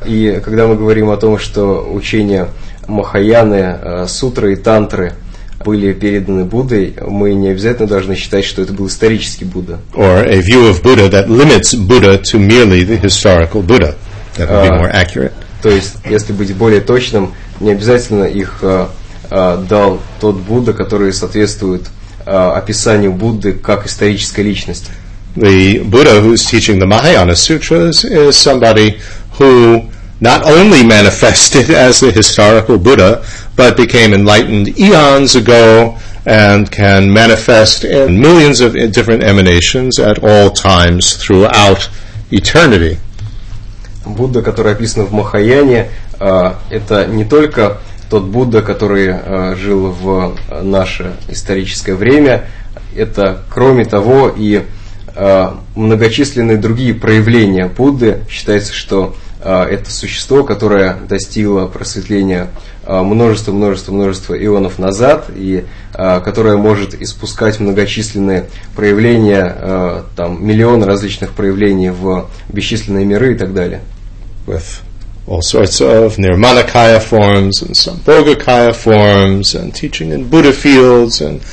И 0.06 0.40
когда 0.44 0.66
мы 0.66 0.76
говорим 0.76 1.10
о 1.10 1.16
том, 1.16 1.38
что 1.38 1.86
учения 1.92 2.48
Махаяны, 2.88 3.78
э, 3.82 4.06
сутры 4.08 4.54
и 4.54 4.56
тантры 4.56 5.12
были 5.64 5.92
переданы 5.92 6.44
Буддой, 6.44 6.94
мы 7.06 7.34
не 7.34 7.48
обязательно 7.50 7.86
должны 7.86 8.14
считать, 8.16 8.44
что 8.46 8.62
это 8.62 8.72
был 8.72 8.86
исторический 8.86 9.44
Будда. 9.44 9.78
or 9.94 10.24
a 10.26 10.40
view 10.40 10.68
of 10.70 10.82
Buddha 10.82 11.08
that 11.10 11.28
limits 11.28 11.74
Buddha 11.74 12.16
to 12.18 12.38
merely 12.38 12.82
the 12.82 12.96
historical 12.96 13.62
Buddha. 13.62 13.94
That 14.36 14.48
would 14.48 14.62
be 14.62 14.68
Ah. 14.74 14.78
more 14.78 14.90
accurate. 14.92 15.32
То 15.62 15.68
есть, 15.68 15.96
если 16.08 16.32
быть 16.32 16.54
более 16.54 16.80
точным, 16.80 17.34
не 17.60 17.72
обязательно 17.72 18.24
их 18.24 18.60
э, 18.62 18.86
э, 18.86 18.86
дал 19.30 20.00
тот 20.20 20.36
Будда, 20.36 20.72
который 20.72 21.12
соответствует 21.12 21.86
э, 22.26 22.30
описанию 22.30 23.12
Будды 23.12 23.52
как 23.52 23.86
исторической 23.86 24.40
личности. 24.40 24.90
The 25.36 25.84
Buddha 25.84 26.20
who's 26.20 26.44
teaching 26.44 26.80
the 26.80 26.86
Mahayana 26.86 27.36
Sutras 27.36 28.04
is 28.04 28.36
somebody 28.36 28.98
who 29.38 29.88
not 30.20 30.44
only 30.44 30.82
manifested 30.82 31.70
as 31.70 32.00
the 32.00 32.10
historical 32.10 32.78
Buddha, 32.78 33.24
but 33.56 33.76
became 33.76 34.12
enlightened 34.12 34.76
eons 34.78 35.36
ago 35.36 35.96
and 36.26 36.70
can 36.70 37.12
manifest 37.12 37.84
in 37.84 38.20
millions 38.20 38.60
of 38.60 38.74
different 38.92 39.22
emanations 39.22 39.98
at 39.98 40.22
all 40.22 40.50
times 40.50 41.16
throughout 41.16 41.88
eternity. 42.30 42.98
Будда, 44.04 44.42
который 44.42 44.72
описан 44.72 45.04
в 45.06 45.12
Махаяне, 45.12 45.90
э, 46.18 46.52
это 46.70 47.06
не 47.06 47.24
только 47.24 47.78
тот 48.10 48.24
Будда, 48.24 48.60
который 48.60 49.08
э, 49.08 49.54
жил 49.56 49.90
в 49.90 50.36
э, 50.50 50.62
наше 50.62 51.12
историческое 51.28 51.94
время, 51.94 52.46
это, 52.94 53.42
кроме 53.48 53.84
того, 53.84 54.32
и 54.36 54.64
э, 55.14 55.48
многочисленные 55.76 56.58
другие 56.58 56.92
проявления 56.92 57.66
Будды. 57.66 58.22
Считается, 58.28 58.74
что 58.74 59.14
это 59.42 59.90
существо, 59.90 60.44
которое 60.44 60.98
достигло 61.08 61.64
просветления 61.64 62.48
множество, 62.86 63.52
множество, 63.52 63.90
множество 63.90 64.34
ионов 64.34 64.78
назад, 64.78 65.30
и 65.34 65.64
которое 65.94 66.58
может 66.58 66.92
испускать 67.00 67.58
многочисленные 67.58 68.50
проявления, 68.76 70.04
там, 70.14 70.46
миллион 70.46 70.82
различных 70.82 71.30
проявлений 71.30 71.88
в 71.88 72.28
бесчисленные 72.50 73.06
миры 73.06 73.32
и 73.32 73.34
так 73.34 73.54
далее. 73.54 73.80
with 74.50 74.82
all 75.27 75.41
sorts 75.41 75.81
of 75.81 76.17
Nirmanakaya 76.17 77.01
forms 77.01 77.61
and 77.61 77.71
Sambhogakaya 77.75 78.75
forms 78.75 79.55
and 79.55 79.73
teaching 79.73 80.11
in 80.11 80.29
Buddha 80.29 80.53
fields 80.53 81.21
and 81.21 81.43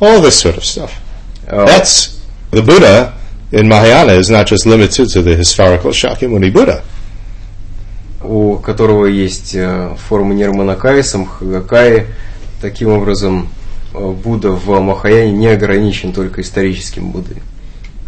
all 0.00 0.20
this 0.20 0.40
sort 0.40 0.56
of 0.56 0.64
stuff. 0.64 1.00
Э, 1.48 1.66
That's 1.66 2.20
the 2.50 2.62
Buddha 2.62 3.14
in 3.52 3.68
Mahayana 3.68 4.12
is 4.12 4.30
not 4.30 4.46
just 4.46 4.66
limited 4.66 5.08
to 5.10 5.22
the 5.22 5.34
historical 5.34 5.90
Shakyamuni 5.90 6.52
Buddha. 6.52 6.82
у 8.22 8.56
которого 8.58 9.06
есть 9.06 9.54
э, 9.54 9.94
формы 10.08 10.34
Нирманакаи, 10.34 11.02
Самхагакаи. 11.02 12.06
Таким 12.60 12.90
образом, 12.90 13.48
э, 13.94 14.10
Будда 14.10 14.50
в 14.50 14.80
Махаяне 14.80 15.32
не 15.32 15.48
ограничен 15.48 16.12
только 16.12 16.40
историческим 16.40 17.10
Буддой. 17.10 17.36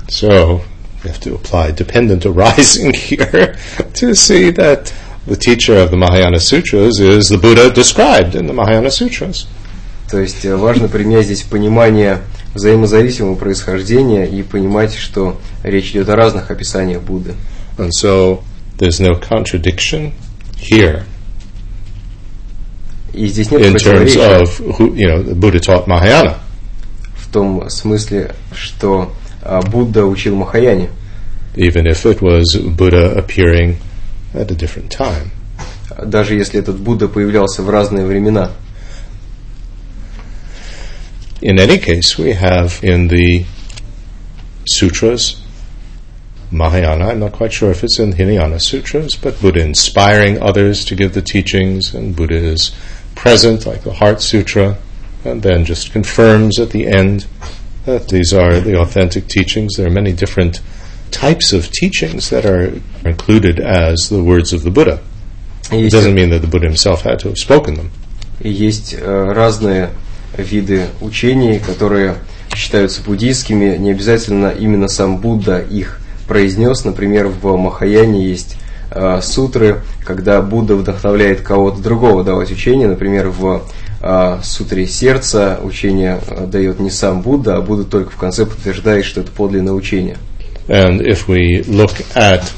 So 0.09 0.63
we 1.05 1.11
have 1.11 1.21
to 1.21 1.35
apply 1.35 1.71
dependent 1.73 2.25
arising 2.25 2.93
here 2.95 3.57
to 3.95 4.15
see 4.15 4.51
that 4.53 4.93
the 5.28 5.36
teacher 5.36 5.78
of 5.78 5.90
the 5.92 5.98
Mahayana 5.98 6.40
Sutras 6.40 7.00
is 7.00 7.30
the 7.30 7.38
Buddha 7.38 7.70
described 7.72 8.36
in 8.36 8.48
the 8.48 8.54
Mahayana 8.54 8.90
Sutras. 8.92 9.48
То 10.10 10.20
есть 10.20 10.46
э, 10.46 10.56
важно 10.56 10.88
применять 10.88 11.26
здесь 11.26 11.44
понимание 11.44 12.20
взаимозависимого 12.54 13.36
происхождения 13.36 14.26
и 14.26 14.44
понимать, 14.44 14.94
что 14.94 15.40
речь 15.64 15.92
идет 15.92 16.10
о 16.10 16.16
разных 16.16 16.52
описаниях 16.52 17.02
Будды. 17.02 17.36
And 17.78 17.90
so 17.92 18.44
there's 18.78 19.00
no 19.00 19.16
contradiction 19.20 20.12
here 20.60 21.04
И 23.14 23.28
здесь 23.28 23.50
нет 23.52 23.62
in 23.62 23.76
terms 23.76 24.16
of 24.18 24.60
who 24.78 24.94
you 24.96 25.08
know 25.08 25.22
the 25.24 25.36
Buddha 25.36 25.60
taught 25.60 25.88
Mahayana. 25.88 26.36
в 27.16 27.32
том 27.32 27.68
смысле, 27.70 28.36
что 28.54 29.12
а, 29.42 29.62
Будда 29.62 30.06
учил 30.06 30.36
Махаяне. 30.36 30.90
even 31.56 31.86
if 31.88 32.06
it 32.06 32.22
was 32.22 32.56
Buddha 32.76 33.16
appearing 33.18 33.78
at 34.35 34.51
a 34.51 34.55
different 34.55 34.91
time. 34.91 35.31
Даже 36.05 36.35
если 36.35 36.61
этот 36.61 36.79
Будда 36.79 37.09
появлялся 37.09 37.63
в 37.63 37.71
разные 37.71 38.05
времена. 38.05 38.53
In 41.41 41.59
any 41.59 41.79
case, 41.79 42.19
we 42.19 42.33
have 42.33 42.83
in 42.83 43.09
the 43.09 43.45
sutras, 44.67 45.41
Mahayana, 46.51 47.09
I'm 47.09 47.21
not 47.21 47.33
quite 47.33 47.53
sure 47.53 47.71
if 47.71 47.85
it's 47.85 47.99
in 47.99 48.13
Hinayana 48.13 48.59
sutras, 48.59 49.15
but 49.15 49.41
Buddha 49.41 49.61
inspiring 49.61 50.41
others 50.41 50.85
to 50.87 50.95
give 50.95 51.13
the 51.15 51.23
teachings, 51.23 51.95
and 51.95 52.17
Buddha 52.17 52.37
is 52.37 52.75
present, 53.15 53.67
like 53.67 53.83
the 53.83 53.93
Heart 53.93 54.23
Sutra, 54.23 54.79
and 55.25 55.43
then 55.43 55.65
just 55.65 55.93
confirms 55.93 56.59
at 56.59 56.71
the 56.71 56.87
end 56.87 57.27
that 57.85 58.09
these 58.09 58.33
are 58.33 58.61
the 58.61 58.81
authentic 58.81 59.29
teachings. 59.29 59.77
There 59.77 59.87
are 59.87 59.91
many 59.91 60.13
different 60.13 60.61
types 61.14 61.54
of 61.54 61.72
teachings 61.72 62.30
that 62.30 62.46
are 62.46 62.74
included 63.06 63.60
as 63.60 64.10
the 64.10 64.24
words 64.24 64.52
of 64.54 64.64
the 64.64 64.72
Buddha. 64.72 65.00
It 65.72 65.92
doesn't 65.92 66.14
mean 66.14 66.30
that 66.32 66.42
the 66.42 66.48
Buddha 66.48 66.68
himself 66.68 67.04
had 67.04 67.20
to 67.20 67.30
have 67.30 67.38
spoken 67.38 67.76
them. 67.76 67.92
И 68.40 68.50
есть 68.50 68.96
э, 69.00 69.32
разные 69.32 69.92
виды 70.38 70.88
учений, 71.02 71.60
которые 71.60 72.16
считаются 72.56 73.02
буддийскими, 73.02 73.78
не 73.78 73.92
обязательно 73.92 74.50
именно 74.50 74.88
сам 74.88 75.18
Будда 75.18 75.60
их 75.60 76.00
произнес. 76.28 76.84
Например, 76.86 77.28
в 77.28 77.56
Махаяне 77.58 78.28
есть 78.28 78.58
э, 78.92 79.22
сутры, 79.22 79.82
когда 80.04 80.42
Будда 80.42 80.76
вдохновляет 80.76 81.42
кого-то 81.42 81.82
другого 81.82 82.24
давать 82.24 82.52
учение. 82.52 82.88
Например, 82.88 83.30
в 83.30 83.64
э, 84.02 84.40
сутре 84.44 84.88
сердца 84.88 85.60
учение 85.64 86.20
э, 86.28 86.46
дает 86.46 86.80
не 86.80 86.92
сам 86.92 87.22
Будда, 87.22 87.58
а 87.58 87.62
Будда 87.62 87.84
только 87.86 88.12
в 88.12 88.18
конце 88.18 88.46
подтверждает, 88.46 89.06
что 89.06 89.22
это 89.22 89.32
подлинное 89.32 89.74
учение. 89.74 90.18
And 90.68 91.02
if 91.02 91.28
we 91.28 91.64
look 91.64 91.92
at 92.16 92.54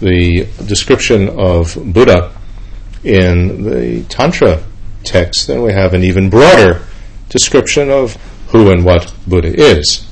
the 0.00 0.46
description 0.66 1.28
of 1.28 1.76
Buddha 1.76 2.32
in 3.04 3.64
the 3.64 4.02
Tantra 4.08 4.62
text, 5.04 5.46
then 5.46 5.62
we 5.62 5.72
have 5.72 5.94
an 5.94 6.02
even 6.04 6.30
broader 6.30 6.82
description 7.28 7.90
of 7.90 8.16
who 8.48 8.70
and 8.70 8.84
what 8.84 9.12
Buddha 9.26 9.52
is. 9.54 10.06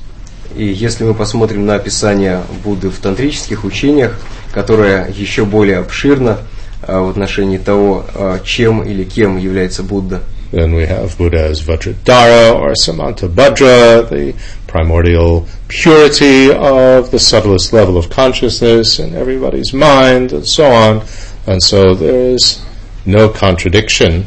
И 0.56 0.64
если 0.64 1.04
мы 1.04 1.14
посмотрим 1.14 1.66
на 1.66 1.74
описание 1.74 2.42
Будды 2.64 2.90
в 2.90 2.98
тантрических 2.98 3.64
учениях, 3.64 4.18
которое 4.52 5.08
еще 5.08 5.44
более 5.44 5.78
обширно 5.78 6.38
а, 6.82 7.02
в 7.02 7.10
отношении 7.10 7.58
того, 7.58 8.06
а, 8.14 8.40
чем 8.40 8.82
или 8.82 9.04
кем 9.04 9.36
является 9.36 9.82
Будда, 9.82 10.22
Then 10.50 10.74
we 10.74 10.86
have 10.86 11.18
Buddha 11.18 11.42
as 11.42 11.60
Vajradhara 11.60 12.54
or 12.58 12.72
Samantabhadra, 12.72 14.08
the 14.08 14.34
primordial 14.66 15.46
purity 15.68 16.50
of 16.50 17.10
the 17.10 17.18
subtlest 17.18 17.74
level 17.74 17.98
of 17.98 18.08
consciousness 18.08 18.98
in 18.98 19.14
everybody's 19.14 19.74
mind, 19.74 20.32
and 20.32 20.46
so 20.46 20.64
on. 20.70 21.06
And 21.46 21.62
so 21.62 21.94
there 21.94 22.32
is 22.32 22.64
no 23.04 23.28
contradiction 23.28 24.26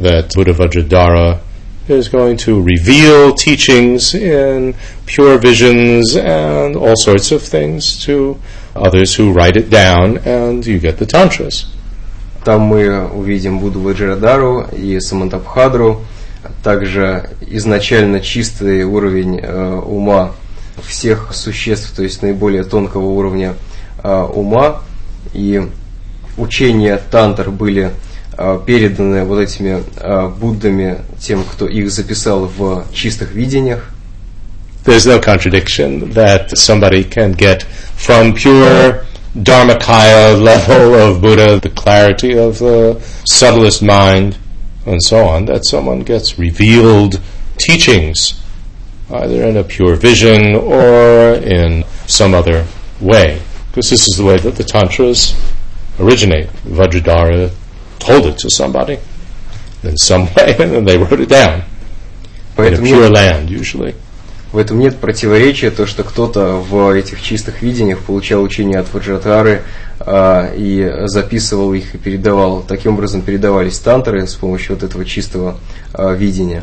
that 0.00 0.34
Buddha 0.34 0.54
Vajradhara 0.54 1.40
is 1.86 2.08
going 2.08 2.36
to 2.38 2.60
reveal 2.60 3.32
teachings 3.34 4.14
in 4.14 4.74
pure 5.06 5.38
visions 5.38 6.16
and 6.16 6.74
all 6.74 6.96
sorts 6.96 7.30
of 7.30 7.42
things 7.42 8.02
to 8.04 8.40
others 8.74 9.14
who 9.14 9.32
write 9.32 9.56
it 9.56 9.70
down, 9.70 10.18
and 10.18 10.66
you 10.66 10.80
get 10.80 10.98
the 10.98 11.06
tantras. 11.06 11.73
Там 12.44 12.60
мы 12.60 13.08
увидим 13.08 13.58
Будду 13.58 13.80
Ваджрадару 13.80 14.66
и 14.70 15.00
Самантабхадру, 15.00 16.02
также 16.62 17.30
изначально 17.40 18.20
чистый 18.20 18.84
уровень 18.84 19.40
э, 19.40 19.80
ума 19.86 20.32
всех 20.86 21.32
существ, 21.32 21.92
то 21.96 22.02
есть 22.02 22.20
наиболее 22.20 22.64
тонкого 22.64 23.06
уровня 23.06 23.54
э, 24.02 24.28
ума, 24.34 24.82
и 25.32 25.66
учения 26.36 27.00
тантр 27.10 27.50
были 27.50 27.92
э, 28.36 28.60
переданы 28.66 29.24
вот 29.24 29.38
этими 29.40 29.82
э, 29.96 30.28
Буддами 30.28 30.98
тем, 31.18 31.44
кто 31.44 31.66
их 31.66 31.90
записал 31.90 32.46
в 32.46 32.84
чистых 32.92 33.32
видениях. 33.32 33.90
There's 34.84 35.06
no 35.06 35.18
contradiction 35.18 36.12
that 36.12 36.50
somebody 36.58 37.04
can 37.04 37.32
get 37.32 37.64
from 37.96 38.34
pure 38.34 39.02
Dharmakaya 39.34 40.40
level 40.40 40.94
of 40.94 41.20
Buddha, 41.20 41.58
the 41.58 41.70
clarity 41.70 42.38
of 42.38 42.60
the 42.60 43.00
subtlest 43.26 43.82
mind, 43.82 44.38
and 44.86 45.02
so 45.02 45.26
on, 45.26 45.46
that 45.46 45.66
someone 45.66 46.00
gets 46.00 46.38
revealed 46.38 47.20
teachings, 47.56 48.40
either 49.10 49.44
in 49.44 49.56
a 49.56 49.64
pure 49.64 49.96
vision 49.96 50.54
or 50.54 51.34
in 51.34 51.84
some 52.06 52.32
other 52.32 52.64
way. 53.00 53.42
Because 53.68 53.90
this 53.90 54.06
is 54.06 54.16
the 54.16 54.24
way 54.24 54.38
that 54.38 54.54
the 54.54 54.62
Tantras 54.62 55.34
originate. 55.98 56.48
Vajradhara 56.64 57.52
told 57.98 58.26
it 58.26 58.38
to 58.38 58.50
somebody 58.50 58.98
in 59.82 59.96
some 59.96 60.24
way, 60.36 60.54
and 60.60 60.72
then 60.72 60.84
they 60.84 60.96
wrote 60.96 61.20
it 61.20 61.28
down 61.28 61.64
in 62.58 62.74
a 62.74 62.80
pure 62.80 63.10
land, 63.10 63.50
usually. 63.50 63.94
В 64.54 64.58
этом 64.58 64.78
нет 64.78 64.98
противоречия, 64.98 65.72
то, 65.72 65.84
что 65.84 66.04
кто-то 66.04 66.52
в 66.52 66.94
этих 66.94 67.20
чистых 67.20 67.60
видениях 67.60 67.98
получал 67.98 68.40
учение 68.40 68.78
от 68.78 68.86
Ваджратары 68.94 69.62
а, 69.98 70.48
и 70.56 71.06
записывал 71.06 71.74
их 71.74 71.96
и 71.96 71.98
передавал. 71.98 72.62
Таким 72.62 72.94
образом 72.94 73.22
передавались 73.22 73.80
тантры 73.80 74.28
с 74.28 74.34
помощью 74.36 74.76
вот 74.76 74.84
этого 74.84 75.04
чистого 75.04 75.58
а, 75.92 76.12
видения. 76.12 76.62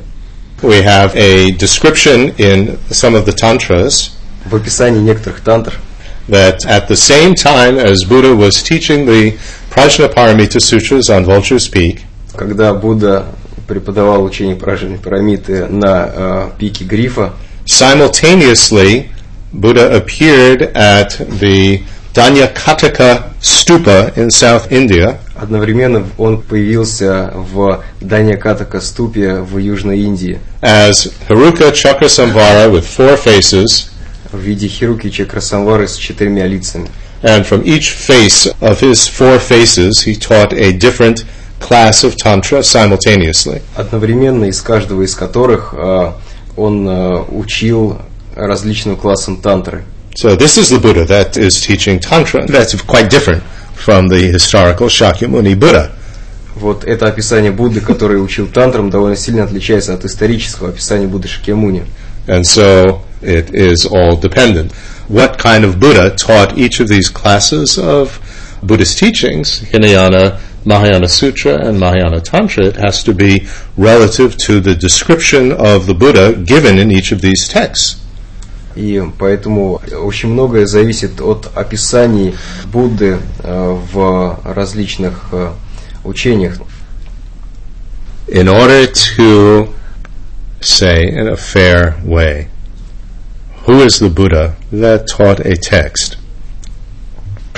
We 0.62 0.82
have 0.86 1.14
a 1.18 1.52
description 1.52 2.34
in 2.38 2.80
some 2.89 3.14
of 3.14 3.26
the 3.26 3.36
Tantras 3.36 4.12
В 4.46 4.56
описании 4.56 5.02
некоторых 5.02 5.42
тантр, 5.42 5.74
that 6.30 6.60
at 6.66 6.88
the 6.88 6.96
same 6.96 7.36
time 7.36 7.78
as 7.78 8.06
Buddha 8.08 8.34
was 8.34 8.64
teaching 8.64 9.06
the 9.06 9.38
Prajnaparamita 9.70 10.62
Sutras 10.62 11.10
on 11.10 11.26
Vulture's 11.26 11.70
Peak, 11.70 12.00
когда 12.38 12.74
Будда 12.74 13.26
преподавал 13.68 14.24
учение 14.24 14.56
Пражни 14.56 14.96
Парамиты 14.96 15.66
на 15.66 16.04
а, 16.06 16.52
пике 16.58 16.86
Грифа, 16.86 17.34
simultaneously 17.64 19.11
Buddha 19.53 19.97
appeared 19.97 20.62
at 20.74 21.16
the 21.41 21.83
Danyakataka 22.12 23.35
Stupa 23.41 24.16
in 24.16 24.31
South 24.31 24.72
India 24.72 25.18
одновременно 25.35 26.07
он 26.18 26.41
появился 26.43 27.31
в 27.35 27.83
Даньякатака 28.01 28.81
ступе 28.81 29.41
в 29.41 29.59
Южной 29.59 30.01
Индии 30.01 30.41
as 30.62 31.12
Haruka 31.29 31.72
Chakrasamvara 31.72 32.70
with 32.70 32.85
four 32.85 33.16
faces, 33.22 33.89
в 34.33 34.39
виде 34.39 34.66
Хируки 34.68 35.11
Чакрасамвары 35.11 35.87
с 35.89 35.97
четырьмя 35.97 36.47
лицами. 36.47 36.89
and 37.22 37.47
from 37.47 37.62
each 37.64 37.91
face 37.91 38.47
of 38.61 38.81
his 38.81 39.07
four 39.07 39.39
faces 39.39 40.03
he 40.03 40.14
taught 40.14 40.53
a 40.53 40.72
different 40.72 41.24
class 41.61 42.05
of 42.05 42.16
Tantra 42.16 42.62
simultaneously. 42.62 43.62
одновременно 43.74 44.45
из 44.47 44.61
каждого 44.61 45.03
из 45.03 45.14
которых 45.14 45.74
а, 45.77 46.16
он 46.56 46.88
а, 46.88 47.26
учил 47.30 47.97
различным 48.36 48.95
классам 48.95 49.38
тантры. 49.38 49.84
So 50.16 50.36
this 50.36 50.58
is 50.58 50.70
the 50.70 50.80
Buddha 50.80 51.06
that 51.06 51.38
is 51.38 51.62
teaching 51.62 51.99
Tantra. 51.99 52.45
That's 52.45 52.76
quite 52.82 53.10
different 53.10 53.43
from 53.76 54.10
the 54.10 54.32
historical 54.32 54.88
Shakyamuni 54.88 55.56
Buddha. 55.56 55.91
Вот 56.56 56.84
это 56.84 57.08
описание 57.08 57.52
Будды, 57.52 57.80
который 57.80 58.24
учил 58.24 58.47
тантрам, 58.47 58.89
довольно 58.89 59.16
сильно 59.16 59.43
отличается 59.43 59.93
от 59.93 60.04
исторического 60.04 60.70
описания 60.70 61.08
Будды 61.08 61.28
Шакьямуни. 61.28 61.86
And 62.28 62.43
so 62.43 63.02
it 63.22 63.52
is 63.54 63.86
all 63.86 64.20
dependent. 64.20 64.74
What 65.08 65.38
kind 65.38 65.64
of 65.64 65.80
Buddha 65.80 66.12
taught 66.12 66.58
each 66.58 66.80
of 66.80 66.88
these 66.88 67.10
classes 67.10 67.78
of 67.78 68.20
Buddhist 68.62 68.99
teachings, 68.99 69.62
Hinayana, 69.72 70.39
Mahayana 70.64 71.09
Sutra, 71.09 71.66
and 71.66 71.79
Mahayana 71.79 72.20
Tantra, 72.20 72.64
it 72.66 72.77
has 72.77 73.03
to 73.05 73.14
be 73.14 73.47
relative 73.77 74.37
to 74.39 74.61
the 74.61 74.74
description 74.74 75.53
of 75.53 75.87
the 75.87 75.95
Buddha 75.95 76.35
given 76.35 76.79
in 76.79 76.91
each 76.91 77.12
of 77.12 77.20
these 77.20 77.49
texts. 77.49 78.01
И 78.74 79.03
поэтому 79.18 79.81
очень 79.93 80.29
многое 80.29 80.66
зависит 80.66 81.20
от 81.20 81.51
описаний 81.55 82.35
Будды 82.70 83.18
э, 83.43 83.79
в 83.93 84.41
различных 84.45 85.29
э, 85.33 85.53
учениях. 86.05 86.59
In 88.29 88.49
order 88.49 88.87
to 89.16 89.72
say 90.61 91.05
in 91.05 91.29
a 91.29 91.37
fair 91.37 91.95
way, 92.05 92.49
who 93.64 93.81
is 93.81 93.99
the 93.99 94.11
Buddha 94.11 94.57
that 94.72 95.07
taught 95.07 95.41
a 95.41 95.57
text? 95.57 96.18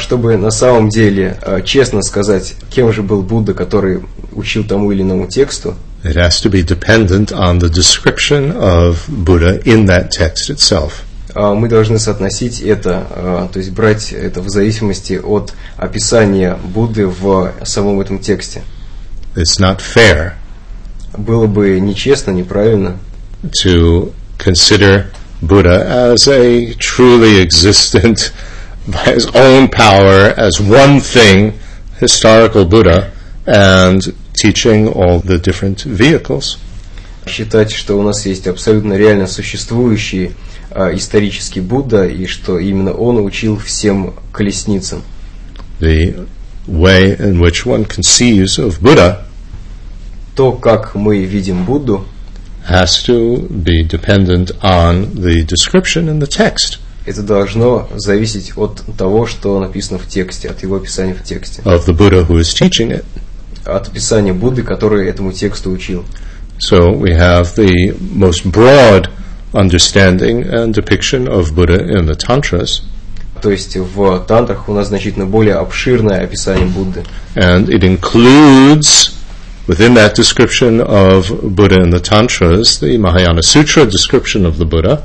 Чтобы 0.04 0.36
на 0.36 0.52
самом 0.52 0.90
деле 0.90 1.38
э, 1.42 1.62
честно 1.64 2.02
сказать, 2.02 2.56
кем 2.70 2.92
же 2.92 3.02
был 3.02 3.22
Будда, 3.22 3.54
который 3.54 4.04
учил 4.34 4.66
тому 4.66 4.92
или 4.92 5.02
иному 5.02 5.28
тексту, 5.28 5.76
It 6.04 6.18
has 6.18 6.42
to 6.44 6.50
be 6.50 6.62
dependent 6.62 7.32
on 7.32 7.60
the 7.60 7.70
description 7.70 8.52
of 8.52 9.08
Buddha 9.08 9.64
in 9.64 9.86
that 9.86 10.12
text 10.12 10.50
itself. 10.50 11.04
А, 11.34 11.54
мы 11.54 11.70
должны 11.70 12.00
соотносить 12.00 12.60
это, 12.60 13.08
а, 13.12 13.50
то 13.54 13.60
есть 13.60 13.72
брать 13.72 14.12
это 14.12 14.42
в 14.42 14.50
зависимости 14.50 15.14
от 15.14 15.54
описания 15.78 16.58
Будды 16.62 17.08
в 17.08 17.54
самом 17.64 18.02
этом 18.02 18.20
тексте. 18.20 18.62
It's 19.36 19.58
not 19.58 19.80
fair 19.80 20.34
Было 21.18 21.48
бы 21.48 21.80
нечестно, 21.80 22.32
неправильно 22.32 22.98
to 23.64 24.12
consider 24.38 25.06
Buddha 25.42 26.12
as 26.14 26.28
a 26.28 26.74
truly 26.74 27.42
existent, 27.42 28.34
by 28.87 29.13
his 29.13 29.27
own 29.35 29.69
power, 29.69 30.33
as 30.37 30.61
one 30.61 31.01
thing, 31.01 31.59
historical 31.99 32.65
Buddha, 32.65 33.13
and 33.47 34.15
teaching 34.35 34.89
all 34.89 35.21
the 35.21 35.39
different 35.39 35.83
vehicles. 35.83 36.59
считать, 37.27 37.73
что 37.73 37.99
у 37.99 38.03
нас 38.03 38.25
есть 38.25 38.47
абсолютно 38.47 38.95
реально 38.95 39.27
существующий 39.27 40.33
а, 40.71 40.95
исторический 40.95 41.61
Будда, 41.61 42.07
и 42.07 42.27
что 42.27 42.59
именно 42.59 42.93
он 42.93 43.23
учил 43.23 43.59
всем 43.59 44.15
колесницам. 44.33 45.03
The 45.81 46.27
way 46.67 47.17
in 47.19 47.39
which 47.39 47.67
one 47.67 47.87
conceives 47.87 48.59
of 48.59 48.81
Buddha 48.81 49.25
То, 50.35 50.53
как 50.53 50.95
мы 50.95 51.25
видим 51.25 51.65
Будду, 51.65 52.07
has 52.69 53.03
to 53.05 53.49
be 53.49 53.83
dependent 53.83 54.53
on 54.63 55.15
the 55.15 55.45
description 55.45 56.09
in 56.09 56.21
the 56.21 56.27
text 56.27 56.79
Это 57.06 57.22
должно 57.22 57.88
зависеть 57.96 58.54
от 58.56 58.84
того, 58.98 59.26
что 59.26 59.60
написано 59.60 60.00
в 60.00 60.08
тексте, 60.08 60.50
от 60.50 60.64
его 60.64 60.78
описания 60.78 61.14
в 61.14 61.24
тексте. 61.24 61.62
of 61.64 61.86
the 61.86 61.96
Buddha 61.96 62.26
who 62.26 62.40
is 62.40 62.54
teaching 62.54 62.92
it. 62.92 63.04
от 63.66 63.88
описания 63.88 64.34
Будды, 64.34 64.64
который 64.64 65.08
этому 65.08 65.32
тексту 65.32 65.72
учил. 65.72 66.06
So 66.60 66.92
we 66.92 67.18
have 67.18 67.56
the 67.56 67.96
most 68.00 68.46
broad 68.46 69.10
understanding 69.54 70.44
and 70.44 70.74
depiction 70.74 71.28
of 71.28 71.54
Buddha 71.56 71.80
in 71.80 72.06
the 72.06 72.16
Tantras. 72.16 72.84
То 73.42 73.52
есть 73.52 73.76
в 73.76 74.20
тантрах 74.26 74.70
у 74.70 74.74
нас 74.74 74.88
значительно 74.88 75.26
более 75.26 75.56
обширное 75.56 76.24
описание 76.24 76.66
Будды. 76.66 77.04
And 77.36 77.68
it 77.68 77.84
includes, 77.84 79.14
within 79.68 79.94
that 79.96 80.16
description 80.16 80.80
of 80.80 81.30
Buddha 81.42 81.82
in 81.82 81.90
the 81.90 82.00
Tantras, 82.00 82.80
the 82.80 82.98
Mahayana 82.98 83.42
Sutra 83.42 83.86
description 83.86 84.46
of 84.46 84.58
the 84.58 84.66
Buddha. 84.66 85.04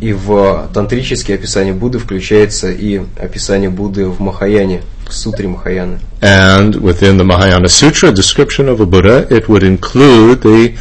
И 0.00 0.12
в 0.12 0.68
тантрические 0.74 1.36
описания 1.36 1.72
Будды 1.72 1.98
включается 1.98 2.70
и 2.70 3.02
описание 3.18 3.70
Будды 3.70 4.06
в 4.06 4.20
Махаяне, 4.20 4.82
в 5.06 5.12
сутре 5.14 5.48
Махаяны. 5.48 5.98
And 6.20 6.74
within 6.80 7.16
the 7.16 7.24
Mahayana 7.24 7.68
Sutra 7.68 8.10
description 8.12 8.68
of 8.68 8.80
a 8.80 8.86
Buddha, 8.86 9.26
it 9.30 9.48
would 9.48 9.62
include 9.62 10.42
the 10.42 10.76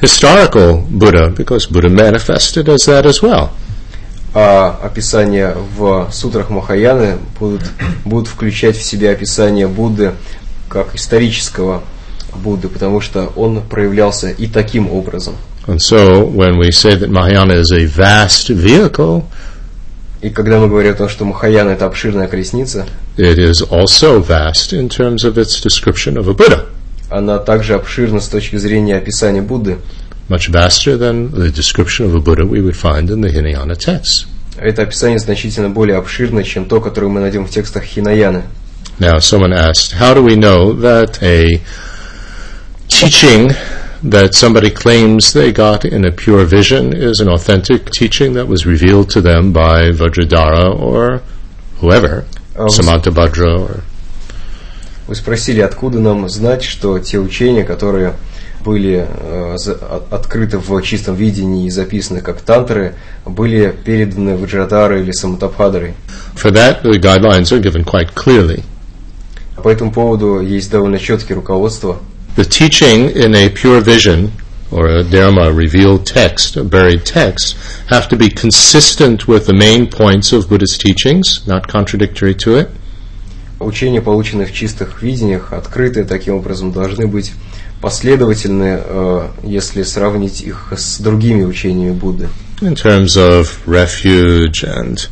historical 0.00 0.84
Buddha, 0.88 1.28
because 1.36 1.66
Buddha 1.66 1.88
manifested 1.88 2.68
as 2.68 2.86
that 2.86 3.06
as 3.06 3.22
well. 3.22 3.50
А 4.36 4.80
описания 4.82 5.54
в 5.76 6.10
сутрах 6.12 6.50
Махаяны 6.50 7.18
будут, 7.38 7.62
будут 8.04 8.26
включать 8.26 8.76
в 8.76 8.82
себя 8.82 9.12
описание 9.12 9.68
Будды 9.68 10.14
как 10.68 10.96
исторического 10.96 11.84
Будды, 12.34 12.68
потому 12.68 13.00
что 13.00 13.32
он 13.36 13.62
проявлялся 13.62 14.30
и 14.30 14.48
таким 14.48 14.90
образом. 14.90 15.36
And 15.66 15.80
so 15.80 16.24
when 16.24 16.58
we 16.58 16.70
say 16.70 16.94
that 16.94 17.08
Mahayana 17.10 17.54
is 17.54 17.72
a 17.72 17.86
vast 17.86 18.48
vehicle, 18.48 19.24
И 20.20 20.30
когда 20.30 20.58
мы 20.58 20.68
говорим 20.68 20.92
о 20.92 20.94
том, 20.94 21.08
что 21.08 21.24
Махаяна 21.26 21.70
это 21.70 21.84
обширная 21.86 22.28
колесница, 22.28 22.86
it 23.16 23.38
is 23.38 23.62
also 23.62 24.20
vast 24.20 24.72
in 24.72 24.88
terms 24.88 25.24
of 25.24 25.36
its 25.36 25.60
description 25.60 26.16
of 26.16 26.28
a 26.28 26.32
Buddha, 26.34 26.66
она 27.10 27.38
также 27.38 27.74
обширна 27.74 28.20
с 28.20 28.28
точки 28.28 28.56
зрения 28.56 28.96
описания 28.96 29.42
Будды. 29.42 29.78
much 30.28 30.48
vaster 30.48 30.96
than 30.96 31.30
the 31.32 31.50
description 31.50 32.06
of 32.06 32.14
a 32.14 32.20
Buddha 32.20 32.46
we 32.46 32.60
would 32.62 32.76
find 32.76 33.10
in 33.10 33.20
the 33.20 33.30
Hinayana 33.30 33.76
texts. 33.76 34.26
Это 34.56 34.82
описание 34.82 35.18
значительно 35.18 35.68
более 35.68 35.96
обширно, 35.98 36.42
чем 36.42 36.64
то, 36.66 36.80
которое 36.80 37.08
мы 37.08 37.20
найдем 37.20 37.46
в 37.46 37.50
текстах 37.50 37.84
Хинаяны. 37.84 38.42
Now, 38.98 39.18
someone 39.18 39.52
asked, 39.52 39.92
how 39.98 40.14
do 40.14 40.22
we 40.22 40.36
know 40.36 40.72
that 40.72 41.20
a 41.22 41.60
teaching 42.88 43.50
that 44.04 44.34
somebody 44.34 44.70
claims 44.70 45.32
they 45.32 45.50
got 45.52 45.84
in 45.84 46.04
a 46.04 46.10
pure 46.12 46.44
vision 46.44 46.92
is 46.92 47.20
an 47.20 47.28
authentic 47.28 47.90
teaching 47.90 48.34
that 48.34 48.46
was 48.46 48.66
revealed 48.66 49.08
to 49.10 49.20
them 49.20 49.52
by 49.52 49.90
Vajradhara 49.92 50.78
or 50.78 51.22
whoever, 51.80 52.24
Oh. 52.56 52.66
Samantabhadra 52.68 53.58
or 53.58 53.80
Вы 55.06 55.14
спросили, 55.16 55.60
откуда 55.60 55.98
нам 55.98 56.28
знать, 56.28 56.62
что 56.64 56.98
те 56.98 57.18
учения, 57.18 57.64
которые 57.64 58.14
были 58.64 59.06
э, 59.06 59.56
за- 59.58 59.74
от- 59.74 60.10
открыты 60.12 60.58
в 60.58 60.80
чистом 60.82 61.14
видении 61.16 61.66
и 61.66 61.70
записаны 61.70 62.20
как 62.22 62.40
тантры, 62.40 62.94
были 63.26 63.74
переданы 63.84 64.36
Ваджрадхарой 64.36 65.02
или 65.02 65.12
Саматабхадарой. 65.12 65.94
For 66.36 66.50
that, 66.52 66.82
the 66.82 66.98
guidelines 66.98 67.52
are 67.52 67.60
given 67.60 67.84
quite 67.84 68.14
clearly. 68.14 68.62
По 69.62 69.68
этому 69.68 69.92
поводу 69.92 70.40
есть 70.40 70.70
довольно 70.70 70.98
четкие 70.98 71.36
руководства. 71.36 71.98
The 72.35 72.45
teaching 72.45 73.09
in 73.09 73.35
a 73.35 73.49
pure 73.49 73.81
vision 73.81 74.31
or 74.71 74.87
a 74.87 75.03
dharma 75.03 75.51
revealed 75.51 76.05
text, 76.05 76.55
a 76.55 76.63
buried 76.63 77.05
text, 77.05 77.55
have 77.89 78.07
to 78.09 78.15
be 78.15 78.29
consistent 78.29 79.27
with 79.27 79.47
the 79.47 79.53
main 79.53 79.87
points 79.87 80.31
of 80.31 80.47
Buddhist 80.47 80.79
teachings, 80.81 81.47
not 81.47 81.67
contradictory 81.67 82.35
to 82.35 82.55
it. 82.57 82.69
Учения, 83.59 84.01
полученные 84.01 84.47
в 84.47 84.53
чистых 84.53 85.01
видениях, 85.01 85.51
открытые 85.51 86.05
таким 86.05 86.35
образом, 86.35 86.71
должны 86.71 87.07
быть 87.07 87.33
последовательны, 87.81 88.79
э, 88.83 89.29
если 89.43 89.83
сравнить 89.83 90.41
их 90.41 90.71
с 90.75 90.99
другими 90.99 91.43
учениями 91.43 91.91
Будды. 91.91 92.29
in 92.61 92.75
terms 92.75 93.15
of 93.15 93.65
refuge 93.65 94.63
and 94.63 95.07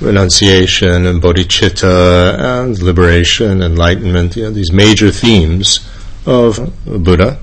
renunciation 0.00 1.06
and 1.06 1.20
bodhicitta 1.20 2.38
and 2.38 2.80
liberation, 2.80 3.62
enlightenment, 3.62 4.36
you 4.36 4.44
know, 4.44 4.50
these 4.50 4.72
major 4.72 5.10
themes 5.10 5.78
of 5.78 5.95
Buddha. 6.85 7.37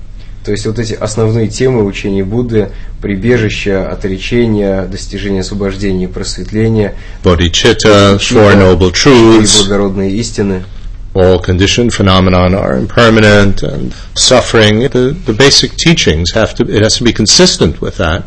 То 0.45 0.51
есть 0.51 0.67
вот 0.67 0.77
эти 0.77 0.93
основные 0.93 1.47
темы 1.47 1.83
учения 1.83 2.23
Будды– 2.23 2.69
прибежище, 3.01 3.77
отречение, 3.77 4.83
достижение 4.83 5.41
освобождения 5.41 6.05
и 6.05 6.07
просветления, 6.07 6.93
Bodhicitta, 7.23 8.17
Four 8.19 8.55
Noble 8.55 8.91
Truths, 8.91 9.63
благородные 9.63 10.11
истины. 10.11 10.63
all 11.15 11.39
conditioned 11.39 11.93
phenomenon 11.93 12.53
are 12.53 12.77
impermanent 12.77 13.63
and 13.63 13.93
suffering. 14.15 14.81
The, 14.81 15.15
the 15.25 15.33
basic 15.33 15.77
teachings 15.77 16.31
have 16.33 16.53
to, 16.55 16.63
it 16.63 16.83
has 16.83 16.97
to 16.97 17.03
be 17.03 17.13
consistent 17.13 17.81
with 17.81 17.97
that. 17.97 18.23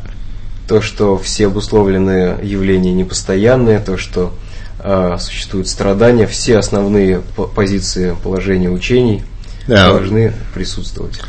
То, 0.67 0.81
что 0.81 1.17
все 1.19 1.47
обусловленные 1.47 2.39
явления 2.43 2.93
непостоянные, 2.93 3.79
то, 3.79 3.97
что 3.97 4.35
э, 4.81 5.17
существуют 5.21 5.69
страдания, 5.69 6.27
все 6.27 6.59
основные 6.59 7.21
по- 7.37 7.47
позиции 7.47 8.17
положения 8.23 8.71
учений 8.71 9.23
Now, 9.68 9.98
должны 9.98 10.34
присутствовать. 10.54 11.20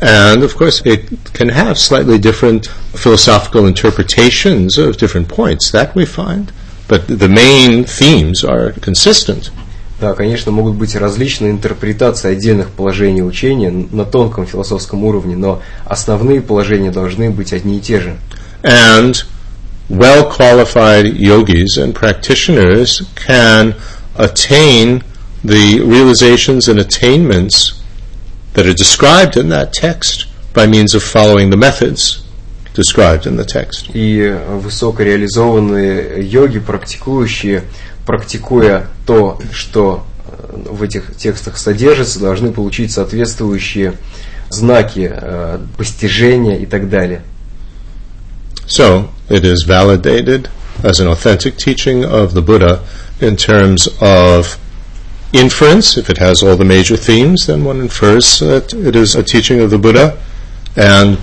And 0.00 0.42
of 0.42 0.56
course, 0.56 0.82
it 0.84 1.08
can 1.32 1.50
have 1.50 1.78
slightly 1.78 2.18
different 2.18 2.66
philosophical 2.94 3.66
interpretations 3.66 4.76
of 4.78 4.96
different 4.96 5.28
points. 5.28 5.70
That 5.70 5.94
we 5.94 6.04
find. 6.04 6.52
But 6.88 7.06
the 7.06 7.28
main 7.28 7.84
themes 7.84 8.44
are 8.44 8.72
consistent. 8.80 9.50
Да, 10.00 10.12
конечно, 10.12 10.50
могут 10.50 10.74
быть 10.74 10.96
различные 10.96 11.52
интерпретации 11.52 12.32
отдельных 12.32 12.70
положений 12.70 13.22
учения 13.22 13.70
на 13.70 14.04
тонком 14.04 14.44
философском 14.44 15.04
уровне, 15.04 15.36
но 15.36 15.62
основные 15.86 16.42
положения 16.42 16.90
должны 16.90 17.30
быть 17.30 17.52
одни 17.52 17.78
и 17.78 17.80
те 17.80 18.00
же. 18.00 18.16
And 18.62 19.14
well 19.88 20.30
qualified 20.30 21.16
yogis 21.16 21.78
and 21.78 21.94
practitioners 21.94 23.02
can 23.14 23.76
attain 24.16 25.02
the 25.44 25.80
realizations 25.80 26.68
and 26.68 26.80
attainments 26.80 27.74
that 28.53 28.65
are 28.65 28.73
described 28.73 29.37
in 29.37 29.49
that 29.49 29.73
text 29.73 30.27
by 30.53 30.65
means 30.65 30.93
of 30.95 31.03
following 31.03 31.49
the 31.49 31.57
methods 31.57 32.23
described 32.73 33.25
in 33.25 33.35
the 33.35 33.45
text. 33.45 33.89
И 33.93 34.35
высокореализованные 34.49 36.23
йоги, 36.23 36.59
практикующие, 36.59 37.63
практикуя 38.05 38.87
то, 39.05 39.39
что 39.53 40.05
э, 40.25 40.63
в 40.69 40.81
этих 40.83 41.15
текстах 41.15 41.57
содержится, 41.57 42.19
должны 42.19 42.51
получить 42.51 42.91
соответствующие 42.91 43.93
знаки 44.49 45.09
э, 45.11 45.59
постижения 45.77 46.57
и 46.57 46.65
так 46.65 46.89
далее. 46.89 47.21
So, 48.67 49.09
it 49.29 49.43
is 49.43 49.65
validated 49.65 50.49
as 50.83 50.99
an 50.99 51.07
authentic 51.07 51.57
teaching 51.57 52.03
of 52.03 52.33
the 52.33 52.41
Buddha 52.41 52.81
in 53.19 53.35
terms 53.35 53.87
of 53.99 54.57
inference. 55.33 55.97
If 55.97 56.09
it 56.09 56.17
has 56.17 56.43
all 56.43 56.55
the 56.55 56.65
major 56.65 56.97
themes, 56.97 57.47
then 57.47 57.63
one 57.63 57.81
infers 57.81 58.39
that 58.39 58.73
it 58.73 58.95
is 58.95 59.15
a 59.15 59.23
teaching 59.23 59.59
of 59.61 59.69
the 59.69 59.77
Buddha. 59.77 60.17
And 60.75 61.17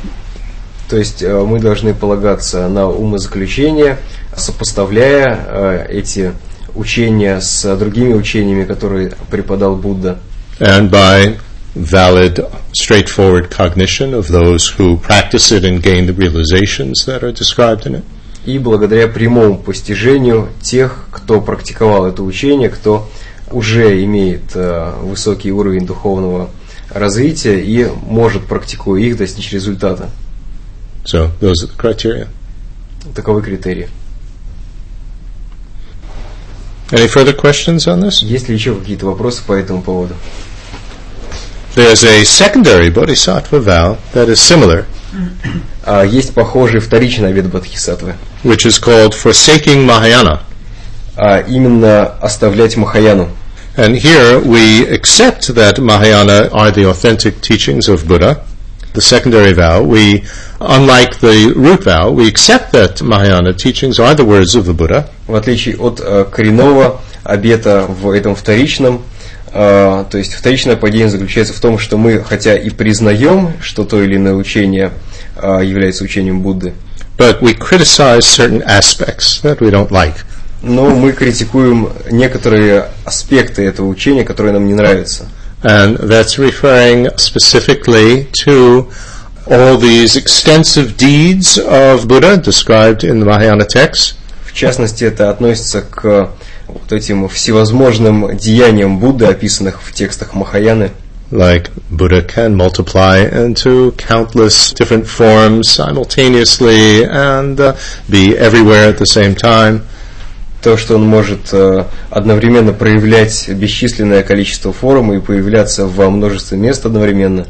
То 0.89 0.97
есть 0.97 1.23
э, 1.23 1.45
мы 1.45 1.59
должны 1.59 1.95
полагаться 1.95 2.69
на 2.69 2.89
умозаключение, 2.89 3.99
сопоставляя 4.37 5.47
э, 5.49 5.87
эти 5.91 6.33
учения 6.77 7.41
с 7.41 7.77
другими 7.77 8.13
учениями, 8.15 8.65
которые 8.65 9.13
преподал 9.31 9.77
Будда. 9.77 10.19
and 10.61 10.91
by 10.91 11.39
valid, 11.75 12.41
straightforward 12.73 13.51
cognition 13.51 14.15
of 14.15 14.29
those 14.29 14.69
who 14.69 14.97
practice 14.99 15.51
it 15.53 15.65
and 15.65 15.83
gain 15.83 16.07
the 16.07 16.15
realizations 16.15 17.05
that 17.05 17.23
are 17.23 17.33
described 17.33 17.85
in 17.87 17.97
it. 17.97 18.05
И 18.45 18.59
благодаря 18.61 19.09
прямому 19.09 19.59
постижению 19.59 20.51
тех, 20.63 21.07
кто 21.11 21.41
практиковал 21.41 22.07
это 22.07 22.23
учение, 22.23 22.69
кто 22.69 23.09
уже 23.51 24.03
имеет 24.05 24.55
э, 24.55 24.93
высокий 25.03 25.53
уровень 25.53 25.87
духовного 25.87 26.51
развития 26.91 27.61
и 27.61 27.87
может, 27.87 28.47
практикуя 28.47 29.01
их, 29.01 29.17
достичь 29.17 29.53
результата. 29.53 30.11
So 31.05 31.31
those 31.41 31.63
are 31.63 31.69
the 31.69 31.77
criteria. 31.77 32.29
Таковы 33.15 33.43
критерии. 33.43 33.89
Any 36.91 37.09
further 37.09 37.35
questions 37.35 37.87
on 37.87 38.01
this? 38.01 38.25
Есть 38.25 38.49
ли 38.49 38.55
еще 38.55 38.75
какие-то 38.75 39.07
вопросы 39.07 39.43
по 39.45 39.53
этому 39.53 39.83
поводу? 39.83 40.15
There's 41.75 42.05
a 42.05 42.25
secondary 42.25 42.91
bodhisattva 42.91 43.61
vow 43.61 43.99
that 44.15 44.29
is 44.29 44.41
similar, 44.41 44.87
А, 45.85 46.03
есть 46.03 46.35
похожий 46.35 46.81
вторичный 46.81 47.29
обет 47.29 47.47
Бодхисаттвы, 47.47 48.17
which 48.43 48.67
is 48.67 48.81
called 48.81 49.15
forsaking 49.15 49.85
Mahayana. 49.85 50.41
А 51.17 51.41
именно 51.41 52.05
оставлять 52.21 52.77
Махаяну. 52.77 53.29
And 53.77 53.95
here 53.97 54.41
we 54.41 54.87
accept 54.89 55.55
that 55.55 55.79
Mahayana 55.79 56.49
are 56.53 56.71
the 56.71 56.87
authentic 56.89 57.41
teachings 57.43 57.89
of 57.89 58.09
Buddha. 58.09 58.43
The 58.95 59.03
secondary 59.03 59.53
vow, 59.53 59.83
we, 59.83 60.25
unlike 60.61 61.21
the 61.21 61.53
root 61.55 61.85
vow, 61.85 62.11
we 62.11 62.27
accept 62.27 62.73
that 62.73 63.03
Mahayana 63.03 63.53
teachings 63.53 63.99
are 63.99 64.15
the 64.15 64.25
words 64.25 64.55
of 64.55 64.65
the 64.65 64.73
Buddha. 64.73 65.11
В 65.27 65.35
отличие 65.35 65.77
от 65.77 66.01
э, 66.01 66.25
коренного 66.31 67.03
обета 67.25 67.87
в 67.87 68.11
этом 68.11 68.35
вторичном 68.35 69.03
А, 69.59 70.05
то 70.05 70.19
есть 70.19 70.35
вторичное 70.35 70.77
падение 70.77 71.09
заключается 71.09 71.55
в 71.55 71.61
том, 71.61 71.79
что 71.79 71.97
мы, 71.97 72.23
хотя 72.23 72.55
и 72.57 72.69
признаем, 72.69 73.55
что 73.63 73.85
то 73.85 74.03
или 74.03 74.17
иное 74.17 74.35
учение 74.35 74.93
а, 75.35 75.61
является 75.61 76.05
учением 76.05 76.43
Будды, 76.43 76.75
but 77.17 77.41
we 77.41 77.55
criticize 77.55 78.27
certain 78.27 78.63
aspects 78.67 79.41
that 79.41 79.61
we 79.61 79.71
don't 79.71 79.91
like. 79.91 80.17
Но 80.67 80.91
мы 80.91 81.13
критикуем 81.13 81.91
некоторые 82.11 82.89
аспекты 83.05 83.63
этого 83.63 83.87
учения, 83.87 84.25
которые 84.25 84.53
нам 84.53 84.67
не 84.67 84.75
нравятся. 84.75 85.27
And 85.63 85.99
that's 85.99 86.39
referring 86.39 87.09
specifically 87.17 88.29
to 88.45 88.89
all 89.47 89.79
these 89.79 90.17
extensive 90.17 90.97
deeds 90.97 91.59
of 91.59 92.07
Buddha 92.07 92.37
described 92.37 93.05
in 93.05 93.21
the 93.21 93.27
Mahayana 93.27 93.65
texts. 93.65 94.17
В 94.45 94.53
частности, 94.53 95.05
это 95.05 95.31
относится 95.31 95.83
к 95.83 96.31
вот 96.69 96.93
этим 96.93 97.29
всевозможным 97.29 98.37
деяниям 98.37 98.99
Будды, 98.99 99.27
описанных 99.27 99.83
в 99.83 99.93
текстах 99.93 100.35
Махаяны. 100.35 100.91
Like 101.31 101.71
Buddha 101.91 102.23
can 102.23 102.55
multiply 102.55 103.25
into 103.25 103.93
countless 103.97 104.73
different 104.73 105.09
forms 105.09 105.69
simultaneously 105.69 107.05
and 107.05 107.59
uh, 107.59 107.75
be 108.09 108.37
everywhere 108.39 108.89
at 108.89 108.99
the 108.99 109.07
same 109.07 109.35
time. 109.35 109.83
То, 110.67 110.77
что 110.77 110.97
он 110.97 111.07
может 111.07 111.51
э, 111.53 111.85
одновременно 112.11 112.73
проявлять 112.73 113.49
бесчисленное 113.49 114.25
количество 114.25 114.73
форм 114.73 115.13
и 115.13 115.21
появляться 115.21 115.87
во 115.87 116.11
множестве 116.11 116.59
мест 116.59 116.85
одновременно. 116.85 117.47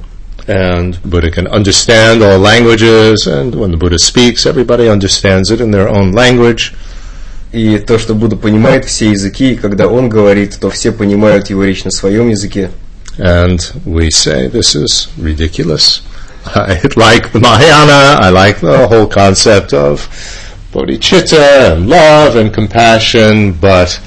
And 0.47 0.99
Buddha 1.03 1.31
can 1.31 1.47
understand 1.47 2.21
all 2.21 2.39
languages, 2.39 3.27
and 3.27 3.55
when 3.55 3.71
the 3.71 3.79
Buddha 3.79 3.99
speaks, 3.99 4.45
everybody 4.45 4.87
understands 4.87 5.51
it 5.51 5.63
in 5.63 5.71
their 5.71 5.89
own 5.89 6.13
language. 6.13 6.75
И 7.53 7.79
то, 7.79 7.99
что 7.99 8.15
Будда 8.15 8.37
понимает 8.37 8.85
все 8.85 9.13
языки, 9.13 9.53
и 9.53 9.57
когда 9.57 9.87
он 9.87 10.11
говорит, 10.11 10.59
то 10.61 10.69
все 10.69 10.93
понимают 10.93 11.49
его 11.49 11.65
речь 11.65 11.85
на 11.85 11.91
своем 11.93 12.29
языке. 12.29 12.71
And 13.17 13.59
we 13.87 14.11
say 14.11 14.51
this 14.51 14.75
is 14.75 15.09
ridiculous. 15.17 16.03
I 16.55 16.83
like 16.97 17.33
the 17.33 17.41
Mahayana, 17.41 18.19
I 18.21 18.29
like 18.29 18.61
the 18.61 18.87
whole 18.87 19.07
concept 19.07 19.73
of 19.73 20.07
bodhicitta 20.77 21.73
and 21.73 21.89
love 21.89 22.37
and 22.37 22.53
compassion, 22.53 23.53
but 23.53 23.99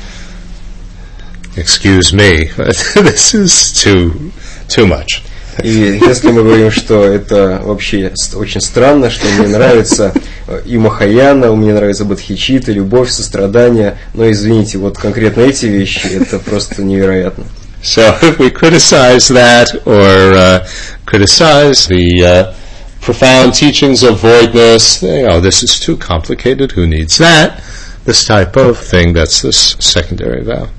excuse 1.58 2.14
me, 2.14 2.46
this 2.96 3.34
is 3.34 3.74
too 3.74 4.32
too 4.68 4.86
much. 4.86 5.24
И 5.64 6.00
если 6.08 6.30
мы 6.30 6.44
говорим, 6.44 6.72
что 6.72 7.04
это 7.04 7.60
вообще 7.64 8.14
очень 8.36 8.62
странно, 8.62 9.10
что 9.10 9.28
мне 9.28 9.48
нравится 9.48 10.14
э, 10.48 10.62
и 10.66 10.78
Махаяна, 10.78 11.52
мне 11.54 11.74
нравится 11.74 12.06
Бодхичита, 12.06 12.72
любовь, 12.72 13.10
сострадание, 13.10 13.98
но 14.14 14.32
извините, 14.32 14.78
вот 14.78 14.98
конкретно 14.98 15.42
эти 15.42 15.66
вещи, 15.66 16.08
это 16.08 16.40
просто 16.40 16.82
невероятно. 16.82 17.44
So 17.82 18.16
if 18.22 18.38
we 18.40 18.52
criticize 18.52 19.28
that 19.30 19.86
or 19.86 20.34
uh, 20.34 20.68
criticize 21.06 21.88
the 21.88 22.24
uh, 22.24 22.54
profound 23.02 23.54
teachings 23.54 24.04
of 24.04 24.20
voidness, 24.22 25.02
you 25.02 25.24
know, 25.24 25.40
this 25.40 25.64
is 25.64 25.80
too 25.80 25.98
complicated, 25.98 26.72
who 26.72 26.88
needs 26.88 27.18
that? 27.18 27.62
This 28.06 28.26
type 28.26 28.56
of 28.58 28.78
thing, 28.78 29.14
that's 29.14 29.42
this 29.42 29.76
secondary 29.80 30.44
vow. 30.44 30.70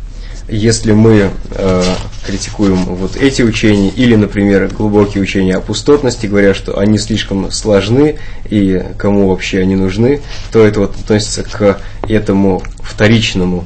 Если 0.49 0.91
мы 0.91 1.31
э, 1.53 1.95
критикуем 2.27 2.85
вот 2.97 3.15
эти 3.15 3.43
учения 3.43 3.91
или, 3.91 4.17
например, 4.17 4.67
глубокие 4.67 5.23
учения 5.23 5.55
о 5.55 5.61
пустотности, 5.61 6.27
говоря, 6.27 6.55
что 6.55 6.77
они 6.77 6.99
слишком 6.99 7.53
сложны 7.53 8.19
и 8.49 8.83
кому 8.99 9.29
вообще 9.29 9.61
они 9.61 9.77
нужны, 9.77 10.21
то 10.51 10.67
это 10.67 10.81
вот 10.81 10.97
относится 10.97 11.45
к 11.45 11.81
этому 12.09 12.65
вторичному 12.83 13.65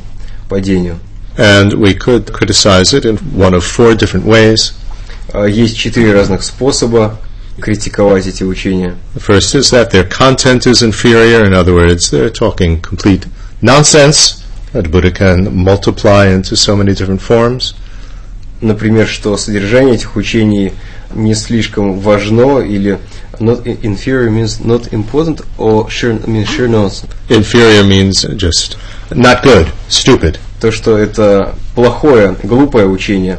падению. 0.50 0.98
And 1.38 1.72
we 1.72 1.94
could 1.94 2.30
criticize 2.30 2.92
it 2.92 3.04
in 3.06 3.16
one 3.34 3.54
of 3.54 3.64
four 3.64 3.94
different 3.94 4.26
ways. 4.26 4.74
Э, 5.32 5.48
Есть 5.48 5.78
четыре 5.78 6.12
разных 6.12 6.42
способа 6.42 7.18
критиковать 7.60 8.26
эти 8.26 8.42
учения. 8.42 8.94
The 9.14 9.20
first 9.20 9.54
is 9.54 9.70
that 9.70 9.90
their 9.90 10.08
content 10.08 10.66
is 10.66 10.82
inferior. 10.82 11.44
In 11.44 11.52
other 11.52 11.74
words, 11.74 12.10
they're 12.10 12.30
talking 12.30 12.80
complete 12.80 13.26
nonsense 13.60 14.44
that 14.72 14.90
Buddha 14.90 15.10
can 15.10 15.54
multiply 15.54 16.26
into 16.26 16.56
so 16.56 16.76
many 16.76 16.94
different 16.94 17.20
forms. 17.20 17.74
Например, 18.60 19.06
что 19.06 19.36
содержание 19.36 19.94
этих 19.94 20.16
учений 20.16 20.72
не 21.14 21.34
слишком 21.34 21.98
важно 21.98 22.60
или 22.60 22.98
not 23.38 23.64
inferior 23.82 24.30
means 24.30 24.64
not 24.64 24.92
important 24.92 25.44
or 25.58 25.88
sure, 25.90 26.18
means 26.26 26.48
sure 26.48 26.68
nonsense. 26.68 27.10
Inferior 27.28 27.84
means 27.84 28.24
just 28.36 28.76
not 29.10 29.42
good, 29.42 29.66
stupid. 29.88 30.38
То, 30.60 30.70
что 30.70 30.96
это 30.96 31.54
плохое, 31.74 32.36
глупое 32.42 32.86
учение, 32.86 33.38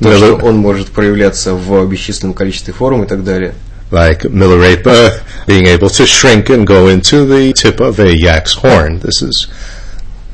то, 0.00 0.10
Да, 0.10 0.16
что 0.16 0.34
он 0.36 0.56
может 0.56 0.88
проявляться 0.88 1.54
в 1.54 1.86
бесчисленном 1.86 2.34
количестве 2.34 2.72
форм 2.74 3.04
и 3.04 3.06
так 3.06 3.24
далее. 3.24 3.54
Like 3.90 4.22
Milarepa 4.22 5.20
being 5.46 5.66
able 5.66 5.88
to 5.88 6.06
shrink 6.06 6.50
and 6.50 6.66
go 6.66 6.88
into 6.88 7.24
the 7.24 7.52
tip 7.52 7.80
of 7.80 8.00
a 8.00 8.12
yak's 8.12 8.54
horn. 8.54 8.98
This 8.98 9.22
is 9.22 9.48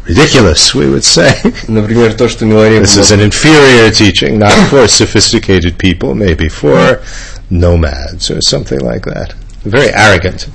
ridiculous, 0.07 0.75
we 0.75 0.89
would 0.89 1.05
say. 1.05 1.35
Например, 1.69 2.15
то, 2.15 2.29
что 2.29 2.45
Миларепа 2.47 2.85
This 2.85 2.97
is 2.97 3.13
an 3.13 3.21
inferior 3.21 3.91
teaching, 3.91 4.39
not 4.39 4.53
for 4.71 4.89
sophisticated 4.89 5.77
people, 5.77 6.15
maybe 6.15 6.49
for 6.49 7.01
nomads 7.51 8.31
or 8.31 8.41
something 8.41 8.81
like 8.81 9.05
that. 9.05 9.35
Very 9.65 9.91
arrogant. 9.93 10.49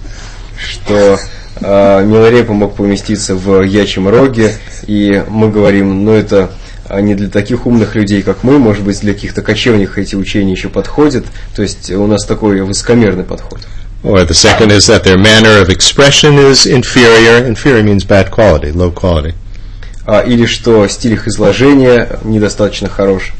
что 0.57 1.19
э, 1.61 2.03
Миларепа 2.03 2.53
мог 2.53 2.75
поместиться 2.75 3.35
в 3.35 3.61
ячьем 3.61 4.09
роге, 4.09 4.53
и 4.87 5.23
мы 5.29 5.49
говорим, 5.51 6.03
ну 6.03 6.13
это 6.13 6.49
а, 6.89 7.01
не 7.01 7.15
для 7.15 7.29
таких 7.29 7.65
умных 7.65 7.95
людей, 7.95 8.21
как 8.21 8.43
мы, 8.43 8.59
может 8.59 8.83
быть, 8.83 8.99
для 9.01 9.13
каких-то 9.13 9.41
кочевников 9.41 9.97
эти 9.97 10.15
учения 10.15 10.51
еще 10.51 10.69
подходят, 10.69 11.25
то 11.55 11.61
есть 11.61 11.91
у 11.91 12.07
нас 12.07 12.25
такой 12.25 12.61
высокомерный 12.61 13.23
подход. 13.23 13.59
Or 14.03 14.25
the 14.25 14.33
second 14.33 14.71
is 14.71 14.87
that 14.87 15.03
their 15.03 15.17
manner 15.17 15.59
of 15.59 15.69
expression 15.69 16.37
is 16.37 16.65
inferior. 16.65 17.45
Inferior 17.45 17.83
means 17.83 18.05
bad 18.05 18.29
quality, 18.29 18.71
low 18.71 18.93
quality. 18.93 19.33
А, 20.05 20.21
или 20.21 20.45
что 20.45 20.87
стиль 20.87 21.13
их 21.13 21.27
изложения 21.27 22.19
недостаточно 22.23 22.87
хорош, 22.89 23.33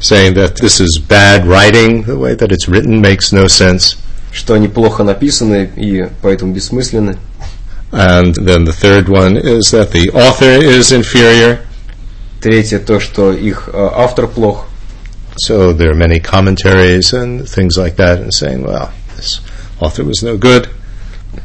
Saying 0.00 0.32
that 0.34 0.56
this 0.56 0.80
is 0.80 0.98
bad 0.98 1.46
writing, 1.46 2.04
the 2.04 2.16
way 2.16 2.34
that 2.34 2.50
it's 2.50 2.66
written 2.66 3.02
makes 3.02 3.32
no 3.32 3.46
sense. 3.46 3.98
что 4.32 4.54
они 4.54 4.68
плохо 4.68 5.02
написаны 5.02 5.70
и 5.76 6.06
поэтому 6.22 6.54
бессмысленны. 6.54 7.16
And 7.92 8.34
then 8.36 8.64
the 8.64 8.72
third 8.72 9.08
one 9.08 9.36
is 9.36 9.72
that 9.72 9.90
the 9.90 10.10
author 10.12 10.62
is 10.62 10.92
inferior. 10.92 11.58
Третье, 12.41 12.79
то, 12.79 12.99
что 12.99 13.31
их 13.31 13.69
а, 13.73 13.91
автор 14.03 14.27
плох, 14.27 14.67
So 15.37 15.73
there 15.73 15.89
are 15.91 15.95
many 15.95 16.19
commentaries 16.21 17.11
and 17.11 17.45
things 17.47 17.77
like 17.77 17.97
that, 17.97 18.21
and 18.21 18.33
saying, 18.33 18.63
well, 18.63 18.91
this 19.17 19.41
author 19.81 20.03
was 20.05 20.23
no 20.23 20.37
good. 20.37 20.69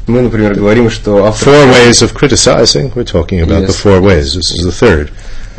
мы, 0.07 0.21
например, 0.21 0.55
говорим, 0.55 0.89
что 0.89 1.25
автор 1.25 1.49
Four 1.49 1.67
ways 1.73 2.01
of 2.01 2.13
criticizing. 2.13 2.91
We're 2.95 3.03
talking 3.03 3.41
about 3.41 3.61
the 3.61 3.73
Yes. 3.73 3.75
four 3.75 3.99
ways. 4.01 4.33
This 4.35 4.51
is 4.51 4.63
the 4.65 4.71
third. 4.71 5.09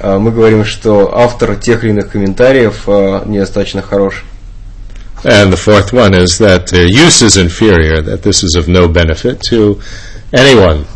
а, 0.00 0.18
мы 0.18 0.30
говорим, 0.30 0.64
что 0.64 1.14
автор 1.14 1.56
тех 1.56 1.84
или 1.84 1.90
иных 1.90 2.10
комментариев 2.10 2.84
а, 2.86 3.24
недостаточно 3.26 3.82
хорош. 3.82 4.24
And 5.24 5.52
the 5.52 5.56
fourth 5.56 5.92
one 5.92 6.14
is 6.14 6.38
that 6.38 6.66
their 6.68 6.86
use 6.86 7.22
is 7.22 7.36
inferior, 7.36 8.00
that 8.02 8.22
this 8.22 8.42
is 8.42 8.56
of 8.56 8.66
no 8.66 8.88
benefit 8.88 9.40
to 9.50 9.78
anyone. 10.32 10.86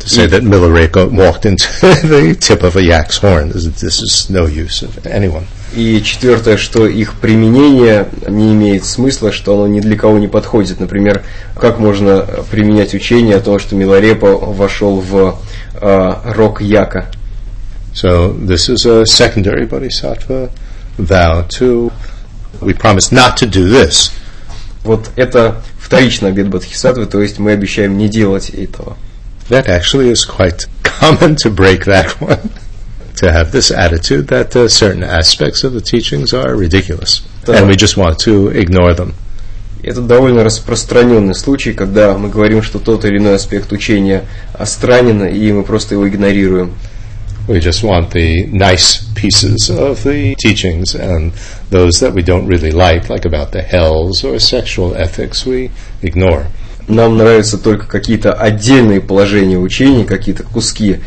To 0.00 0.08
say 0.08 0.26
that 0.26 0.42
Milarepa 0.42 1.10
walked 1.10 1.44
into 1.44 1.66
the 1.80 2.34
tip 2.38 2.62
of 2.62 2.76
a 2.76 2.82
yak's 2.82 3.18
horn, 3.18 3.50
this 3.50 4.02
is, 4.02 4.30
no 4.30 4.46
use 4.46 4.82
of 4.82 5.06
anyone. 5.06 5.46
И 5.74 6.02
четвертое, 6.02 6.56
что 6.56 6.86
их 6.86 7.14
применение 7.14 8.08
не 8.26 8.54
имеет 8.54 8.84
смысла, 8.84 9.30
что 9.30 9.54
оно 9.54 9.66
ни 9.68 9.80
для 9.80 9.96
кого 9.96 10.18
не 10.18 10.26
подходит. 10.26 10.80
Например, 10.80 11.22
как 11.54 11.78
можно 11.78 12.24
применять 12.50 12.94
учение 12.94 13.36
о 13.36 13.40
том, 13.40 13.58
что 13.58 13.76
Миларепа 13.76 14.36
вошел 14.36 15.00
в 15.00 15.38
э, 15.74 16.12
рок 16.24 16.60
Яка. 16.60 17.06
So 17.92 18.32
this 18.32 18.68
is 18.68 18.86
a 18.86 19.04
secondary 19.04 19.66
bodhisattva 19.66 20.50
vow 20.96 21.46
to, 21.58 21.92
we 22.60 22.72
promise 22.72 23.12
not 23.12 23.36
to 23.36 23.46
do 23.46 23.68
this. 23.68 24.12
Вот 24.82 25.10
это 25.16 25.62
вторичный 25.78 26.30
обет 26.30 26.48
Бодхисаттвы, 26.48 27.06
то 27.06 27.20
есть 27.20 27.38
мы 27.38 27.52
обещаем 27.52 27.98
не 27.98 28.08
делать 28.08 28.50
этого. 28.50 28.96
That 29.49 29.67
actually 29.67 30.09
is 30.09 30.25
quite 30.25 30.65
common 30.83 31.35
to 31.37 31.49
break 31.49 31.85
that 31.85 32.19
one. 32.19 32.51
To 33.17 33.31
have 33.31 33.51
this 33.51 33.71
attitude 33.71 34.27
that 34.27 34.55
uh, 34.55 34.67
certain 34.67 35.03
aspects 35.03 35.63
of 35.63 35.73
the 35.73 35.81
teachings 35.81 36.33
are 36.33 36.55
ridiculous. 36.55 37.21
And 37.47 37.67
we 37.67 37.75
just 37.75 37.95
want 37.95 38.19
to 38.19 38.49
ignore 38.49 38.93
them. 38.93 39.13
Это 39.83 40.01
довольно 40.01 40.43
распространенный 40.43 41.35
случай, 41.35 41.71
когда 41.71 42.17
мы 42.17 42.29
говорим, 42.29 42.63
что 42.63 42.79
тот 42.79 43.05
или 43.05 43.19
иной 43.19 43.35
аспект 43.35 43.71
учения 43.71 44.25
странен, 44.63 45.23
и 45.25 45.51
мы 45.51 45.63
просто 45.63 45.93
его 45.93 46.09
игнорируем. 46.09 46.73
We 47.47 47.59
just 47.59 47.83
want 47.83 48.09
the 48.09 48.47
nice 48.47 49.03
pieces 49.13 49.69
of 49.69 50.03
the 50.03 50.33
teachings 50.39 50.95
and 50.95 51.31
those 51.69 51.99
that 51.99 52.15
we 52.15 52.23
don't 52.23 52.47
really 52.47 52.71
like, 52.71 53.07
like 53.11 53.25
about 53.25 53.51
the 53.51 53.61
hells 53.61 54.23
or 54.23 54.39
sexual 54.39 54.95
ethics, 54.95 55.45
we 55.45 55.69
ignore. 56.01 56.47
Нам 56.90 57.16
нравятся 57.16 57.56
только 57.56 57.86
какие-то 57.86 58.32
отдельные 58.32 59.00
положения 59.00 59.58
учений, 59.58 60.04
какие-то 60.04 60.42
куски, 60.42 60.98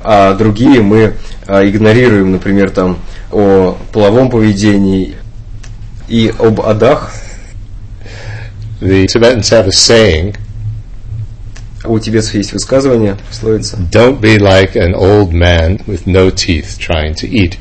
а 0.00 0.32
другие 0.34 0.80
мы 0.80 1.14
а, 1.48 1.68
игнорируем, 1.68 2.30
например, 2.30 2.70
там 2.70 2.98
о 3.32 3.76
половом 3.92 4.30
поведении 4.30 5.16
и 6.06 6.32
об 6.38 6.60
адах. 6.60 7.12
The 8.80 9.06
Tibetans 9.06 9.50
have 9.50 9.66
a 9.66 9.70
saying, 9.70 10.36
У 11.84 11.98
тибетцев 11.98 12.34
есть 12.34 12.52
высказывание, 12.52 13.16
пословица. 13.28 13.76
don't 13.90 14.20
be 14.20 14.38
like 14.38 14.76
an 14.76 14.94
old 14.94 15.32
man 15.32 15.84
with 15.86 16.06
no 16.06 16.30
teeth 16.30 16.78
trying 16.78 17.14
to 17.14 17.28
eat. 17.28 17.58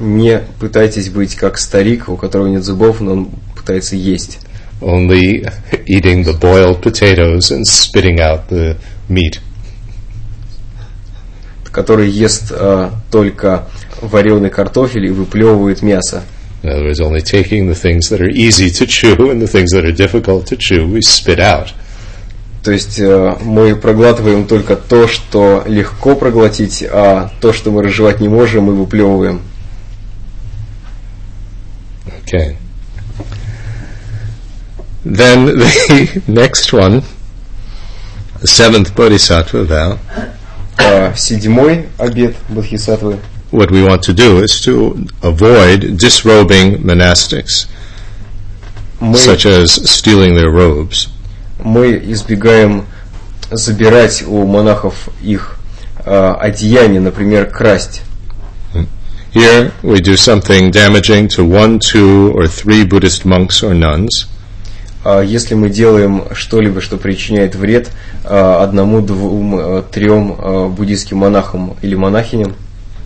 Не 0.00 0.40
пытайтесь 0.58 1.10
быть 1.10 1.34
как 1.34 1.58
старик, 1.58 2.08
у 2.08 2.16
которого 2.16 2.46
нет 2.46 2.64
зубов, 2.64 3.02
но 3.02 3.12
он 3.12 3.30
пытается 3.54 3.96
есть. 3.96 4.38
Only 4.80 5.44
eating 5.86 6.24
the 6.24 6.32
boiled 6.32 6.82
potatoes 6.82 7.50
and 7.50 7.66
spitting 7.66 8.20
out 8.20 8.48
the 8.48 8.76
meat. 9.08 9.40
Который 11.70 12.08
ест 12.08 12.50
э, 12.50 12.90
только 13.10 13.68
вареный 14.00 14.50
картофель 14.50 15.06
и 15.06 15.10
выплевывает 15.10 15.82
мясо. 15.82 16.24
In 16.62 16.70
other 16.70 16.84
words, 16.84 17.00
only 17.00 17.22
taking 17.22 17.68
the 17.68 17.74
things 17.74 18.10
that 18.10 18.20
are 18.20 18.28
easy 18.28 18.70
to 18.70 18.86
chew 18.86 19.30
and 19.30 19.40
the 19.40 19.46
things 19.46 19.70
that 19.72 19.84
are 19.84 19.92
difficult 19.92 20.46
to 20.46 20.56
chew, 20.56 20.86
we 20.86 21.00
spit 21.00 21.38
out. 21.38 21.72
То 22.62 22.72
есть 22.72 22.98
э, 22.98 23.36
мы 23.42 23.74
проглатываем 23.74 24.46
только 24.46 24.76
то, 24.76 25.08
что 25.08 25.62
легко 25.66 26.14
проглотить, 26.14 26.84
а 26.90 27.30
то, 27.40 27.52
что 27.54 27.70
мы 27.70 27.82
разжевать 27.82 28.20
не 28.20 28.28
можем, 28.28 28.64
мы 28.64 28.74
выплевываем. 28.74 29.40
Okay. 32.22 32.56
Then 35.03 35.45
the 35.45 36.21
next 36.27 36.73
one, 36.73 37.03
the 38.41 38.47
seventh 38.47 38.95
bodhisattva 38.95 39.63
vow, 39.65 39.99
А 40.77 41.13
седьмой 41.15 41.87
обед 41.97 42.35
Бодхисаттвы. 42.49 43.19
what 43.51 43.71
we 43.71 43.83
want 43.83 44.01
to 44.03 44.13
do 44.13 44.43
is 44.43 44.59
to 44.61 45.07
avoid 45.21 45.97
disrobing 45.97 46.79
monastics, 46.83 47.67
Мы, 48.99 49.15
such 49.17 49.45
as 49.45 49.71
stealing 49.89 50.35
their 50.35 50.49
robes. 50.51 51.09
мы 51.63 51.97
избегаем 52.11 52.85
забирать 53.51 54.23
у 54.27 54.45
монахов 54.45 55.09
их 55.21 55.57
а, 56.05 56.33
одеяния, 56.35 56.99
например, 56.99 57.45
красть. 57.45 58.01
Here 59.33 59.71
we 59.83 59.99
do 60.01 60.15
something 60.17 60.71
damaging 60.71 61.27
to 61.29 61.43
one, 61.45 61.77
two, 61.79 62.31
or 62.33 62.47
three 62.47 62.83
Buddhist 62.85 63.25
monks 63.25 63.61
or 63.63 63.73
nuns. 63.73 64.25
А 65.02 65.22
если 65.22 65.54
мы 65.54 65.70
делаем 65.70 66.24
что-либо, 66.32 66.80
что 66.80 66.98
причиняет 66.98 67.54
вред 67.54 67.90
а, 68.24 68.62
одному, 68.62 69.00
двум, 69.00 69.54
а, 69.58 69.82
трем 69.82 70.74
буддийским 70.74 71.18
монахам 71.18 71.76
или 71.82 71.94
монахиням, 71.94 72.54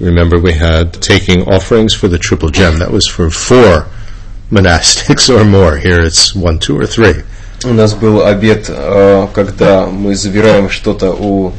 Remember, 0.00 0.40
we 0.40 0.50
had 0.50 1.00
taking 1.00 1.46
offerings 1.46 1.94
for 1.94 2.08
the 2.08 2.18
triple 2.18 2.50
gem. 2.50 2.80
That 2.80 2.90
was 2.90 3.06
for 3.06 3.30
four 3.30 3.86
monastics 4.50 5.30
or 5.30 5.44
more. 5.44 5.76
Here 5.76 6.00
it's 6.00 6.34
one, 6.34 6.58
two, 6.58 6.76
or 6.76 6.86
three. 6.86 7.22
У 7.64 7.72
нас 7.72 7.94
был 7.94 8.24
обед, 8.24 8.66
когда 9.32 9.86
мы 9.86 10.16
забираем 10.16 10.68
что-то 10.68 11.12
у 11.12 11.52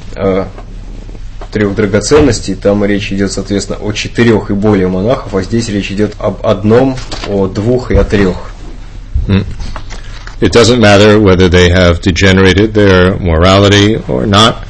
трех 1.53 1.73
драгоценностей. 1.75 2.55
Там 2.55 2.83
речь 2.83 3.13
идет, 3.13 3.31
соответственно, 3.31 3.79
о 3.79 3.93
четырех 3.93 4.49
и 4.51 4.53
более 4.53 4.89
монахов, 4.89 5.33
а 5.33 5.41
здесь 5.41 5.69
речь 5.69 5.89
идет 5.89 6.13
об 6.19 6.45
одном, 6.45 6.97
о 7.29 7.47
двух 7.47 7.91
и 7.91 7.95
о 7.95 8.03
трех. 8.03 8.35
It 10.40 10.52
doesn't 10.52 10.80
matter 10.80 11.18
whether 11.20 11.48
they 11.50 11.68
have 11.70 12.00
degenerated 12.00 12.72
their 12.72 13.16
morality 13.18 13.96
or 14.08 14.26
not. 14.26 14.64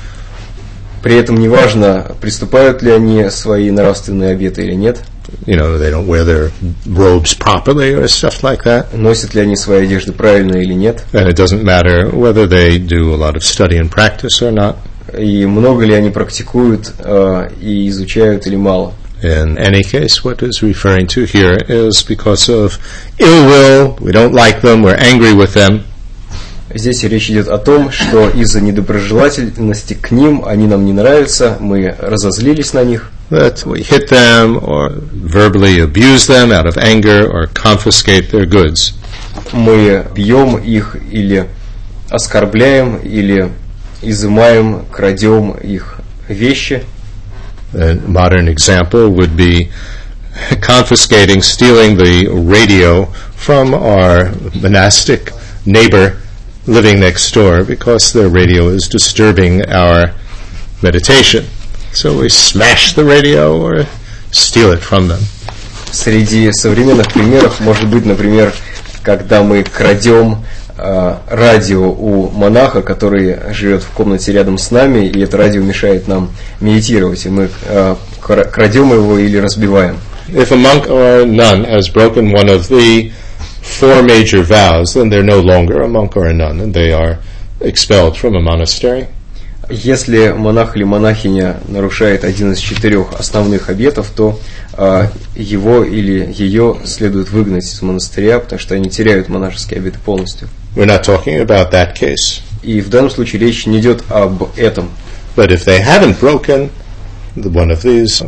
При 1.03 1.15
этом 1.17 1.37
неважно, 1.39 2.13
приступают 2.21 2.83
ли 2.83 2.91
они 2.91 3.31
свои 3.31 3.71
нравственные 3.71 4.33
обеты 4.33 4.65
или 4.65 4.75
нет, 4.75 4.99
You 5.47 5.57
know, 5.57 5.79
they 5.79 5.91
don't 5.91 6.07
wear 6.09 6.25
their 6.25 6.51
robes 6.87 7.35
properly 7.35 7.95
or 7.95 8.09
stuff 8.09 8.43
like 8.43 8.65
that. 8.65 8.93
носят 8.97 9.33
ли 9.35 9.43
они 9.43 9.55
свои 9.57 9.85
одежды 9.85 10.13
правильно 10.13 10.57
или 10.57 10.75
нет, 10.75 11.05
And 11.13 11.29
it 11.29 11.37
doesn't 11.37 11.63
matter 11.63 12.11
whether 12.11 12.47
they 12.49 12.79
do 12.79 13.15
a 13.15 13.17
lot 13.17 13.37
of 13.37 13.45
study 13.45 13.79
and 13.79 13.89
practice 13.91 14.43
or 14.43 14.51
not. 14.53 14.77
и 15.17 15.47
много 15.47 15.85
ли 15.85 15.95
они 15.95 16.11
практикуют 16.11 16.93
э, 16.99 17.49
и 17.61 17.89
изучают 17.89 18.47
или 18.47 18.57
мало. 18.57 18.95
In 19.22 19.58
any 19.58 19.84
case, 19.84 20.24
what 20.24 20.44
is 20.44 20.62
referring 20.62 21.08
to 21.08 21.24
here 21.24 21.58
is 21.68 22.04
because 22.04 22.50
of 22.50 22.78
ill 23.18 23.46
will, 23.46 23.98
we 24.02 24.12
don't 24.12 24.34
like 24.34 24.62
them, 24.62 24.84
we're 24.84 24.98
angry 24.98 25.34
with 25.34 25.54
them, 25.54 25.86
Здесь 26.74 27.04
речь 27.04 27.30
идет 27.30 27.48
о 27.48 27.58
том, 27.58 27.90
что 27.90 28.28
из-за 28.28 28.60
недоброжелательности 28.60 29.94
к 29.94 30.12
ним 30.12 30.44
они 30.46 30.68
нам 30.68 30.84
не 30.86 30.92
нравятся, 30.92 31.56
мы 31.62 31.96
разозлились 31.98 32.74
на 32.74 32.84
них, 32.84 33.12
that 33.30 33.66
we 33.66 33.82
hit 33.82 34.10
them 34.10 34.58
or 34.62 34.92
verbally 35.14 35.80
abuse 35.80 36.28
them 36.28 36.52
out 36.52 36.66
of 36.68 36.78
anger 36.78 37.32
or 37.32 37.48
confiscate 37.54 38.30
their 38.32 38.46
goods. 38.46 38.94
мы 39.54 40.06
бьем 40.14 40.58
их 40.58 40.98
или 41.12 41.48
оскорбляем, 42.10 42.98
или 42.98 43.52
изымаем, 44.02 44.86
крадем 44.92 45.52
их 45.52 46.00
вещи. 46.28 46.84
A 47.75 47.95
modern 47.95 48.49
example 48.49 49.11
would 49.11 49.37
be 49.37 49.71
confiscating, 50.61 51.43
stealing 51.43 51.97
the 51.97 52.29
radio 52.29 53.07
from 53.37 53.75
our 53.75 54.33
monastic 54.61 55.33
neighbor 55.67 56.21
living 56.67 57.01
next 57.01 57.33
door 57.33 57.65
because 57.65 58.13
their 58.13 58.29
radio 58.29 58.69
is 58.69 58.89
disturbing 58.89 59.65
our 59.71 60.13
meditation. 60.83 61.45
So 61.93 62.21
we 62.21 62.29
smash 62.29 62.95
the 62.95 63.05
radio 63.05 63.61
or 63.61 63.87
steal 64.31 64.73
it 64.73 64.81
from 64.81 65.09
them. 65.09 65.21
Среди 65.93 66.53
современных 66.53 67.13
примеров 67.13 67.61
может 67.61 67.89
быть, 67.89 68.07
например, 68.07 68.55
когда 69.03 69.43
мы 69.43 69.65
крадем 69.65 70.45
э, 70.64 70.64
радио 70.78 71.90
у 71.90 72.30
монаха, 72.32 72.82
который 72.82 73.38
живет 73.54 73.84
в 73.84 73.90
комнате 73.92 74.32
рядом 74.34 74.58
с 74.58 74.72
нами, 74.72 75.08
и 75.08 75.22
это 75.22 75.38
радио 75.38 75.62
мешает 75.62 76.08
нам 76.08 76.32
медитировать, 76.60 77.26
и 77.26 77.30
мы 77.30 77.50
э, 77.68 77.96
кра- 78.22 78.44
крадем 78.44 78.94
его 78.94 79.18
или 79.18 79.38
разбиваем. 79.38 79.98
If 80.28 80.52
a 80.52 80.56
monk 80.56 80.88
or 80.90 81.22
a 81.22 81.26
nun 81.26 81.66
has 81.66 81.88
broken 81.88 82.32
one 82.32 82.50
of 82.50 82.68
the 82.68 83.12
four 83.62 84.02
major 84.02 84.42
vows, 84.42 84.94
then 84.94 85.10
they're 85.10 85.24
no 85.24 85.40
longer 85.40 85.82
a 85.82 85.88
monk 85.88 86.18
or 86.18 86.26
a 86.26 86.34
nun, 86.34 86.60
and 86.60 86.74
they 86.74 86.92
are 86.92 87.20
expelled 87.62 88.18
from 88.18 88.36
a 88.36 88.42
monastery. 88.42 89.08
Если 89.70 90.30
монах 90.30 90.76
или 90.76 90.84
монахиня 90.84 91.58
нарушает 91.68 92.24
один 92.24 92.54
из 92.54 92.60
четырех 92.60 93.14
основных 93.20 93.70
обетов, 93.70 94.12
то 94.16 94.40
а, 94.74 95.10
его 95.36 95.84
или 95.84 96.32
ее 96.36 96.78
следует 96.86 97.32
выгнать 97.32 97.64
из 97.64 97.82
монастыря, 97.82 98.40
потому 98.40 98.60
что 98.60 98.76
они 98.76 98.90
теряют 98.90 99.28
монашеские 99.28 99.80
обеты 99.80 99.98
полностью. 100.06 100.50
We're 100.75 100.87
not 100.87 101.03
talking 101.03 101.41
about 101.41 101.71
that 101.73 101.95
case. 101.97 102.43
И 102.63 102.81
в 102.81 102.89
данном 102.89 103.11
случае 103.11 103.41
речь 103.41 103.67
не 103.67 103.81
идет 103.81 104.05
об 104.11 104.57
этом. 104.57 104.91
But 105.37 105.51
if 105.51 105.65
they 105.65 105.81
haven't 105.81 106.21
broken 106.21 106.71
the 107.37 107.49
one 107.49 107.71
of 107.71 107.83
these, 107.83 108.23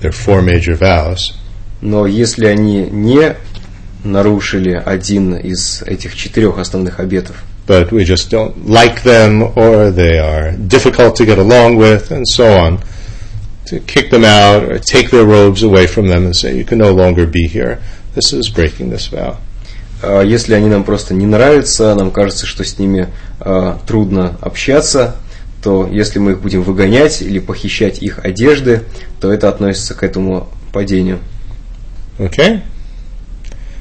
their 0.00 0.12
four 0.12 0.42
major 0.42 0.74
vows, 0.74 1.34
Но 1.80 2.06
если 2.06 2.46
они 2.46 2.88
не 2.90 3.36
нарушили 4.02 4.72
один 4.72 5.34
из 5.36 5.82
этих 5.82 6.16
четырех 6.16 6.58
основных 6.58 6.98
обетов, 6.98 7.44
but 7.66 7.92
we 7.92 8.04
just 8.04 8.30
don't 8.30 8.66
like 8.66 9.02
them 9.02 9.42
or 9.56 9.90
they 9.90 10.18
are 10.18 10.52
difficult 10.52 11.14
to 11.16 11.26
get 11.26 11.38
along 11.38 11.76
with 11.76 12.10
and 12.10 12.26
so 12.26 12.58
on, 12.58 12.80
to 13.66 13.78
kick 13.80 14.10
them 14.10 14.24
out 14.24 14.64
or 14.64 14.78
take 14.78 15.10
their 15.10 15.24
robes 15.24 15.62
away 15.62 15.86
from 15.86 16.08
them 16.08 16.24
and 16.24 16.34
say, 16.34 16.56
you 16.56 16.64
can 16.64 16.78
no 16.78 16.92
longer 16.92 17.26
be 17.26 17.46
here, 17.46 17.78
this 18.14 18.32
is 18.32 18.48
breaking 18.48 18.90
this 18.90 19.06
vow. 19.08 19.36
А, 20.03 20.21
если 20.21 20.53
они 20.53 20.67
нам 20.67 20.83
просто 20.83 21.13
не 21.13 21.25
нравятся, 21.25 21.95
нам 21.95 22.11
кажется, 22.11 22.45
что 22.45 22.63
с 22.63 22.77
ними 22.77 23.07
а, 23.39 23.79
трудно 23.87 24.37
общаться, 24.41 25.15
то 25.63 25.87
если 25.89 26.19
мы 26.19 26.31
их 26.31 26.41
будем 26.41 26.61
выгонять 26.61 27.21
или 27.21 27.39
похищать 27.39 28.03
их 28.03 28.19
одежды, 28.19 28.83
то 29.21 29.31
это 29.31 29.47
относится 29.47 29.93
к 29.93 30.03
этому 30.03 30.49
падению. 30.73 31.19
Okay? 32.19 32.61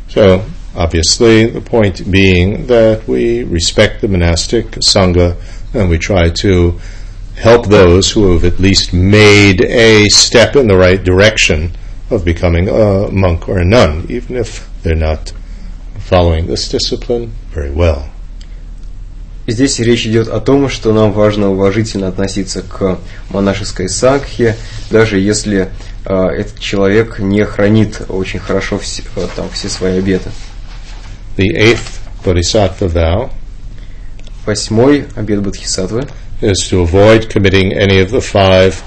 So, 0.09 0.43
obviously, 0.77 1.47
the 1.47 1.61
point 1.61 2.09
being 2.09 2.67
that 2.69 3.09
we 3.09 3.43
respect 3.43 4.01
the 4.01 4.09
monastic 4.09 4.71
Sangha 4.79 5.37
and 5.75 5.91
we 5.91 5.99
try 5.99 6.31
to 6.31 6.79
help 7.35 7.67
those 7.67 8.13
who 8.13 8.33
have 8.35 8.45
at 8.45 8.61
least 8.61 8.93
made 8.93 9.61
a 9.63 10.09
step 10.09 10.55
in 10.55 10.69
the 10.69 10.77
right 10.77 11.03
direction 11.03 11.73
of 12.11 12.25
becoming 12.25 12.69
a 12.69 13.09
monk 13.11 13.49
or 13.49 13.59
a 13.59 13.65
nun, 13.65 14.07
even 14.09 14.37
if 14.37 14.69
they're 14.83 14.95
not 14.95 15.33
following 16.13 16.47
this 16.47 16.69
discipline 16.69 17.33
very 17.55 17.73
well. 17.73 18.05
Здесь 19.47 19.79
речь 19.81 20.07
идет 20.07 20.29
о 20.29 20.41
том, 20.41 20.69
что 20.69 20.93
нам 20.93 21.11
важно 21.11 21.51
уважительно 21.51 22.09
относиться 22.09 22.61
к 22.61 22.99
монашеской 23.31 23.89
сангхе, 23.89 24.57
даже 24.91 25.19
если 25.19 25.71
э, 26.05 26.15
этот 26.15 26.61
человек 26.61 27.19
не 27.19 27.43
хранит 27.47 28.03
очень 28.11 28.41
хорошо 28.41 28.79
все, 28.79 29.03
э, 29.17 29.27
там, 29.35 29.49
все 29.55 29.71
свои 29.71 29.99
обеты. 29.99 30.31
The 31.39 31.49
eighth 31.57 32.01
bodhisattva 32.23 32.93
vow 32.93 33.31
Восьмой 34.45 35.07
обет 35.17 35.41
Бодхисаттвы 35.41 36.07
is 36.43 36.69
to 36.69 36.83
avoid 36.83 37.31
committing 37.31 37.73
any 37.73 37.99
of 38.01 38.11
the 38.11 38.21
five 38.21 38.83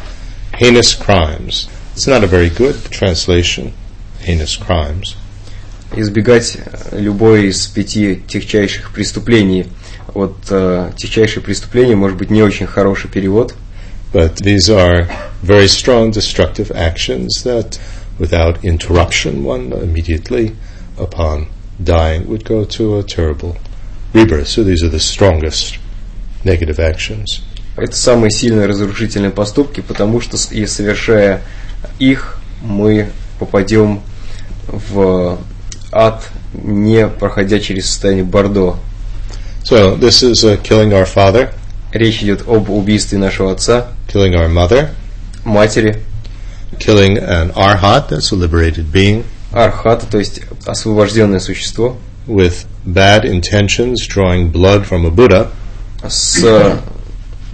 heinous 0.59 0.93
crimes 0.93 1.69
It's 1.95 2.05
not 2.05 2.23
a 2.23 2.27
very 2.27 2.49
good 2.51 2.75
translation, 2.91 3.73
heinous 4.19 4.57
crimes. 4.57 5.15
Избегать 5.97 6.57
э, 6.57 6.99
любое 6.99 7.43
из 7.43 7.67
пяти 7.67 8.21
техчайших 8.27 8.91
преступлений. 8.91 9.67
Вот 10.13 10.35
э, 10.49 10.91
техчайшее 10.97 11.43
преступление 11.43 11.95
может 11.95 12.17
быть 12.17 12.29
не 12.29 12.41
очень 12.41 12.67
хороший 12.67 13.09
перевод, 13.09 13.55
But 14.15 14.37
these 14.37 14.69
are 14.69 15.09
very 15.43 15.67
strong 15.67 16.11
destructive 16.11 16.71
actions 16.71 17.43
that, 17.43 17.77
without 18.17 18.63
interruption, 18.63 19.43
one 19.43 19.73
immediately, 19.73 20.55
upon 20.97 21.47
dying, 21.83 22.25
would 22.29 22.45
go 22.45 22.63
to 22.63 22.97
a 22.97 23.03
terrible 23.03 23.57
rebirth. 24.13 24.47
So 24.47 24.63
these 24.63 24.83
are 24.83 24.87
the 24.87 25.01
strongest 25.01 25.79
negative 26.45 26.79
actions. 26.79 27.41
Это 27.75 27.93
самые 27.97 28.31
сильные 28.31 28.67
разрушительные 28.67 29.31
поступки, 29.31 29.81
потому 29.81 30.21
что 30.21 30.37
и 30.51 30.65
совершая 30.65 31.41
их, 31.99 32.39
мы 32.61 33.09
попадем 33.37 34.01
в 34.65 35.37
ад, 35.94 36.28
не 36.52 37.06
проходя 37.08 37.60
через 37.60 37.86
состояние 37.86 38.24
Бордо. 38.24 38.76
So 39.64 39.96
this 39.96 40.22
is 40.22 40.44
uh, 40.44 40.56
killing 40.62 40.92
our 40.92 41.06
father, 41.06 41.52
Речь 41.92 42.22
идет 42.22 42.46
об 42.46 42.70
убийстве 42.70 43.18
нашего 43.18 43.52
отца, 43.52 43.88
killing 44.06 44.34
our 44.34 44.48
mother, 44.48 44.90
матери, 45.44 46.02
killing 46.78 47.18
an 47.18 47.50
arhat, 47.54 48.08
that's 48.10 48.30
a 48.30 48.36
liberated 48.36 48.92
being, 48.92 49.24
архата, 49.52 50.06
то 50.08 50.18
есть 50.18 50.42
освобожденное 50.64 51.40
существо, 51.40 51.96
with 52.28 52.66
bad 52.86 53.24
intentions, 53.24 54.06
drawing 54.06 54.52
blood 54.52 54.86
from 54.86 55.04
a 55.04 55.10
Buddha, 55.10 55.50
с 56.08 56.38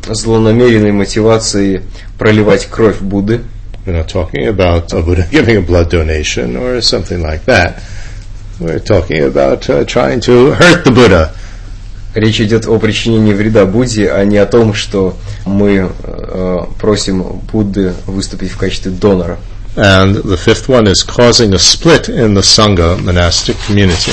злонамеренной 0.06 0.92
мотивацией 0.92 1.82
проливать 2.18 2.66
кровь 2.66 3.00
Будды. 3.00 3.42
We're 3.86 3.94
not 3.94 4.08
talking 4.08 4.46
about 4.46 4.92
a 4.92 5.00
Buddha 5.00 5.26
giving 5.30 5.56
a 5.56 5.62
blood 5.62 5.88
donation 5.88 6.56
or 6.56 6.82
something 6.82 7.22
like 7.22 7.46
that. 7.46 7.82
We're 8.61 8.77
talking 8.77 9.23
about 9.23 9.67
uh, 9.71 9.85
trying 9.85 10.19
to 10.21 10.51
hurt 10.51 10.83
the 10.85 10.91
Buddha. 10.91 11.33
Речь 12.13 12.39
идет 12.41 12.67
о 12.67 12.77
причинении 12.77 13.33
вреда 13.33 13.65
Будде, 13.65 14.11
а 14.11 14.23
не 14.23 14.37
о 14.37 14.45
том, 14.45 14.75
что 14.75 15.17
мы 15.47 15.89
э, 16.03 16.57
просим 16.79 17.23
Будды 17.51 17.95
выступить 18.05 18.51
в 18.51 18.57
качестве 18.57 18.91
донора. 18.91 19.39
And 19.75 20.17
the 20.17 20.37
fifth 20.37 20.69
one 20.69 20.85
is 20.85 21.01
causing 21.01 21.55
a 21.55 21.57
split 21.57 22.07
in 22.07 22.35
the 22.35 22.43
Sangha 22.43 23.01
monastic 23.01 23.57
community. 23.65 24.11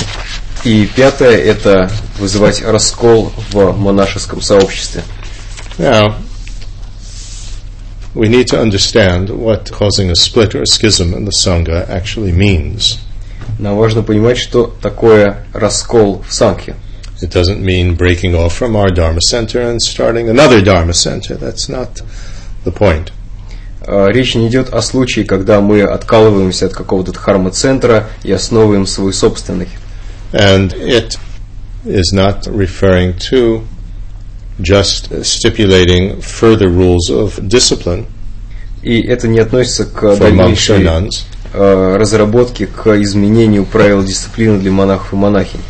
И 0.65 0.89
пятое– 0.97 1.37
это 1.45 1.91
вызывать 2.19 2.63
раскол 2.63 3.31
в 3.51 3.73
монашеском 3.77 4.41
сообществе. 4.41 5.03
Now, 5.77 6.15
we 8.15 8.29
need 8.29 8.47
to 8.47 8.59
understand 8.59 9.29
what 9.29 9.71
causing 9.71 10.09
a 10.09 10.17
split 10.17 10.55
or 10.55 10.63
a 10.63 10.67
schism 10.67 11.13
in 11.13 11.27
the 11.27 11.33
Sangha 11.33 11.87
actually 11.91 12.33
means. 12.33 12.99
Нам 13.59 13.77
важно 13.77 14.03
понимать, 14.03 14.39
что 14.39 14.73
такое 14.81 15.45
раскол 15.53 16.23
в 16.27 16.33
Сангхе. 16.33 16.77
It 17.21 17.31
doesn't 17.33 17.61
mean 17.61 17.97
breaking 17.97 18.35
off 18.35 18.57
from 18.57 18.77
our 18.77 18.91
Dharma 18.91 19.21
center 19.21 19.61
and 19.61 19.81
starting 19.83 20.29
another 20.29 20.63
Dharma 20.63 20.93
center. 20.93 21.37
That's 21.37 21.69
not 21.69 22.03
the 22.65 22.73
point. 22.73 23.11
Э, 23.85 24.07
Речь 24.13 24.37
не 24.37 24.47
идет 24.47 24.73
о 24.73 24.83
случае, 24.83 25.25
когда 25.25 25.61
мы 25.61 25.83
откалываемся 25.83 26.67
от 26.67 26.75
какого-то 26.75 27.13
дхарма-центра 27.13 28.09
и 28.23 28.31
основываем 28.31 28.87
свой 28.87 29.13
собственный. 29.13 29.69
And 30.33 30.73
it 30.75 31.19
is 31.85 32.13
not 32.13 32.47
referring 32.47 33.17
to 33.31 33.63
just 34.61 35.25
stipulating 35.25 36.21
further 36.21 36.69
rules 36.69 37.11
of 37.11 37.41
discipline 37.41 38.07
И 38.83 39.01
это 39.01 39.27
не 39.27 39.41
относится 39.41 39.87
к 39.87 40.17
дальнейшей 40.17 40.79
nuns, 41.53 41.61
э, 41.61 41.97
разработке, 41.97 42.67
к 42.67 43.01
изменению 43.03 43.65
правил 43.65 44.03
дисциплины 44.03 44.59
для 44.59 44.71
монахов 44.71 45.13
и 45.13 45.17
монахинь. 45.17 45.61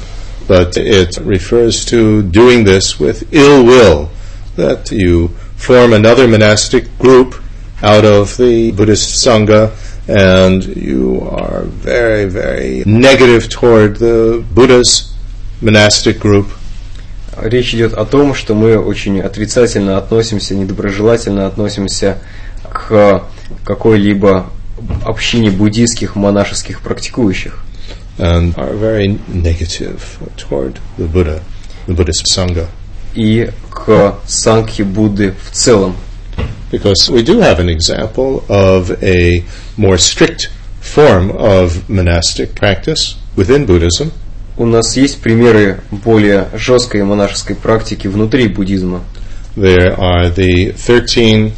but 0.49 0.79
it 0.79 1.18
refers 1.18 1.85
to 1.85 2.22
doing 2.22 2.64
this 2.64 2.99
with 2.99 3.29
ill 3.33 3.64
will, 3.64 4.11
that 4.57 4.91
you 4.91 5.29
form 5.57 5.93
another 5.93 6.26
monastic 6.26 6.99
group 6.99 7.35
out 7.83 8.05
of 8.05 8.37
the 8.39 8.72
Buddhist 8.72 9.24
Sangha 9.24 9.70
and 10.09 10.64
you 10.74 11.20
are 11.31 11.64
very, 11.64 12.24
very 12.24 12.83
negative 12.87 13.51
toward 13.51 13.99
the 13.99 14.43
Buddha's 14.55 15.12
monastic 15.61 16.18
group 16.18 16.49
Речь 17.41 17.72
идет 17.72 17.93
о 17.93 18.05
том, 18.05 18.35
что 18.35 18.55
мы 18.55 18.76
очень 18.76 19.20
отрицательно 19.20 19.97
относимся, 19.97 20.57
недоброжелательно 20.57 21.47
относимся 21.47 22.18
к 22.68 23.22
какой-либо 23.64 24.51
общине 25.05 25.51
буддийских 25.51 26.16
монашеских 26.16 26.81
практикующих. 26.81 27.62
and 28.18 28.53
are 28.57 28.74
very 28.74 29.18
negative 29.29 30.18
toward 30.37 30.81
the 30.99 31.07
Buddha, 31.07 31.41
the 31.87 31.95
Buddhist 31.95 32.24
Sangha. 32.35 32.66
и 33.14 33.51
к 33.70 34.16
сангхе 34.26 34.85
Будды 34.85 35.35
в 35.45 35.51
целом. 35.53 35.97
Because 36.70 37.09
we 37.09 37.22
do 37.22 37.41
have 37.41 37.59
an 37.59 37.68
example 37.68 38.45
of 38.49 38.91
a 39.03 39.43
more 39.76 39.97
strict 39.97 40.51
form 40.81 41.31
of 41.31 41.89
monastic 41.89 42.55
practice 42.55 43.16
within 43.37 43.66
Buddhism, 43.66 44.12
У 44.57 44.66
нас 44.66 44.97
есть 44.97 45.20
примеры 45.20 45.81
более 45.93 46.49
жесткой 46.53 47.05
монашеской 47.05 47.55
практики 47.55 48.09
внутри 48.09 48.49
буддизма. 48.49 49.05
There 49.57 49.97
are 49.97 50.35
the 50.35 50.72
13, 50.72 51.53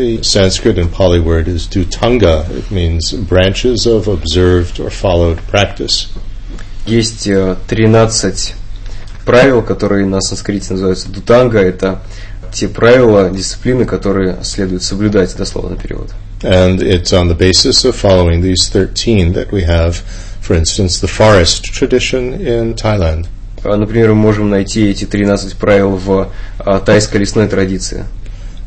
the 0.00 0.22
Sanskrit 0.22 0.78
and 0.78 0.90
Pali 0.90 1.20
word 1.20 1.46
is 1.46 1.66
dutanga. 1.66 2.48
It 2.50 2.70
means 2.70 3.12
branches 3.12 3.86
of 3.86 4.08
observed 4.08 4.80
or 4.80 4.88
followed 4.90 5.38
practice. 5.48 6.08
Есть 6.86 7.26
э, 7.26 7.56
13 7.68 8.54
правил, 9.26 9.62
которые 9.62 10.06
на 10.06 10.20
санскрите 10.22 10.72
называются 10.72 11.10
дутанга. 11.10 11.58
Это 11.58 12.00
те 12.50 12.66
правила, 12.68 13.30
дисциплины, 13.30 13.84
которые 13.84 14.42
следует 14.42 14.82
соблюдать, 14.82 15.36
дословно 15.36 15.76
перевод. 15.76 16.14
And 16.42 16.80
it's 16.80 17.12
on 17.12 17.28
the 17.28 17.36
basis 17.36 17.84
of 17.84 17.94
following 17.94 18.40
these 18.40 18.70
13 18.70 19.34
that 19.34 19.52
we 19.52 19.64
have, 19.64 19.96
for 20.40 20.56
instance, 20.56 20.98
the 20.98 21.08
forest 21.08 21.64
tradition 21.64 22.40
in 22.40 22.74
Thailand. 22.74 23.26
А, 23.62 23.76
Например, 23.76 24.08
мы 24.08 24.14
можем 24.14 24.48
найти 24.48 24.88
эти 24.88 25.04
13 25.04 25.56
правил 25.56 25.96
в 25.96 26.32
а, 26.58 26.80
тайской 26.80 27.20
лесной 27.20 27.46
традиции. 27.46 28.06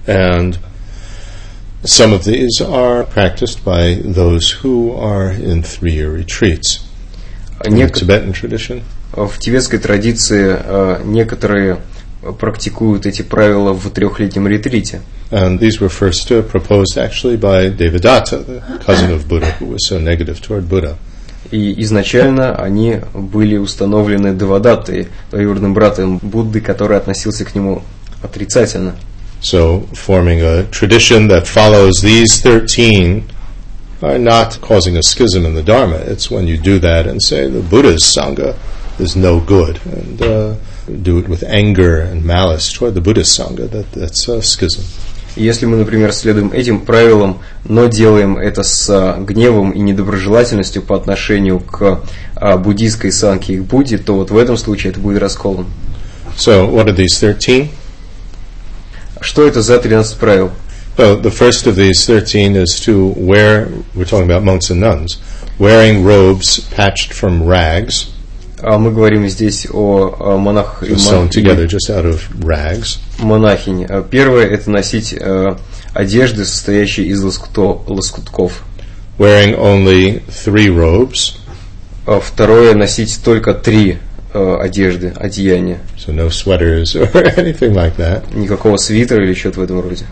And 0.05 0.57
some 1.83 2.13
of 2.13 2.23
these 2.23 2.61
are 2.61 3.03
practiced 3.05 3.63
by 3.63 3.95
those 4.03 4.49
who 4.63 4.93
are 4.97 5.31
in 5.31 5.63
three 5.63 5.93
year 5.93 6.11
retreats. 6.11 6.81
А 7.59 7.67
In 7.67 7.75
нек- 7.75 7.93
Tibetan 7.93 8.33
tradition, 8.33 8.81
В 9.13 9.37
тибетской 9.39 9.79
традиции 9.79 10.55
э, 10.59 11.01
некоторые 11.05 11.77
практикуют 12.39 13.05
эти 13.05 13.21
правила 13.21 13.73
в 13.73 13.89
трехлетнем 13.91 14.47
ретрите. 14.47 15.01
and 15.31 15.59
these 15.59 15.79
were 15.79 15.89
first 15.89 16.29
uh, 16.31 16.41
proposed 16.43 16.95
actually 16.97 17.35
by 17.37 17.69
Devadatta, 17.69 18.45
the 18.45 18.61
cousin 18.85 19.11
of 19.11 19.27
Buddha, 19.27 19.51
who 19.59 19.65
was 19.67 19.87
so 19.87 19.99
negative 19.99 20.39
toward 20.41 20.67
Buddha. 20.69 20.95
И 21.51 21.81
изначально 21.83 22.55
они 22.55 22.99
были 23.13 23.57
установлены 23.57 24.33
Девадаттой, 24.33 25.07
двоюродным 25.31 25.73
братом 25.73 26.17
Будды, 26.19 26.61
который 26.61 26.97
относился 26.97 27.43
к 27.45 27.53
нему 27.55 27.83
отрицательно. 28.21 28.95
So, 29.42 29.82
forming 29.94 30.40
a 30.42 30.64
tradition 30.64 31.28
that 31.28 31.46
follows 31.46 32.00
these 32.02 32.40
13 32.42 33.24
are 34.02 34.18
not 34.18 34.60
causing 34.60 34.96
a 34.96 35.02
schism 35.02 35.46
in 35.46 35.54
the 35.54 35.62
Dharma. 35.62 35.96
It's 35.96 36.30
when 36.30 36.46
you 36.46 36.56
do 36.56 36.78
that 36.80 37.06
and 37.06 37.22
say 37.22 37.48
the 37.48 37.62
Buddha's 37.62 38.02
Sangha 38.02 38.56
is 38.98 39.14
no 39.14 39.40
good, 39.40 39.80
and 39.86 40.22
uh, 40.22 40.54
do 41.02 41.18
it 41.18 41.28
with 41.28 41.42
anger 41.44 42.00
and 42.00 42.24
malice 42.24 42.72
toward 42.72 42.94
the 42.94 43.00
Buddhist 43.00 43.38
Sangha, 43.38 43.70
that, 43.70 43.92
that's 43.92 44.28
a 44.28 44.42
schism. 44.42 44.84
И 45.36 45.44
Если 45.44 45.66
мы, 45.66 45.76
например, 45.76 46.12
следуем 46.12 46.52
этим 46.52 46.80
правилам, 46.80 47.38
но 47.64 47.86
делаем 47.86 48.38
это 48.38 48.64
с 48.64 48.90
а, 48.90 49.18
гневом 49.20 49.70
и 49.70 49.78
недоброжелательностью 49.78 50.82
по 50.82 50.96
отношению 50.96 51.60
к 51.60 52.00
а, 52.34 52.56
буддийской 52.56 53.12
санке 53.12 53.54
и 53.54 53.58
к 53.58 53.62
Будде, 53.62 53.98
то 53.98 54.14
вот 54.14 54.30
в 54.30 54.36
этом 54.36 54.56
случае 54.56 54.90
это 54.90 55.00
будет 55.00 55.20
расколом. 55.20 55.66
So, 56.36 56.68
what 56.68 56.86
are 56.86 56.96
these 56.96 57.18
13? 57.20 57.70
Что 59.23 59.47
это 59.47 59.61
за 59.61 59.79
13 59.79 60.17
правил? 60.17 60.51
Well, 60.97 61.19
the 61.19 61.31
first 61.31 61.65
of 61.65 61.75
these 61.75 62.05
13 62.05 62.55
is 62.55 62.79
to 62.85 63.13
wear, 63.17 63.67
we're 63.95 64.05
talking 64.05 64.29
about 64.29 64.43
monks 64.43 64.69
and 64.69 64.79
nuns, 64.79 65.17
wearing 65.57 66.03
robes 66.05 66.59
patched 66.75 67.13
from 67.13 67.43
rags, 67.47 68.09
А 68.61 68.77
Мы 68.77 68.91
говорим 68.91 69.27
здесь 69.27 69.67
о 69.71 70.15
а, 70.19 70.37
монахах 70.37 70.83
и 70.83 70.93
just 70.93 71.09
sewn 71.09 71.21
мон- 71.23 71.29
together 71.29 71.65
just 71.67 71.89
out 71.89 72.05
of 72.05 72.21
rags. 72.41 72.99
монахинь. 73.19 73.85
А 73.89 74.03
Первое– 74.03 74.45
это 74.49 74.69
носить 74.69 75.13
э, 75.13 75.55
одежды, 75.93 76.45
состоящие 76.45 77.07
из 77.07 77.21
лоскутков. 77.23 78.63
wearing 79.17 79.55
only 79.57 80.21
three 80.27 80.69
robes, 80.69 81.35
А 82.05 82.19
Второе– 82.19 82.73
носить 82.75 83.19
только 83.23 83.53
три 83.53 83.97
э, 84.33 84.57
одежды, 84.61 85.13
одеяния. 85.15 85.79
so 85.97 86.11
no 86.11 86.29
sweaters 86.29 86.95
or 86.95 87.07
anything 87.37 87.73
like 87.73 87.95
that. 87.97 88.23
Никакого 88.33 88.77
свитера 88.77 89.23
или 89.23 89.33
что-то 89.33 89.59
в 89.59 89.63
этом 89.63 89.81
роде. 89.81 90.05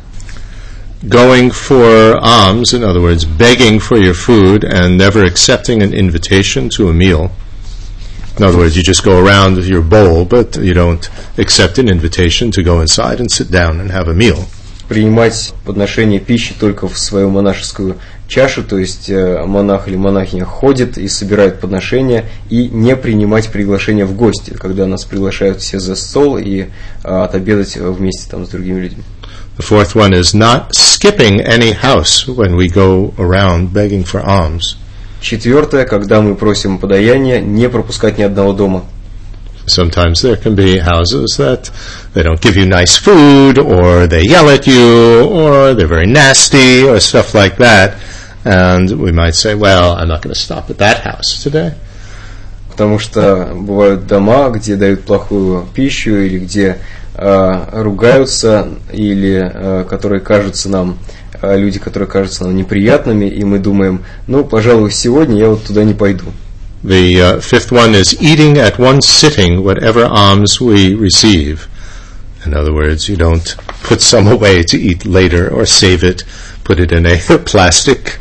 going 1.07 1.49
for 1.49 2.15
alms, 2.21 2.73
in 2.73 2.83
other 2.83 3.01
words, 3.01 3.25
begging 3.25 3.79
for 3.79 3.97
your 3.97 4.13
food 4.13 4.63
and 4.63 4.97
never 4.97 5.23
accepting 5.23 5.81
an 5.81 5.93
invitation 5.93 6.69
to 6.69 6.89
a 6.89 6.93
meal. 6.93 7.31
In 8.37 8.43
other 8.43 8.57
words, 8.57 8.77
you 8.77 8.83
just 8.83 9.03
go 9.03 9.19
around 9.23 9.57
with 9.57 9.67
your 9.67 9.81
bowl, 9.81 10.25
but 10.25 10.55
you 10.57 10.73
don't 10.73 11.09
accept 11.37 11.77
an 11.79 11.89
invitation 11.89 12.51
to 12.51 12.63
go 12.63 12.79
inside 12.81 13.19
and 13.19 13.29
sit 13.31 13.51
down 13.51 13.79
and 13.79 13.91
have 13.91 14.07
a 14.07 14.13
meal. 14.13 14.47
Принимать 14.87 15.53
подношение 15.65 16.19
пищи 16.19 16.53
только 16.59 16.87
в 16.87 16.97
свою 16.97 17.29
монашескую 17.29 17.97
чашу, 18.31 18.63
то 18.63 18.77
есть 18.77 19.09
э, 19.09 19.43
монах 19.45 19.89
или 19.89 19.97
монахиня 19.97 20.45
ходит 20.45 20.97
и 20.97 21.07
собирает 21.09 21.59
подношения, 21.59 22.25
и 22.49 22.69
не 22.69 22.95
принимать 22.95 23.49
приглашения 23.49 24.05
в 24.05 24.15
гости, 24.15 24.51
когда 24.51 24.87
нас 24.87 25.03
приглашают 25.03 25.59
все 25.59 25.79
за 25.79 25.95
стол 25.95 26.37
и 26.37 26.67
а, 27.03 27.25
отобедать 27.25 27.75
вместе 27.75 28.29
там 28.31 28.45
с 28.45 28.49
другими 28.49 28.79
людьми. 28.79 29.03
The 29.57 29.63
fourth 29.63 29.95
one 29.95 30.13
is 30.13 30.33
not 30.33 30.71
skipping 30.71 31.41
any 31.41 31.73
house 31.73 32.25
when 32.25 32.55
we 32.55 32.69
go 32.69 33.13
around 33.17 33.73
begging 33.73 34.05
for 34.05 34.23
alms. 34.25 34.77
Четвертое, 35.19 35.85
когда 35.85 36.21
мы 36.21 36.35
просим 36.35 36.79
подаяния, 36.79 37.41
не 37.41 37.67
пропускать 37.67 38.17
ни 38.17 38.23
одного 38.23 38.53
дома. 38.53 38.85
Sometimes 39.67 40.21
there 40.21 40.37
can 40.37 40.55
be 40.55 40.79
houses 40.79 41.37
that 41.37 41.69
they 42.13 42.23
don't 42.23 42.41
give 42.41 42.55
you 42.55 42.65
nice 42.65 42.97
food, 42.97 43.59
or 43.59 44.07
they 44.07 44.23
yell 44.23 44.49
at 44.49 44.65
you, 44.65 45.27
or 45.29 45.75
they're 45.75 45.87
very 45.87 46.07
nasty, 46.07 46.83
or 46.83 46.99
stuff 46.99 47.35
like 47.35 47.57
that. 47.57 47.95
And 48.44 48.90
we 49.00 49.10
might 49.10 49.34
say, 49.34 49.56
well, 49.56 49.96
I'm 49.96 50.06
not 50.06 50.22
going 50.22 50.32
to 50.32 50.40
stop 50.40 50.70
at 50.70 50.78
that 50.78 51.00
house 51.00 51.42
today. 51.42 51.74
Потому 52.70 52.98
что 52.98 53.52
бывают 53.54 54.06
дома, 54.06 54.50
где 54.50 54.76
дают 54.76 55.04
плохую 55.04 55.66
пищу, 55.74 56.14
или 56.16 56.38
где 56.38 56.78
э, 57.14 57.64
ругаются, 57.72 58.68
или 58.92 59.50
э, 59.52 59.84
которые 59.88 60.20
кажутся 60.20 60.68
нам, 60.68 60.98
э, 61.40 61.58
люди, 61.58 61.78
которые 61.78 62.08
кажутся 62.08 62.44
нам 62.44 62.54
неприятными, 62.54 63.24
и 63.24 63.42
мы 63.44 63.58
думаем, 63.58 64.04
ну, 64.26 64.44
пожалуй, 64.44 64.92
сегодня 64.92 65.38
я 65.38 65.48
вот 65.48 65.64
туда 65.64 65.84
не 65.84 65.94
пойду. 65.94 66.26
The 66.84 67.16
uh, 67.16 67.40
fifth 67.40 67.72
one 67.72 67.94
is 67.94 68.14
eating 68.20 68.58
at 68.58 68.78
one 68.78 69.00
sitting 69.00 69.64
whatever 69.64 70.04
alms 70.04 70.60
we 70.60 70.94
receive. 70.94 71.66
In 72.44 72.54
other 72.54 72.72
words, 72.72 73.08
you 73.08 73.16
don't 73.16 73.56
put 73.82 74.00
some 74.00 74.28
away 74.28 74.62
to 74.62 74.78
eat 74.78 75.04
later 75.04 75.52
or 75.52 75.66
save 75.66 76.04
it, 76.04 76.22
put 76.62 76.78
it 76.78 76.92
in 76.92 77.04
a 77.06 77.18
plastic 77.44 78.18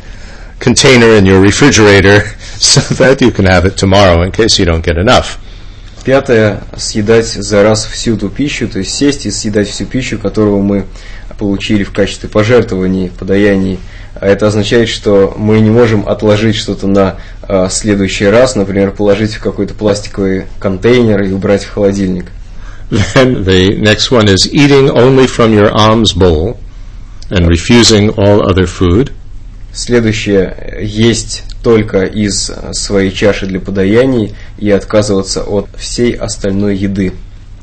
container 0.61 1.17
in 1.17 1.25
your 1.25 1.41
refrigerator 1.41 2.17
so 2.57 2.79
that 2.95 3.19
you 3.19 3.31
can 3.31 3.45
have 3.45 3.65
it 3.65 3.75
tomorrow 3.75 4.21
in 4.21 4.31
case 4.31 4.59
you 4.59 4.65
don't 4.65 4.85
get 4.85 4.97
enough. 4.97 5.39
Пятое– 6.03 6.63
съедать 6.77 7.27
за 7.27 7.61
раз 7.61 7.85
всю 7.85 8.17
ту 8.17 8.29
пищу, 8.29 8.67
то 8.67 8.79
есть 8.79 8.95
сесть 8.95 9.25
и 9.27 9.31
съедать 9.31 9.69
всю 9.69 9.85
пищу, 9.85 10.17
которую 10.17 10.61
мы 10.61 10.85
получили 11.37 11.83
в 11.83 11.91
качестве 11.91 12.27
пожертвований, 12.27 13.11
подаяний. 13.11 13.79
А 14.15 14.27
это 14.27 14.47
означает, 14.47 14.89
что 14.89 15.33
мы 15.37 15.59
не 15.59 15.69
можем 15.69 16.07
отложить 16.07 16.55
что-то 16.55 16.87
на 16.87 17.17
а, 17.43 17.69
следующий 17.69 18.25
раз, 18.25 18.55
например, 18.55 18.91
положить 18.91 19.33
в 19.33 19.39
какой-то 19.39 19.75
пластиковый 19.75 20.45
контейнер 20.59 21.21
и 21.21 21.31
убрать 21.31 21.63
в 21.63 21.71
холодильник. 21.71 22.25
Then 22.89 23.45
the 23.45 23.79
next 23.79 24.11
one 24.11 24.27
is 24.27 24.51
eating 24.51 24.89
only 24.89 25.25
from 25.25 25.53
your 25.53 25.71
alms 25.71 26.13
bowl 26.13 26.57
and 27.29 27.47
refusing 27.47 28.09
all 28.17 28.41
other 28.41 28.65
food. 28.65 29.11
Следующее– 29.73 30.79
есть 30.81 31.43
только 31.63 32.03
из 32.03 32.51
своей 32.73 33.11
чаши 33.11 33.45
для 33.45 33.59
подаяний 33.59 34.35
и 34.57 34.69
отказываться 34.71 35.43
от 35.43 35.67
всей 35.77 36.13
остальной 36.13 36.75
еды. 36.75 37.13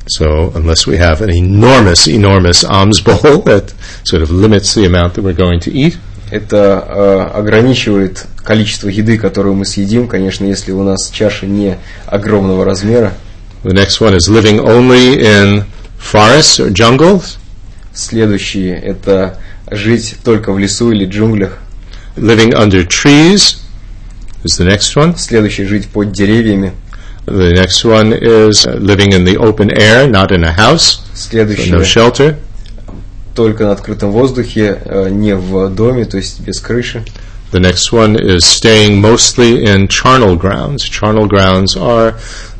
So 0.07 0.51
unless 0.55 0.87
we 0.87 0.97
have 0.97 1.21
an 1.21 1.29
enormous, 1.29 2.07
enormous 2.07 2.63
alms 2.63 2.99
bowl 2.99 3.43
that 3.45 3.73
sort 4.03 4.23
of 4.23 4.31
limits 4.31 4.73
the 4.73 4.85
amount 4.85 5.13
that 5.13 5.23
we're 5.23 5.33
going 5.33 5.59
to 5.61 5.71
eat, 5.71 5.97
Это 6.31 6.85
э, 6.87 7.37
ограничивает 7.37 8.25
количество 8.37 8.87
еды, 8.87 9.17
которую 9.17 9.55
мы 9.55 9.65
съедим, 9.65 10.07
конечно, 10.07 10.45
если 10.45 10.71
у 10.71 10.83
нас 10.83 11.09
чаша 11.11 11.47
не 11.47 11.77
огромного 12.05 12.65
размера. 12.65 13.13
the 13.63 13.73
next 13.73 13.99
one 13.99 14.15
is 14.15 14.29
living 14.29 14.59
only 14.59 15.19
in 15.19 15.65
forests 15.99 16.59
or 16.59 16.71
jungles, 16.71 17.37
Следующее– 17.93 18.75
это 18.83 19.39
жить 19.69 20.15
только 20.23 20.53
в 20.53 20.59
лесу 20.59 20.91
или 20.91 21.05
джунглях. 21.05 21.59
living 22.18 22.54
under 22.54 22.84
trees 22.84 23.62
is 24.44 24.56
the 24.56 24.64
next 24.64 24.96
one. 24.96 25.16
Следующее – 25.16 25.68
жить 25.68 25.88
под 25.88 26.12
деревьями. 26.12 26.72
The 27.26 27.52
next 27.52 27.84
one 27.84 28.12
is 28.12 28.66
uh, 28.66 28.74
living 28.78 29.12
in 29.12 29.24
the 29.24 29.38
open 29.38 29.70
air, 29.70 30.06
not 30.06 30.30
in 30.30 30.44
a 30.44 30.52
house, 30.52 31.00
so 31.14 31.30
Следующее 31.30 31.72
no 31.72 31.82
shelter. – 31.82 33.34
только 33.34 33.64
на 33.64 33.72
открытом 33.72 34.12
воздухе, 34.12 34.80
э, 34.84 35.08
не 35.10 35.34
в 35.34 35.68
доме, 35.70 36.04
то 36.04 36.16
есть 36.16 36.40
без 36.40 36.60
крыши. 36.60 37.04
The 37.52 37.60
next 37.60 37.92
one 37.92 38.16
is 38.16 38.44
staying 38.44 39.00
mostly 39.00 39.64
in 39.64 39.86
charnel 39.88 40.36
grounds. 40.36 40.82
Charnel 40.82 41.28
grounds 41.28 41.76
are 41.76 42.16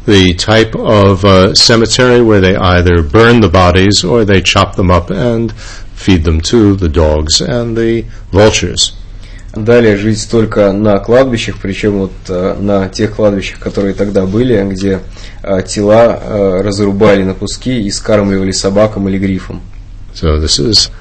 the 0.07 0.35
type 0.35 0.75
of 0.77 1.25
uh, 1.25 1.55
cemetery 1.55 2.23
where 2.23 2.41
they 2.41 2.55
either 2.55 3.03
burn 3.03 3.41
the 3.41 3.49
bodies 3.49 4.05
or 4.05 4.25
they 4.25 4.41
chop 4.41 4.77
them 4.77 4.91
up 4.91 5.11
and 5.11 5.53
feed 5.95 6.25
them 6.25 6.41
to 6.41 6.77
the 6.77 6.89
dogs 6.89 7.41
and 7.41 7.77
the 7.77 8.05
vultures. 8.31 8.93
Далее 9.56 9.98
жить 9.98 10.30
только 10.30 10.72
на 10.72 11.00
кладбищах, 11.00 11.58
причем 11.60 11.98
вот 12.00 12.12
э, 12.28 12.56
на 12.60 12.88
тех 12.88 13.16
кладбищах, 13.16 13.60
которые 13.60 13.96
тогда 13.96 14.28
были, 14.28 14.64
где 14.70 15.00
э, 15.42 15.62
тела 15.64 16.20
э, 16.22 16.62
разрубали 16.62 17.24
на 17.24 17.34
куски 17.34 17.82
и 17.82 17.90
скармливали 17.90 18.52
собакам 18.52 19.10
или 19.10 19.18
грифам. 19.18 19.62
So 20.14 20.40
this 20.40 20.60
is 20.60 20.92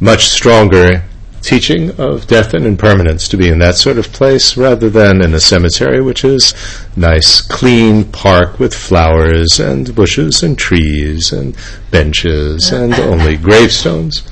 much 0.00 0.28
stronger 0.28 1.02
teaching 1.42 1.90
of 1.98 2.26
death 2.26 2.54
and 2.54 2.64
impermanence 2.64 3.28
to 3.28 3.36
be 3.36 3.48
in 3.48 3.58
that 3.58 3.74
sort 3.74 3.98
of 3.98 4.12
place 4.12 4.56
rather 4.56 4.88
than 4.88 5.20
in 5.20 5.34
a 5.34 5.40
cemetery 5.40 6.00
which 6.00 6.24
is 6.24 6.54
nice 6.96 7.42
clean 7.42 8.04
park 8.04 8.58
with 8.58 8.72
flowers 8.72 9.60
and 9.60 9.94
bushes 9.94 10.42
and 10.42 10.58
trees 10.58 11.32
and 11.32 11.54
benches 11.90 12.72
and 12.72 12.94
only 12.94 13.36
gravestones 13.36 14.22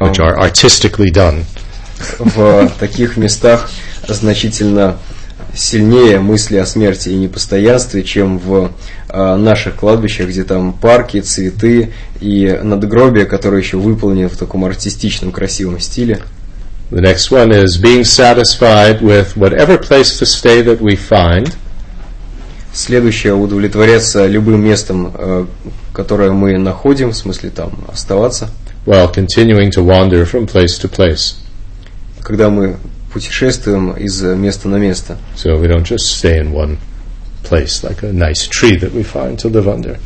which 0.00 0.18
are 0.18 0.36
artistically 0.38 1.10
done. 1.10 1.44
В 2.18 2.70
таких 2.80 3.16
местах 3.16 3.70
значительно 4.08 4.96
сильнее 5.54 6.18
мысли 6.18 6.56
о 6.56 6.66
смерти 6.66 7.10
и 7.10 7.16
непостоянстве, 7.16 8.02
чем 8.02 8.38
в 8.38 8.72
э, 9.08 9.36
наших 9.36 9.76
кладбищах, 9.76 10.28
где 10.28 10.44
там 10.44 10.72
парки, 10.72 11.20
цветы 11.20 11.92
и 12.20 12.58
надгробия, 12.62 13.26
которые 13.26 13.62
еще 13.62 13.76
выполнены 13.76 14.28
в 14.28 14.36
таком 14.36 14.64
артистичном, 14.64 15.30
красивом 15.30 15.78
стиле. 15.78 16.20
The 16.90 17.00
next 17.00 17.30
one 17.30 17.50
is 17.50 17.80
being 17.80 18.04
satisfied 18.04 19.00
with 19.00 19.36
whatever 19.36 19.78
place 19.78 20.18
to 20.18 20.26
stay 20.26 20.62
that 20.62 20.80
we 20.80 20.96
find 20.96 21.54
Следующее– 22.74 23.34
удовлетворяться 23.34 24.26
любым 24.26 24.64
местом, 24.64 25.12
э, 25.14 25.46
которое 25.92 26.32
мы 26.32 26.56
находим, 26.56 27.10
в 27.10 27.16
смысле 27.16 27.50
там 27.50 27.72
оставаться, 27.92 28.48
while 28.85 29.07
continuing 29.11 29.69
to 29.71 29.83
wander 29.83 30.25
from 30.25 30.45
place 30.45 30.77
to 30.79 30.87
place. 30.89 31.35
когда 32.23 32.49
мы 32.49 32.77
путешествуем 33.13 33.91
из 33.93 34.21
места 34.21 34.67
на 34.67 34.77
место. 34.77 35.17
So 35.35 35.59
we 35.59 35.67
don't 35.67 35.85
just 35.85 36.05
stay 36.19 36.37
in 36.39 36.51
one 36.51 36.77
place 37.43 37.81
like 37.83 38.03
a 38.03 38.11
nice 38.11 38.47
tree 38.47 38.75
that 38.77 38.93
we 38.93 39.03
find 39.03 39.37
to 39.39 39.49
live 39.49 39.67
under. 39.67 39.97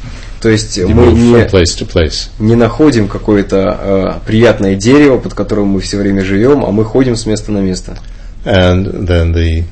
То 0.41 0.49
есть 0.49 0.77
You 0.77 0.87
мы 0.89 1.05
move 1.05 1.13
не, 1.13 1.33
from 1.33 1.49
place 1.49 1.75
to 1.79 1.85
place. 1.85 2.29
не 2.39 2.55
находим 2.55 3.07
какое-то 3.07 3.77
э, 4.23 4.27
приятное 4.27 4.75
дерево, 4.75 5.17
под 5.17 5.33
которым 5.33 5.67
мы 5.67 5.81
все 5.81 5.97
время 5.97 6.23
живем, 6.23 6.63
а 6.63 6.71
мы 6.71 6.83
ходим 6.85 7.15
с 7.15 7.25
места 7.25 7.51
на 7.51 7.59
место. 7.59 7.97
And 8.45 9.07
then 9.07 9.33
the 9.33 9.63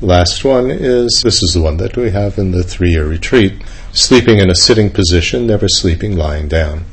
last 0.00 0.44
one 0.44 0.70
is 0.70 1.20
this 1.24 1.42
is 1.42 1.54
the 1.54 1.60
one 1.60 1.76
that 1.78 1.96
we 1.96 2.10
have 2.10 2.38
in 2.38 2.52
the 2.52 2.62
three 2.62 2.90
year 2.90 3.06
retreat 3.06 3.54
sleeping 3.92 4.38
in 4.38 4.50
a 4.50 4.54
sitting 4.54 4.90
position, 4.90 5.46
never 5.46 5.68
sleeping 5.68 6.16
lying 6.16 6.48
down. 6.48 6.84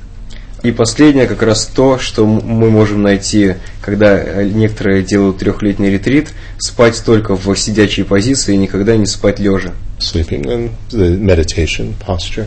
И 0.63 0.73
последнее 0.73 1.27
как 1.27 1.43
раз 1.43 1.67
то, 1.67 1.99
что 1.99 2.27
мы 2.27 2.71
можем 2.71 3.03
найти, 3.03 3.55
когда 3.81 4.19
э, 4.19 4.45
некоторые 4.45 5.03
делают 5.03 5.39
трехлетний 5.39 5.91
ретрит, 5.91 6.33
спать 6.59 7.03
только 7.05 7.35
в 7.35 7.57
сидячей 7.57 8.05
позиции 8.05 8.55
и 8.55 8.59
никогда 8.59 8.97
не 8.97 9.07
спать 9.07 9.39
лежа. 9.39 9.73
Sleeping 9.99 10.45
in 10.45 10.71
the 10.91 11.19
meditation 11.19 11.95
posture. 12.07 12.47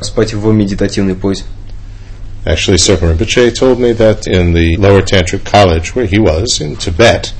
Спать 0.00 0.34
в 0.34 0.52
медитативной 0.52 1.14
позе. 1.14 1.44
Actually, 2.44 2.76
Serpent 2.76 3.16
Rinpoche 3.16 3.54
told 3.54 3.78
me 3.78 3.92
that 3.92 4.26
in 4.26 4.52
the 4.52 4.76
lower 4.76 5.00
tantric 5.00 5.44
college 5.44 5.94
where 5.94 6.06
he 6.06 6.18
was 6.18 6.60
in 6.60 6.76
Tibet, 6.76 7.32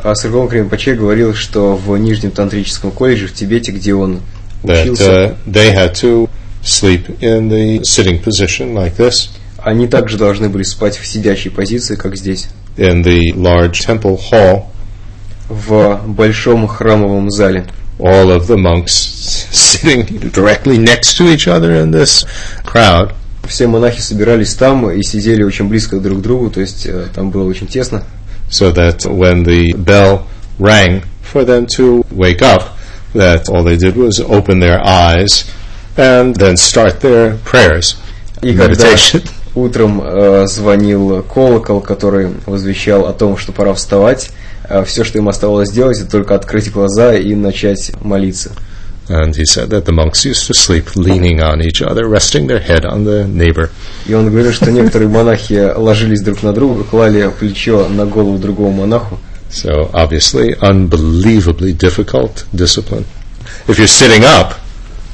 А 0.00 0.14
Саргон 0.14 0.48
Кремпаче 0.48 0.94
говорил, 0.94 1.34
что 1.34 1.74
в 1.74 1.96
Нижнем 1.96 2.30
тантрическом 2.30 2.92
колледже 2.92 3.26
в 3.26 3.34
Тибете, 3.34 3.72
где 3.72 3.94
он 3.94 4.20
that 4.62 4.82
учился, 4.82 5.04
uh, 5.04 5.36
they 5.44 5.74
had 5.74 5.94
to 5.94 6.30
sleep 6.63 7.09
in 7.21 7.49
the 7.49 7.83
sitting 7.83 8.21
position 8.21 8.73
like 8.73 8.95
this 8.95 9.29
они 9.63 9.87
также 9.87 10.17
должны 10.17 10.49
были 10.49 10.63
спать 10.63 10.97
в 10.97 11.07
сидячей 11.07 11.49
позиции, 11.49 11.95
как 11.95 12.17
здесь, 12.17 12.49
in 12.75 13.01
the 13.01 13.33
large 13.33 13.85
temple 13.85 14.19
hall. 14.31 14.65
в 15.49 16.01
большом 16.05 16.67
храмовом 16.67 17.29
зале. 17.29 17.65
All 17.99 18.29
of 18.29 18.47
the 18.47 18.57
monks 18.57 19.47
sitting 19.51 20.31
directly 20.31 20.77
next 20.77 21.17
to 21.17 21.31
each 21.33 21.47
other 21.47 21.75
in 21.75 21.91
this 21.91 22.25
crowd. 22.65 23.13
Все 23.47 23.67
монахи 23.67 24.01
собирались 24.01 24.53
там 24.55 24.89
и 24.89 25.03
сидели 25.03 25.43
очень 25.43 25.67
близко 25.67 25.99
друг 25.99 26.19
к 26.19 26.21
другу, 26.21 26.49
то 26.49 26.61
есть 26.61 26.85
э, 26.85 27.07
там 27.13 27.29
было 27.29 27.47
очень 27.47 27.67
тесно. 27.67 28.03
So 28.49 28.73
that 28.73 29.05
when 29.05 29.43
the 29.43 29.73
bell 29.75 30.23
rang 30.59 31.03
for 31.21 31.45
them 31.45 31.67
to 31.77 32.05
wake 32.09 32.41
up, 32.41 32.77
that 33.13 33.49
all 33.49 33.63
they 33.63 33.77
did 33.77 33.95
was 33.95 34.19
open 34.19 34.59
their 34.59 34.81
eyes 34.83 35.45
and 35.98 36.34
then 36.36 36.56
start 36.56 37.00
their 37.00 37.36
prayers, 37.44 37.96
И 38.40 38.54
когда 38.54 38.84
meditation. 38.84 39.28
утром 39.54 40.00
э, 40.02 40.46
звонил 40.46 41.22
колокол, 41.24 41.80
который 41.80 42.28
возвещал 42.46 43.06
о 43.06 43.12
том, 43.12 43.36
что 43.36 43.52
пора 43.52 43.74
вставать, 43.74 44.30
все, 44.86 45.02
что 45.04 45.18
им 45.18 45.28
оставалось 45.28 45.70
сделать, 45.70 45.98
это 45.98 46.10
только 46.10 46.34
открыть 46.34 46.70
глаза 46.70 47.14
и 47.14 47.34
начать 47.34 47.90
молиться. 48.00 48.50
And 49.08 49.34
he 49.34 49.44
said 49.46 49.70
that 49.70 49.86
the 49.86 49.92
monks 49.92 50.26
used 50.26 50.46
to 50.48 50.54
sleep 50.54 50.94
leaning 50.94 51.40
on 51.40 51.62
each 51.62 51.80
other, 51.80 52.06
resting 52.06 52.46
their 52.46 52.60
head 52.60 52.84
on 52.84 53.04
the 53.04 53.26
neighbor. 53.26 53.70
И 54.06 54.12
он 54.12 54.28
говорил, 54.30 54.52
что 54.52 54.70
некоторые 54.70 55.08
монахи 55.08 55.72
ложились 55.74 56.20
друг 56.20 56.42
на 56.42 56.52
друга, 56.52 56.84
клали 56.84 57.30
плечо 57.40 57.88
на 57.88 58.04
голову 58.04 58.38
другому 58.38 58.82
монаху. 58.82 59.18
So 59.50 59.90
obviously, 59.94 60.54
unbelievably 60.60 61.72
difficult 61.72 62.44
discipline. 62.52 63.06
If 63.66 63.78
you're 63.78 63.86
sitting 63.88 64.24
up 64.24 64.52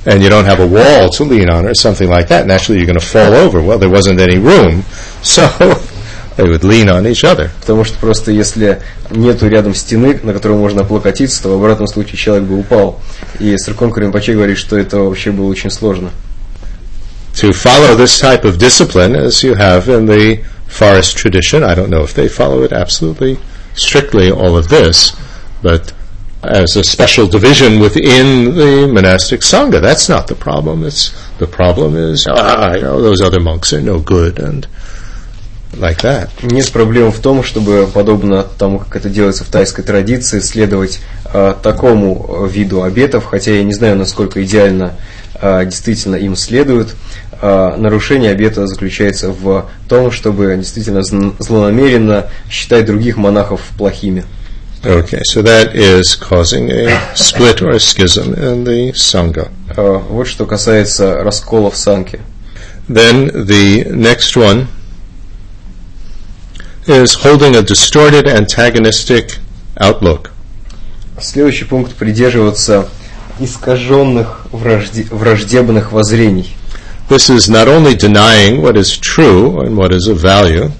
and 0.05 0.23
you 0.23 0.29
don't 0.29 0.45
have 0.45 0.59
a 0.59 0.67
wall 0.67 1.09
to 1.09 1.23
lean 1.23 1.49
on 1.49 1.65
or 1.65 1.73
something 1.73 2.09
like 2.09 2.27
that, 2.29 2.47
naturally 2.47 2.79
you're 2.79 2.87
going 2.87 2.99
to 2.99 3.05
fall 3.05 3.33
over. 3.33 3.61
Well, 3.61 3.77
there 3.77 3.89
wasn't 3.89 4.19
any 4.19 4.37
room, 4.37 4.83
so 5.21 5.47
they 6.37 6.47
would 6.47 6.63
lean 6.63 6.89
on 6.89 7.05
each 7.05 7.23
other. 7.23 7.51
Потому 7.61 7.83
что 7.83 7.97
просто 7.99 8.31
если 8.31 8.81
нету 9.09 9.47
рядом 9.49 9.75
стены, 9.75 10.19
на 10.23 10.33
которую 10.33 10.59
можно 10.59 10.81
облокотиться, 10.81 11.43
то 11.43 11.49
в 11.49 11.53
обратном 11.53 11.87
случае 11.87 12.17
человек 12.17 12.47
бы 12.47 12.59
упал. 12.59 12.99
И 13.39 13.57
Саркон 13.57 13.91
Каримпаче 13.91 14.33
говорит, 14.33 14.57
что 14.57 14.77
это 14.77 14.99
вообще 14.99 15.31
было 15.31 15.47
очень 15.47 15.69
сложно. 15.69 16.11
To 17.35 17.51
follow 17.51 17.95
this 17.95 18.19
type 18.19 18.43
of 18.43 18.57
discipline, 18.57 19.15
as 19.15 19.43
you 19.43 19.55
have 19.55 19.87
in 19.87 20.05
the 20.05 20.43
forest 20.67 21.17
tradition, 21.17 21.63
I 21.63 21.73
don't 21.73 21.89
know 21.89 22.03
if 22.03 22.13
they 22.13 22.27
follow 22.27 22.63
it 22.63 22.71
absolutely 22.73 23.37
strictly, 23.75 24.31
all 24.31 24.57
of 24.57 24.67
this, 24.69 25.15
but 25.61 25.93
as 26.46 26.76
a 26.76 26.84
special 26.84 27.26
division 27.26 27.80
within 27.80 28.54
the 28.54 28.86
monastic 28.92 29.40
sangha, 29.40 29.80
that's 29.80 30.08
not 30.08 30.26
the 30.28 30.34
problem. 30.34 30.84
It's 30.84 31.10
the 31.38 31.46
problem 31.46 31.96
is 31.96 32.26
ah, 32.28 32.74
you 32.74 32.82
know, 32.82 33.00
those 33.00 33.20
other 33.20 33.40
monks 33.40 33.72
are 33.72 33.80
no 33.80 34.00
good 34.00 34.38
and 34.38 34.66
like 35.76 36.02
that. 36.02 36.30
Нет 36.42 36.70
проблем 36.72 37.12
в 37.12 37.18
том, 37.20 37.42
чтобы, 37.42 37.88
подобно 37.92 38.42
тому, 38.42 38.78
как 38.78 38.96
это 38.96 39.08
делается 39.08 39.44
в 39.44 39.48
тайской 39.48 39.84
традиции, 39.84 40.40
следовать 40.40 41.00
э, 41.32 41.54
такому 41.62 42.46
виду 42.46 42.82
обетов, 42.82 43.24
хотя 43.24 43.52
я 43.52 43.64
не 43.64 43.72
знаю, 43.72 43.96
насколько 43.96 44.42
идеально 44.44 44.94
э, 45.40 45.64
действительно 45.64 46.16
им 46.16 46.36
следуют. 46.36 46.94
Э, 47.40 47.74
нарушение 47.76 48.30
обета 48.30 48.66
заключается 48.66 49.30
в 49.30 49.68
том, 49.88 50.10
чтобы 50.10 50.54
действительно 50.56 51.02
злонамеренно 51.02 52.26
считать 52.48 52.86
других 52.86 53.16
монахов 53.16 53.60
плохими. 53.76 54.24
Okay, 54.85 55.21
so 55.25 55.41
that 55.41 55.75
is 55.75 56.15
causing 56.15 56.71
a 56.71 56.97
split 57.13 57.61
or 57.61 57.71
a 57.71 57.79
schism 57.79 58.33
in 58.33 58.63
the 58.63 58.93
sangha. 58.93 59.51
Э, 59.75 59.97
вот 60.09 60.25
что 60.27 60.45
касается 60.45 61.21
раскола 61.21 61.69
в 61.69 61.75
санке. 61.75 62.21
Then 62.87 63.45
the 63.45 63.83
next 63.91 64.37
one 64.37 64.67
is 66.87 67.13
holding 67.13 67.55
a 67.55 67.61
distorted 67.61 68.25
antagonistic 68.25 69.39
outlook. 69.77 70.31
Следующий 71.19 71.65
пункт 71.65 71.95
придерживаться 71.95 72.87
искаженных 73.39 74.45
вражде- 74.51 75.07
враждебных 75.13 75.91
воззрений. 75.91 76.55
This 77.09 77.29
is 77.29 77.49
not 77.49 77.67
only 77.67 77.95
denying 77.95 78.61
what 78.61 78.77
is 78.77 78.97
true 78.97 79.59
and 79.61 79.75
what 79.75 79.91
is 79.91 80.07
of 80.07 80.17
value, 80.19 80.71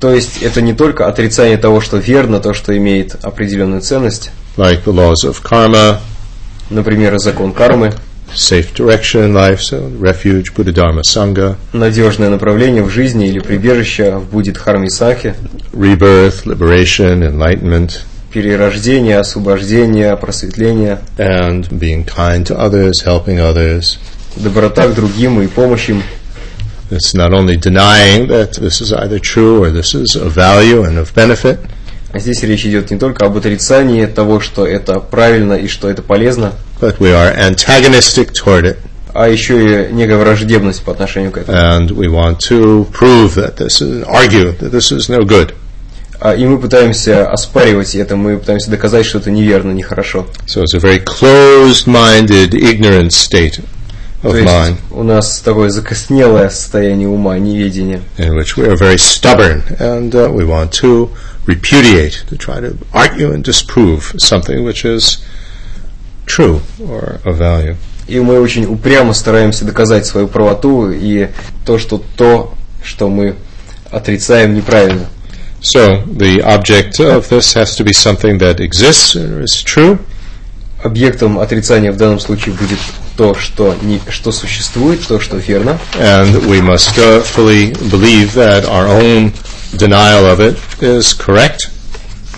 То 0.00 0.14
есть 0.14 0.42
это 0.42 0.62
не 0.62 0.72
только 0.72 1.06
отрицание 1.06 1.58
того, 1.58 1.82
что 1.82 1.98
верно, 1.98 2.40
то, 2.40 2.54
что 2.54 2.76
имеет 2.76 3.16
определенную 3.22 3.82
ценность, 3.82 4.30
like 4.56 4.82
the 4.84 4.94
laws 4.94 5.28
of 5.28 5.36
karma, 5.42 5.98
например, 6.70 7.18
закон 7.18 7.52
кармы, 7.52 7.92
safe 8.34 8.72
direction 8.74 9.26
in 9.26 9.34
life, 9.34 9.60
so 9.60 9.92
refuge, 10.00 10.54
Buddha 10.56 10.72
Dharma 10.72 11.02
Sangha, 11.02 11.56
надежное 11.74 12.30
направление 12.30 12.82
в 12.82 12.88
жизни 12.88 13.28
или 13.28 13.40
прибежище 13.40 14.16
в 14.16 14.30
будет 14.30 14.56
харме 14.56 14.88
сахи, 14.88 15.34
rebirth, 15.74 16.44
liberation, 16.46 17.30
enlightenment, 17.30 18.00
перерождение, 18.32 19.18
освобождение, 19.18 20.16
просветление, 20.16 21.00
and 21.18 21.68
being 21.68 22.06
kind 22.06 22.46
to 22.46 22.58
others, 22.58 23.04
helping 23.04 23.38
others. 23.38 23.98
доброта 24.36 24.86
к 24.86 24.94
другим 24.94 25.42
и 25.42 25.46
помощь 25.46 25.90
им. 25.90 26.02
It's 26.90 27.14
not 27.14 27.32
only 27.32 27.56
denying 27.56 28.26
that 28.28 28.52
this 28.58 28.80
is 28.80 28.92
either 28.92 29.20
true 29.20 29.62
or 29.64 29.70
this 29.70 29.94
is 29.94 30.16
of 30.16 30.32
value 30.34 30.82
and 30.84 30.98
of 30.98 31.12
benefit, 31.14 31.58
А 32.12 32.18
здесь 32.18 32.42
речь 32.42 32.66
идет 32.66 32.90
не 32.90 32.98
только 32.98 33.24
об 33.26 33.36
отрицании 33.36 34.04
того, 34.06 34.40
что 34.40 34.66
это 34.66 34.98
правильно 34.98 35.52
и 35.54 35.68
что 35.68 35.88
это 35.88 36.02
полезно, 36.02 36.54
but 36.80 36.98
we 36.98 37.12
are 37.12 37.32
antagonistic 37.38 38.32
toward 38.32 38.64
it. 38.64 38.76
а 39.14 39.28
еще 39.28 39.88
и 39.88 39.92
некая 39.92 40.16
враждебность 40.18 40.82
по 40.82 40.90
отношению 40.92 41.30
к 41.30 41.38
этому. 41.38 41.56
and 41.56 41.90
we 41.90 42.08
want 42.08 42.38
to 42.48 42.84
prove 42.92 43.34
that 43.36 43.56
this 43.58 43.80
is, 43.80 44.04
argue 44.08 44.52
that 44.58 44.72
this 44.72 44.90
is 44.90 45.08
no 45.08 45.20
good. 45.24 45.52
А, 46.20 46.34
И 46.34 46.44
мы 46.44 46.58
пытаемся 46.58 47.30
оспаривать 47.30 47.94
это, 47.94 48.16
мы 48.16 48.36
пытаемся 48.38 48.70
доказать, 48.70 49.06
что 49.06 49.18
это 49.18 49.30
неверно, 49.30 49.70
нехорошо. 49.70 50.26
So 50.46 50.62
it's 50.64 50.74
a 50.74 50.80
very 50.80 50.98
closed-minded, 50.98 52.52
ignorant 52.54 53.12
state 53.12 53.60
of 54.22 54.34
есть 54.34 54.46
mind 54.46 54.76
у 54.90 55.02
нас 55.02 55.40
такое 55.40 55.70
закоснелое 55.70 56.48
состояние 56.50 57.08
ума, 57.08 57.38
неведение, 57.38 58.02
in 58.18 58.34
which 58.34 58.56
we 58.56 58.66
are 58.66 58.76
very 58.76 58.98
stubborn 58.98 59.62
and 59.78 60.14
uh, 60.14 60.30
we 60.30 60.44
want 60.44 60.72
to 60.72 61.10
repudiate, 61.46 62.24
to 62.28 62.36
try 62.36 62.60
to 62.60 62.76
argue 62.92 63.32
and 63.32 63.42
disprove 63.42 64.14
something 64.18 64.64
which 64.64 64.84
is 64.84 65.18
true 66.26 66.60
or 66.78 67.20
of 67.24 67.36
value. 67.36 67.76
и 68.06 68.18
мы 68.18 68.40
очень 68.40 68.66
упрямо 68.66 69.14
стараемся 69.14 69.64
доказать 69.64 70.04
свою 70.04 70.26
правоту 70.26 70.90
и 70.90 71.28
то, 71.64 71.78
что 71.78 72.02
то, 72.16 72.54
что 72.82 73.08
мы 73.08 73.36
отрицаем, 73.90 74.54
неправильно. 74.54 75.06
So 75.60 76.04
the 76.06 76.42
object 76.42 76.98
of 77.00 77.28
this 77.28 77.54
has 77.54 77.76
to 77.76 77.84
be 77.84 77.92
something 77.92 78.38
that 78.38 78.60
exists 78.60 79.14
or 79.14 79.42
is 79.42 79.62
true, 79.62 79.98
Объектом 80.82 81.38
отрицания 81.38 81.92
в 81.92 81.96
данном 81.98 82.18
случае 82.18 82.54
будет 82.54 82.78
то, 83.16 83.34
что, 83.34 83.74
не, 83.82 84.00
что 84.08 84.32
существует, 84.32 85.06
то, 85.06 85.20
что 85.20 85.36
верно. 85.36 85.78
and 85.98 86.34
we 86.46 86.60
must 86.60 86.96
uh, 86.98 87.20
fully 87.22 87.72
believe 87.90 88.32
that 88.34 88.64
our 88.66 88.86
own 88.88 89.32
denial 89.76 90.26
of 90.26 90.40
it 90.40 90.56
is 90.80 91.12
correct, 91.14 91.68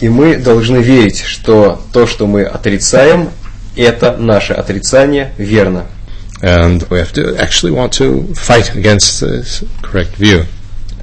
И 0.01 0.09
мы 0.09 0.37
должны 0.37 0.79
верить, 0.79 1.21
что 1.25 1.81
то, 1.93 2.07
что 2.07 2.27
мы 2.27 2.43
отрицаем, 2.43 3.31
это 3.77 4.17
наше 4.17 4.53
отрицание 4.53 5.33
верно. 5.39 5.87
and 6.43 6.89
we 6.91 6.99
have 6.99 7.13
to 7.13 7.37
actually 7.39 7.71
want 7.71 7.93
to 7.93 8.35
fight 8.35 8.75
against 8.75 9.21
this 9.23 9.63
correct 9.81 10.17
view. 10.19 10.45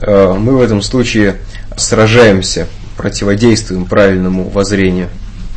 Э, 0.02 0.34
Мы 0.38 0.58
в 0.58 0.62
этом 0.62 0.82
случае 0.82 1.38
сражаемся, 1.78 2.68
противодействуем 2.98 3.86
правильному 3.86 4.50
воззрению. 4.50 5.08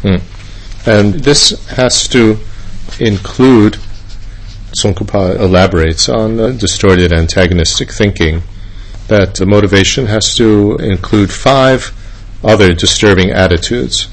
Hmm. 0.05 0.21
And 0.87 1.15
this 1.25 1.59
has 1.77 2.09
to 2.13 2.39
include, 3.01 3.79
Tsongkhapa 4.74 5.40
elaborates 5.40 6.10
on 6.10 6.40
uh, 6.40 6.52
distorted 6.52 7.12
antagonistic 7.14 7.92
thinking, 7.92 8.44
that 9.08 9.36
the 9.36 9.46
motivation 9.46 10.08
has 10.08 10.36
to 10.36 10.78
include 10.78 11.32
five 11.32 11.94
other 12.44 12.74
disturbing 12.74 13.32
attitudes. 13.32 14.10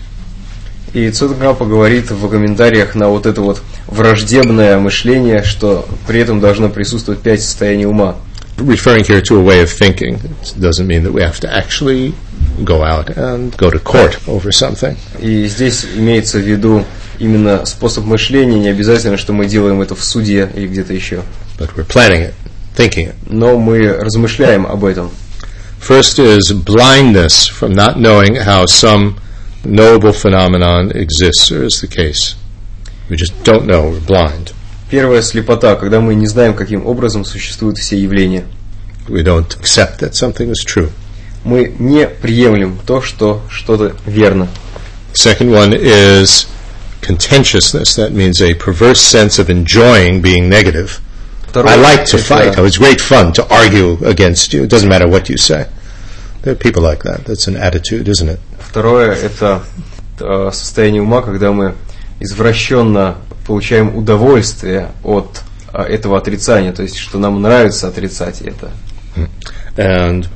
И 0.92 1.10
Цуткапа 1.10 1.64
говорит 1.64 2.12
в 2.12 2.28
комментариях 2.28 2.94
на 2.94 3.08
вот 3.08 3.26
это 3.26 3.40
вот 3.40 3.60
враждебное 3.88 4.78
мышление, 4.78 5.42
что 5.42 5.88
при 6.06 6.20
этом 6.20 6.40
должно 6.40 6.68
присутствовать 6.68 7.20
пять 7.20 7.42
состояний 7.42 7.84
ума. 7.84 8.16
Referring 8.58 9.04
here 9.04 9.20
to 9.20 9.36
a 9.36 9.42
way 9.42 9.60
of 9.62 9.70
thinking, 9.70 10.20
it 10.42 10.54
doesn't 10.60 10.86
mean 10.86 11.02
that 11.02 11.12
we 11.12 11.20
have 11.20 11.40
to 11.40 11.52
actually 11.52 12.14
go 12.62 12.84
out 12.84 13.10
and 13.10 13.56
go 13.56 13.68
to 13.68 13.80
court 13.80 14.16
over 14.28 14.52
something. 14.52 14.96
И 15.18 15.46
здесь 15.48 15.84
имеется 15.96 16.38
в 16.38 16.42
виду 16.42 16.84
именно 17.19 17.65
способ 17.65 18.05
мышления, 18.05 18.59
не 18.59 18.69
обязательно, 18.69 19.17
что 19.17 19.33
мы 19.33 19.45
делаем 19.45 19.81
это 19.81 19.95
в 19.95 20.03
суде 20.03 20.49
или 20.55 20.67
где-то 20.67 20.93
еще. 20.93 21.23
but 21.57 21.75
we're 21.75 21.85
planning 21.85 22.21
it, 22.21 22.33
thinking 22.75 23.07
it. 23.07 23.15
Но 23.27 23.57
мы 23.57 23.87
размышляем 23.87 24.65
об 24.65 24.85
этом. 24.85 25.11
First 25.79 26.19
is 26.19 26.51
blindness 26.51 27.47
from 27.49 27.73
not 27.73 27.97
knowing 27.97 28.35
how 28.35 28.65
some 28.65 29.15
knowable 29.63 30.13
phenomenon 30.13 30.91
exists 30.91 31.51
or 31.51 31.65
is 31.65 31.81
the 31.81 31.87
case. 31.87 32.35
We 33.09 33.15
just 33.15 33.33
don't 33.43 33.65
know, 33.65 33.91
we're 33.91 34.05
blind. 34.05 34.53
Первая 34.89 35.21
слепота, 35.21 35.75
когда 35.75 35.99
мы 35.99 36.15
не 36.15 36.27
знаем, 36.27 36.53
каким 36.53 36.85
образом 36.85 37.23
существуют 37.25 37.77
все 37.77 37.97
явления. 37.97 38.45
We 39.07 39.23
don't 39.23 39.57
accept 39.59 39.99
that 39.99 40.13
something 40.13 40.51
is 40.51 40.65
true. 40.65 40.89
Мы 41.43 41.73
не 41.79 42.07
приемлем 42.07 42.79
то, 42.85 43.01
что 43.01 43.41
что-то 43.49 43.95
верно. 44.05 44.47
Second 45.13 45.51
one 45.51 45.73
is 45.73 46.47
contentiousness. 47.00 47.94
That 47.96 48.12
means 48.12 48.40
a 48.40 48.54
perverse 48.54 49.00
sense 49.00 49.38
of 49.38 49.50
enjoying 49.50 50.22
being 50.22 50.48
negative. 50.48 51.00
Второе 51.46 51.68
I 51.72 51.76
like 51.76 52.04
to 52.06 52.16
это- 52.16 52.24
fight. 52.24 52.58
Oh, 52.58 52.64
it's 52.64 52.78
great 52.78 53.00
fun 53.00 53.32
to 53.34 53.46
argue 53.52 53.98
against 54.04 54.52
you. 54.52 54.62
It 54.64 54.70
doesn't 54.70 54.88
matter 54.88 55.06
what 55.08 55.28
you 55.28 55.36
say. 55.36 55.66
There 56.42 56.52
are 56.52 56.56
people 56.56 56.82
like 56.82 57.02
that. 57.04 57.24
That's 57.24 57.46
an 57.48 57.56
attitude, 57.56 58.08
isn't 58.08 58.28
it? 58.28 58.38
Второе – 58.58 59.22
это 59.22 59.62
э, 60.18 60.50
состояние 60.52 61.00
ума, 61.02 61.22
когда 61.22 61.52
мы 61.52 61.74
извращенно 62.20 63.16
получаем 63.46 63.96
удовольствие 63.96 64.90
от 65.02 65.42
э, 65.72 65.82
этого 65.82 66.18
отрицания, 66.18 66.72
то 66.72 66.82
есть 66.82 66.96
что 66.98 67.18
нам 67.18 67.40
нравится 67.40 67.88
отрицать 67.88 68.42
это. 68.42 68.70
And 69.76 70.26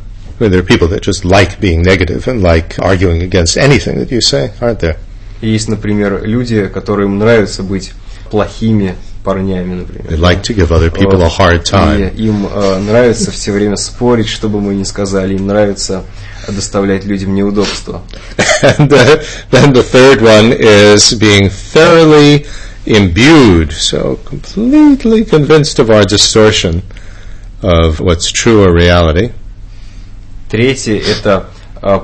I 0.41 0.45
mean, 0.45 0.51
there 0.51 0.61
are 0.61 0.63
people 0.63 0.89
that 0.89 1.03
just 1.03 1.25
like 1.25 1.61
being 1.61 1.83
negative 1.83 2.29
and 2.29 2.43
like 2.43 2.79
arguing 2.79 3.23
against 3.23 3.57
anything 3.57 3.99
that 3.99 4.11
you 4.11 4.21
say, 4.21 4.53
aren't 4.61 4.79
there? 4.81 4.97
Есть, 5.44 5.68
например, 5.68 6.24
люди, 6.24 6.68
которым 6.68 7.20
нравится 7.20 7.64
быть 7.64 7.92
плохими 8.32 8.96
парнями, 9.24 9.76
например. 9.82 10.06
They 10.10 10.18
like 10.18 10.42
to 10.44 10.54
give 10.56 10.72
other 10.72 10.90
people 10.90 11.22
a 11.22 11.30
hard 11.30 11.64
time. 11.66 12.14
И 12.16 12.28
им 12.28 12.48
э, 12.48 12.80
нравится 12.80 13.30
все 13.32 13.52
время 13.52 13.76
спорить, 13.76 14.28
что 14.28 14.48
бы 14.48 14.62
мы 14.62 14.74
ни 14.76 14.84
сказали, 14.84 15.36
им 15.36 15.48
нравится 15.48 16.06
доставлять 16.48 17.04
людям 17.06 17.36
неудобства. 17.36 18.02
And 18.62 18.92
uh, 18.92 19.22
then 19.52 19.74
the 19.74 19.84
third 19.84 20.22
one 20.22 20.54
is 20.54 21.14
being 21.14 21.50
thoroughly 21.50 22.46
imbued, 22.86 23.74
so 23.74 24.20
completely 24.26 25.26
convinced 25.26 25.78
of 25.80 25.90
our 25.90 26.06
distortion 26.06 26.84
of 27.62 28.00
what's 28.00 28.32
true 28.32 28.64
or 28.64 28.74
reality. 28.74 29.32
Третье– 30.50 31.02
это 31.18 31.50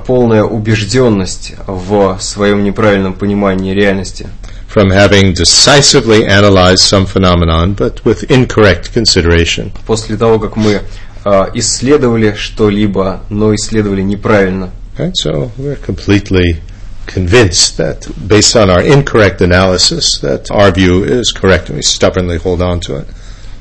полная 0.06 0.44
убежденность 0.44 1.54
в 1.66 2.18
своем 2.20 2.64
неправильном 2.64 3.14
понимании 3.14 3.72
реальности. 3.72 4.28
From 4.72 4.90
having 4.90 5.34
decisively 5.34 6.24
analyzed 6.26 6.82
some 6.82 7.04
phenomenon, 7.04 7.74
but 7.74 8.04
with 8.04 8.30
incorrect 8.30 8.92
consideration. 8.92 9.72
После 9.86 10.16
того, 10.16 10.38
как 10.38 10.56
мы 10.56 10.82
э, 11.24 11.46
исследовали 11.54 12.34
что-либо, 12.36 13.20
но 13.30 13.54
исследовали 13.54 14.02
неправильно. 14.02 14.70
Right? 14.96 15.14
So 15.14 15.50
we're 15.58 15.76
completely 15.76 16.60
convinced 17.06 17.78
that, 17.78 18.06
based 18.28 18.54
on 18.54 18.70
our 18.70 18.80
incorrect 18.80 19.40
analysis, 19.40 20.20
that 20.20 20.50
our 20.50 20.70
view 20.70 21.02
is 21.02 21.32
correct, 21.32 21.68
and 21.68 21.76
we 21.76 21.82
stubbornly 21.82 22.38
hold 22.38 22.62
on 22.62 22.80
to 22.80 23.00
it. 23.00 23.06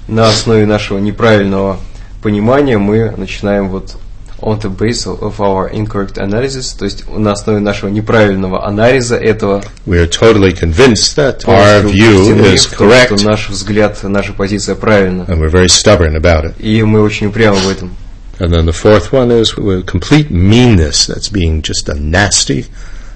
На 0.08 0.28
основе 0.28 0.66
нашего 0.66 1.00
неправильного 1.00 1.80
понимания 2.22 2.78
мы 2.78 3.12
начинаем 3.18 3.70
вот 3.70 3.96
on 4.41 4.59
the 4.59 4.69
basis 4.69 5.07
of 5.07 5.41
our 5.41 5.69
incorrect 5.69 6.19
analysis, 6.19 6.75
то 6.75 6.85
есть 6.85 7.09
на 7.09 7.33
основе 7.33 7.61
нашего 7.61 7.89
неправильного 7.89 8.67
анализа 8.67 9.17
этого 9.17 9.65
We 9.87 9.99
are 9.99 10.07
totally 10.07 10.53
convinced 10.53 11.17
that 11.17 11.45
our 11.47 11.83
полностью 11.83 11.91
view 11.91 12.33
убеждены 12.33 12.55
is 12.55 12.67
в 12.67 12.77
том, 12.77 12.89
correct, 12.89 13.19
что 13.19 13.27
наш 13.27 13.49
взгляд, 13.49 14.03
наша 14.03 14.33
позиция 14.33 14.75
правильна. 14.75 15.23
and 15.29 15.39
we're 15.41 15.51
very 15.51 15.69
stubborn 15.69 16.15
about 16.17 16.45
it. 16.45 16.55
И 16.59 16.83
мы 16.83 17.01
очень 17.03 17.29
упрямы 17.29 17.57
в 17.59 17.69
этом. 17.69 17.97
And 18.39 18.53
then 18.53 18.67
the 18.67 18.73
fourth 18.73 19.13
one 19.13 19.31
is 19.31 19.57
with 19.57 19.87
complete 19.87 20.29
meanness. 20.31 21.07
That's 21.07 21.29
being 21.31 21.63
just 21.63 21.89
a 21.89 21.95
nasty 21.95 22.67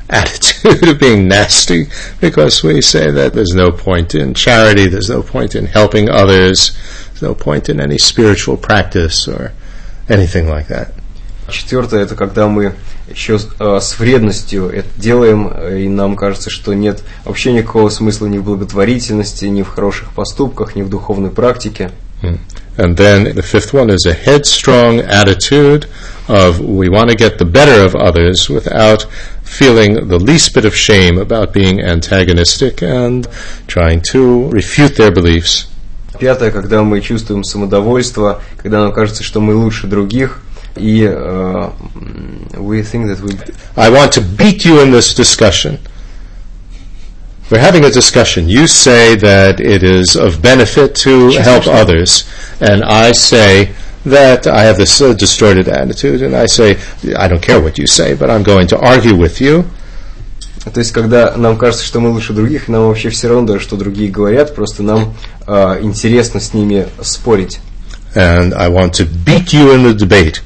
attitude 0.09 0.89
of 0.89 0.99
being 0.99 1.29
nasty 1.29 1.89
because 2.21 2.63
we 2.63 2.81
say 2.81 3.11
that 3.11 3.35
there's 3.35 3.55
no 3.55 3.71
point 3.71 4.15
in 4.15 4.33
charity, 4.33 4.87
there's 4.87 5.11
no 5.11 5.23
point 5.23 5.55
in 5.55 5.67
helping 5.67 6.09
others, 6.09 6.73
there's 7.09 7.23
no 7.23 7.35
point 7.35 7.69
in 7.69 7.81
any 7.81 7.99
spiritual 7.99 8.57
practice 8.57 9.29
or 9.29 9.53
anything 10.09 10.49
like 10.49 10.69
that. 10.69 10.93
Четвертое– 11.54 12.02
это 12.04 12.16
когда 12.16 12.48
мы 12.48 12.74
еще 13.08 13.38
э, 13.60 13.80
с 13.80 14.00
вредностью 14.00 14.70
это 14.70 14.88
делаем, 14.98 15.52
э, 15.54 15.82
и 15.82 15.88
нам 15.88 16.16
кажется, 16.16 16.50
что 16.50 16.74
нет 16.74 17.04
вообще 17.26 17.54
никакого 17.54 17.90
смысла 17.90 18.26
ни 18.26 18.40
в 18.40 18.44
благотворительности, 18.44 19.46
ни 19.46 19.62
в 19.62 19.70
хороших 19.70 20.14
поступках, 20.14 20.76
ни 20.76 20.82
в 20.82 20.90
духовной 20.90 21.30
практике. 21.30 21.92
And 22.76 22.96
then 22.98 23.36
the 23.36 23.44
fifth 23.44 23.74
one 23.74 23.92
is 23.92 24.08
a 24.08 24.14
headstrong 24.14 25.02
attitude 25.02 25.88
of 26.28 26.60
we 26.60 26.90
want 26.90 27.12
to 27.12 27.16
get 27.16 27.38
the 27.38 27.46
better 27.46 27.86
of 27.86 27.94
others 27.94 28.50
without 28.50 29.06
feeling 29.44 30.08
the 30.08 30.18
least 30.18 30.56
bit 30.56 30.66
of 30.66 30.74
shame 30.74 31.20
about 31.20 31.54
being 31.54 31.80
antagonistic 31.82 32.82
and 32.82 33.28
trying 33.68 34.02
to 34.12 34.50
refute 34.50 34.96
their 34.96 35.12
beliefs. 35.12 35.68
Пятое, 36.20 36.50
когда 36.52 36.82
мы 36.82 37.02
чувствуем 37.02 37.44
самодовольство, 37.44 38.42
когда 38.58 38.80
нам 38.80 38.94
кажется, 38.94 39.24
что 39.24 39.40
мы 39.42 39.54
лучше 39.56 39.88
других, 39.88 40.43
и 40.77 41.03
э, 41.03 41.71
м, 41.95 42.49
we 42.55 42.83
think 42.83 43.07
that 43.07 43.21
we 43.21 43.37
I 43.77 43.91
want 43.91 44.13
to 44.13 44.21
beat 44.21 44.65
you 44.65 44.81
in 44.81 44.91
this 44.93 45.15
discussion. 45.15 45.79
We're 47.51 47.61
having 47.61 47.85
a 47.85 47.91
discussion. 47.91 48.49
You 48.49 48.67
say 48.67 49.17
that 49.17 49.59
it 49.59 49.83
is 49.83 50.17
of 50.17 50.43
benefit 50.43 50.95
to 50.97 51.31
help 51.31 51.67
others, 51.67 52.25
and 52.61 52.85
I 52.85 53.13
say 53.13 53.71
that 54.05 54.47
I 54.47 54.65
have 54.65 54.77
this 54.77 55.01
uh, 55.01 55.15
distorted 55.15 55.69
attitude, 55.69 56.21
and 56.23 56.35
I 56.37 56.47
say, 56.47 56.77
I 57.17 57.27
don't 57.27 57.41
care 57.43 57.61
what 57.61 57.79
you 57.79 57.87
say, 57.87 58.15
but 58.15 58.31
I'm 58.31 58.43
going 58.43 58.67
to 58.69 58.79
argue 58.79 59.17
with 59.17 59.41
you. 59.41 59.65
То 60.75 60.81
есть, 60.81 60.93
когда 60.93 61.35
нам 61.37 61.57
кажется, 61.57 61.87
что 61.87 62.01
мы 62.01 62.11
лучше 62.11 62.35
других, 62.35 62.69
нам 62.69 62.89
вообще 62.89 63.09
все 63.09 63.29
равно, 63.29 63.47
даже 63.47 63.61
что 63.61 63.77
другие 63.77 64.11
говорят, 64.11 64.55
просто 64.55 64.83
нам 64.83 65.15
э, 65.47 65.79
интересно 65.83 66.41
с 66.41 66.53
ними 66.53 66.87
спорить. 67.01 67.61
And 68.15 68.53
I 68.55 68.69
want 68.69 68.93
to 68.95 69.07
beat 69.07 69.53
you 69.53 69.73
in 69.73 69.85
the 69.85 69.95
debate. 69.95 70.41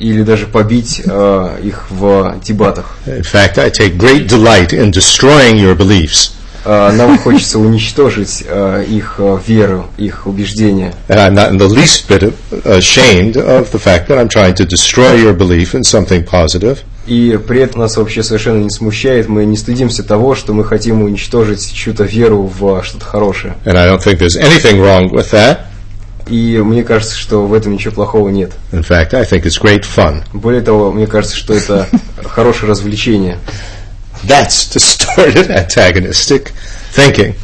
Или 0.00 0.22
даже 0.22 0.46
побить 0.46 1.02
э, 1.04 1.58
их 1.62 1.90
в 1.90 2.40
дебатах. 2.42 2.96
In 3.06 3.22
fact, 3.22 3.58
I 3.58 3.70
take 3.70 3.96
great 3.98 4.26
delight 4.26 4.72
in 4.72 4.90
destroying 4.90 5.56
your 5.56 5.76
beliefs. 5.76 6.32
Э, 6.64 6.90
нам 6.92 7.18
хочется 7.18 7.58
уничтожить 7.58 8.44
э, 8.46 8.84
их 8.88 9.14
э, 9.18 9.38
веру, 9.46 9.86
их 9.96 10.26
убеждения. 10.26 10.94
And 11.08 11.18
I'm 11.18 11.34
not 11.34 11.50
in 11.50 11.58
the 11.58 11.68
least 11.68 12.08
bit 12.08 12.34
ashamed 12.64 13.36
of 13.36 13.70
the 13.72 13.78
fact 13.78 14.08
that 14.08 14.18
I'm 14.18 14.28
trying 14.28 14.54
to 14.56 14.66
destroy 14.66 15.14
your 15.14 15.34
belief 15.34 15.74
in 15.74 15.82
something 15.82 16.24
positive. 16.24 16.78
И 17.06 17.38
при 17.46 17.60
этом 17.60 17.80
нас 17.80 17.96
вообще 17.96 18.22
совершенно 18.22 18.62
не 18.62 18.70
смущает, 18.70 19.28
мы 19.28 19.44
не 19.44 19.56
стыдимся 19.56 20.02
того, 20.02 20.34
что 20.34 20.52
мы 20.52 20.64
хотим 20.64 21.02
уничтожить 21.02 21.72
чью-то 21.72 22.04
веру 22.04 22.42
в 22.42 22.82
что-то 22.84 23.04
хорошее. 23.04 23.54
And 23.64 23.76
I 23.76 23.88
don't 23.88 24.02
think 24.02 24.18
there's 24.18 24.36
anything 24.36 24.80
wrong 24.80 25.10
with 25.10 25.30
that. 25.30 25.69
И 26.28 26.58
мне 26.58 26.84
кажется, 26.84 27.16
что 27.16 27.46
в 27.46 27.54
этом 27.54 27.72
ничего 27.72 27.94
плохого 27.94 28.28
нет. 28.28 28.52
In 28.72 28.82
fact, 28.86 29.14
I 29.14 29.24
think 29.24 29.42
it's 29.42 29.60
great 29.60 29.84
fun. 29.84 30.22
Более 30.32 30.60
того, 30.62 30.92
мне 30.92 31.06
кажется, 31.06 31.36
что 31.36 31.54
это 31.54 31.88
хорошее 32.24 32.70
развлечение. 32.70 33.38
That's 34.24 34.68
distorted 34.72 35.48
antagonistic 35.48 36.52
thinking. 36.94 37.34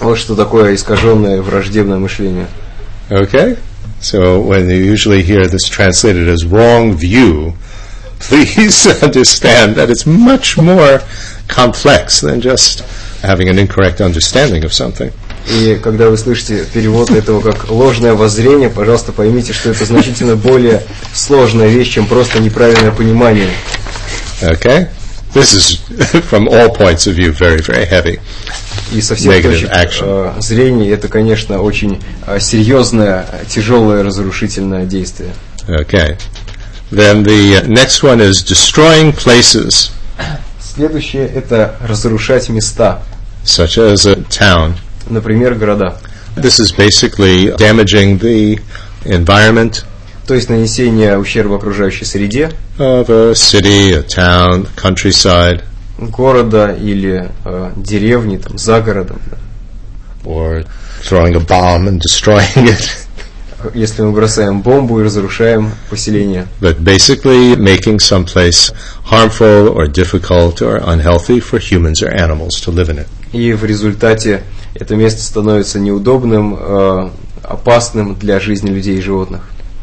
Вот 0.00 0.18
что 0.18 0.34
такое 0.34 0.74
искаженное 0.74 1.42
враждебное 1.42 1.98
мышление. 1.98 2.46
Okay? 3.10 3.56
So 4.00 4.40
when 4.40 4.68
you 4.68 4.76
usually 4.76 5.22
hear 5.22 5.46
this 5.46 5.68
translated 5.68 6.28
as 6.28 6.44
wrong 6.44 6.94
view, 6.96 7.54
please 8.18 8.86
understand 9.02 9.76
that 9.76 9.90
it's 9.90 10.06
much 10.06 10.58
more 10.58 11.00
complex 11.48 12.20
than 12.20 12.40
just 12.40 12.82
having 13.24 13.48
an 13.48 13.58
incorrect 13.58 14.00
understanding 14.00 14.64
of 14.64 14.72
something. 14.72 15.12
И 15.48 15.78
когда 15.82 16.08
вы 16.08 16.16
слышите 16.16 16.64
перевод 16.72 17.10
этого 17.10 17.40
как 17.40 17.70
ложное 17.70 18.14
воззрение, 18.14 18.70
пожалуйста, 18.70 19.12
поймите, 19.12 19.52
что 19.52 19.70
это 19.70 19.84
значительно 19.84 20.36
более 20.36 20.82
сложная 21.12 21.68
вещь, 21.68 21.90
чем 21.92 22.06
просто 22.06 22.38
неправильное 22.40 22.92
понимание. 22.92 23.50
Okay? 24.40 24.88
This 25.34 25.52
is, 25.52 25.80
from 26.30 26.48
all 26.48 26.70
points 26.70 27.06
of 27.06 27.14
view, 27.14 27.32
very, 27.32 27.60
very 27.60 27.86
heavy. 27.86 28.20
И 28.92 29.00
со 29.00 29.16
всех 29.16 29.42
точек 29.42 29.70
action. 29.70 30.36
э, 30.36 30.40
зрения 30.40 30.90
это, 30.90 31.08
конечно, 31.08 31.60
очень 31.60 32.00
э, 32.26 32.38
серьезное, 32.40 33.26
тяжелое, 33.48 34.02
разрушительное 34.02 34.86
действие. 34.86 35.34
Okay. 35.66 36.16
Then 36.90 37.24
the 37.24 37.56
uh, 37.56 37.66
next 37.66 38.02
one 38.02 38.20
is 38.20 38.42
destroying 38.42 39.12
places, 39.12 39.90
Следующее– 40.74 41.26
это 41.34 41.76
разрушать 41.80 42.48
места, 42.48 43.02
such 43.43 43.77
as 43.77 44.05
a 44.05 44.15
town. 44.23 44.75
например, 45.07 45.55
города. 45.55 45.97
This 46.35 46.59
is 46.59 46.71
basically 46.71 47.51
damaging 47.57 48.19
the 48.19 48.59
environment 49.05 49.83
То 50.27 50.35
есть 50.35 50.47
нанесение 50.49 51.17
ущерба 51.17 51.55
окружающей 51.55 52.05
среде, 52.05 52.51
of 52.77 53.09
a 53.09 53.33
city, 53.33 53.93
a 53.93 54.03
town, 54.03 54.67
countryside, 54.75 55.63
города 55.97 56.71
или 56.71 57.31
э, 57.45 57.71
деревни, 57.75 58.37
там, 58.37 58.57
за 58.57 58.79
городом. 58.79 59.19
да. 59.31 59.37
or 60.23 60.63
throwing 61.01 61.35
a 61.35 61.39
bomb 61.39 61.87
and 61.87 62.01
destroying 62.01 62.67
it. 62.67 63.05
Если 63.73 64.01
мы 64.01 64.13
бросаем 64.13 64.61
бомбу 64.61 65.01
и 65.01 65.03
разрушаем 65.03 65.71
поселение. 65.89 66.47
But 66.61 66.81
basically 66.81 67.57
making 67.57 67.99
some 67.99 68.23
place 68.23 68.71
harmful 69.03 69.67
or 69.67 69.87
difficult 69.87 70.61
or 70.61 70.77
unhealthy 70.77 71.41
for 71.41 71.59
humans 71.59 72.01
or 72.01 72.09
animals 72.09 72.61
to 72.61 72.71
live 72.71 72.89
in 72.89 72.99
it. 72.99 73.07
И 73.34 73.52
в 73.52 73.64
результате 73.64 74.44
это 74.74 74.94
место 74.94 75.20
становится 75.20 75.80
неудобным, 75.80 76.56
э, 76.56 77.10
опасным 77.42 78.14
для 78.14 78.38
жизни 78.38 78.70
людей 78.70 78.98
и 78.98 79.00
животных. 79.00 79.42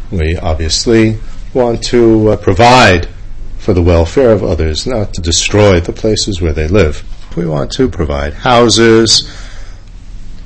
We 0.10 0.40
obviously 0.42 1.18
want 1.54 1.82
to 1.92 2.30
uh, 2.30 2.38
provide 2.38 3.10
for 3.60 3.74
the 3.74 3.84
welfare 3.84 4.32
of 4.32 4.42
others, 4.42 4.86
not 4.86 5.14
to 5.14 5.22
destroy 5.22 5.82
the 5.82 5.92
places 5.92 6.42
where 6.42 6.54
they 6.54 6.70
live. 6.70 7.04
We 7.36 7.46
want 7.46 7.72
to 7.74 7.90
provide 7.90 8.34
houses, 8.34 9.28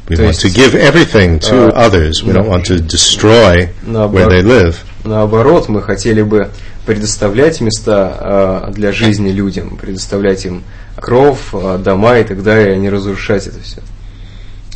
We 0.07 0.17
want 0.23 0.39
to 0.41 0.49
give 0.49 0.75
everything 0.75 1.39
to 1.39 1.67
uh, 1.67 1.85
others. 1.87 2.23
We 2.23 2.31
don't 2.33 2.47
want 2.47 2.65
to 2.67 2.79
destroy 2.79 3.69
where 3.85 4.27
they 4.27 4.43
live. 4.43 4.83
Наоборот, 5.03 5.67
мы 5.67 5.81
хотели 5.81 6.21
бы 6.21 6.49
предоставлять 6.85 7.59
места 7.61 8.67
э, 8.67 8.71
для 8.73 8.91
жизни 8.91 9.31
людям, 9.31 9.77
предоставлять 9.77 10.45
им 10.45 10.63
кров, 10.95 11.53
э, 11.53 11.77
дома 11.77 12.19
и 12.19 12.23
так 12.23 12.43
далее, 12.43 12.77
не 12.77 12.89
разрушать 12.89 13.47
это 13.47 13.59
все. 13.61 13.81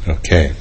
Okay. 0.06 0.54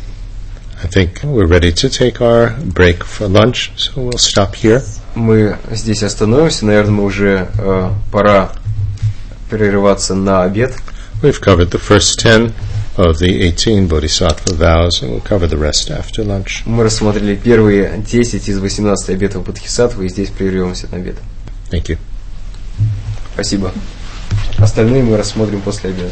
I 0.81 0.87
think 0.87 1.25
we're 1.25 1.47
ready 1.47 1.73
to 1.73 1.89
take 1.89 2.21
our 2.21 2.55
break 2.63 3.03
for 3.03 3.27
lunch, 3.27 3.73
so 3.77 3.93
we'll 3.97 4.19
stop 4.19 4.55
here. 4.55 4.83
Мы 5.15 5.57
здесь 5.73 6.05
остановимся, 6.05 6.67
наверное, 6.67 6.93
мы 6.93 7.05
уже 7.05 7.49
э, 7.59 7.91
пора 8.13 8.53
прерываться 9.51 10.15
на 10.15 10.45
обед. 10.45 10.77
We've 11.21 11.41
covered 11.41 11.71
the 11.71 11.81
first 11.81 12.21
10 12.21 12.55
of 12.97 13.19
the 13.19 13.43
18 13.43 13.89
Bodhisattva 13.89 14.55
vows, 14.55 15.03
and 15.03 15.11
we'll 15.11 15.21
cover 15.21 15.49
the 15.49 15.57
rest 15.57 15.91
after 15.91 16.25
lunch. 16.25 16.63
Мы 16.65 16.85
рассмотрели 16.85 17.35
первые 17.35 18.05
10 18.07 18.49
из 18.49 18.59
18 18.61 19.11
обетов 19.11 19.45
Бодхисаттвы, 19.45 20.07
и 20.07 20.09
здесь 20.09 20.29
прервемся 20.31 20.87
на 20.93 20.99
обед. 20.99 21.17
Thank 21.73 21.87
you. 21.87 21.99
Спасибо. 23.35 23.73
Остальные 24.59 25.03
мы 25.03 25.17
рассмотрим 25.17 25.61
после 25.63 25.91
обеда. 25.91 26.11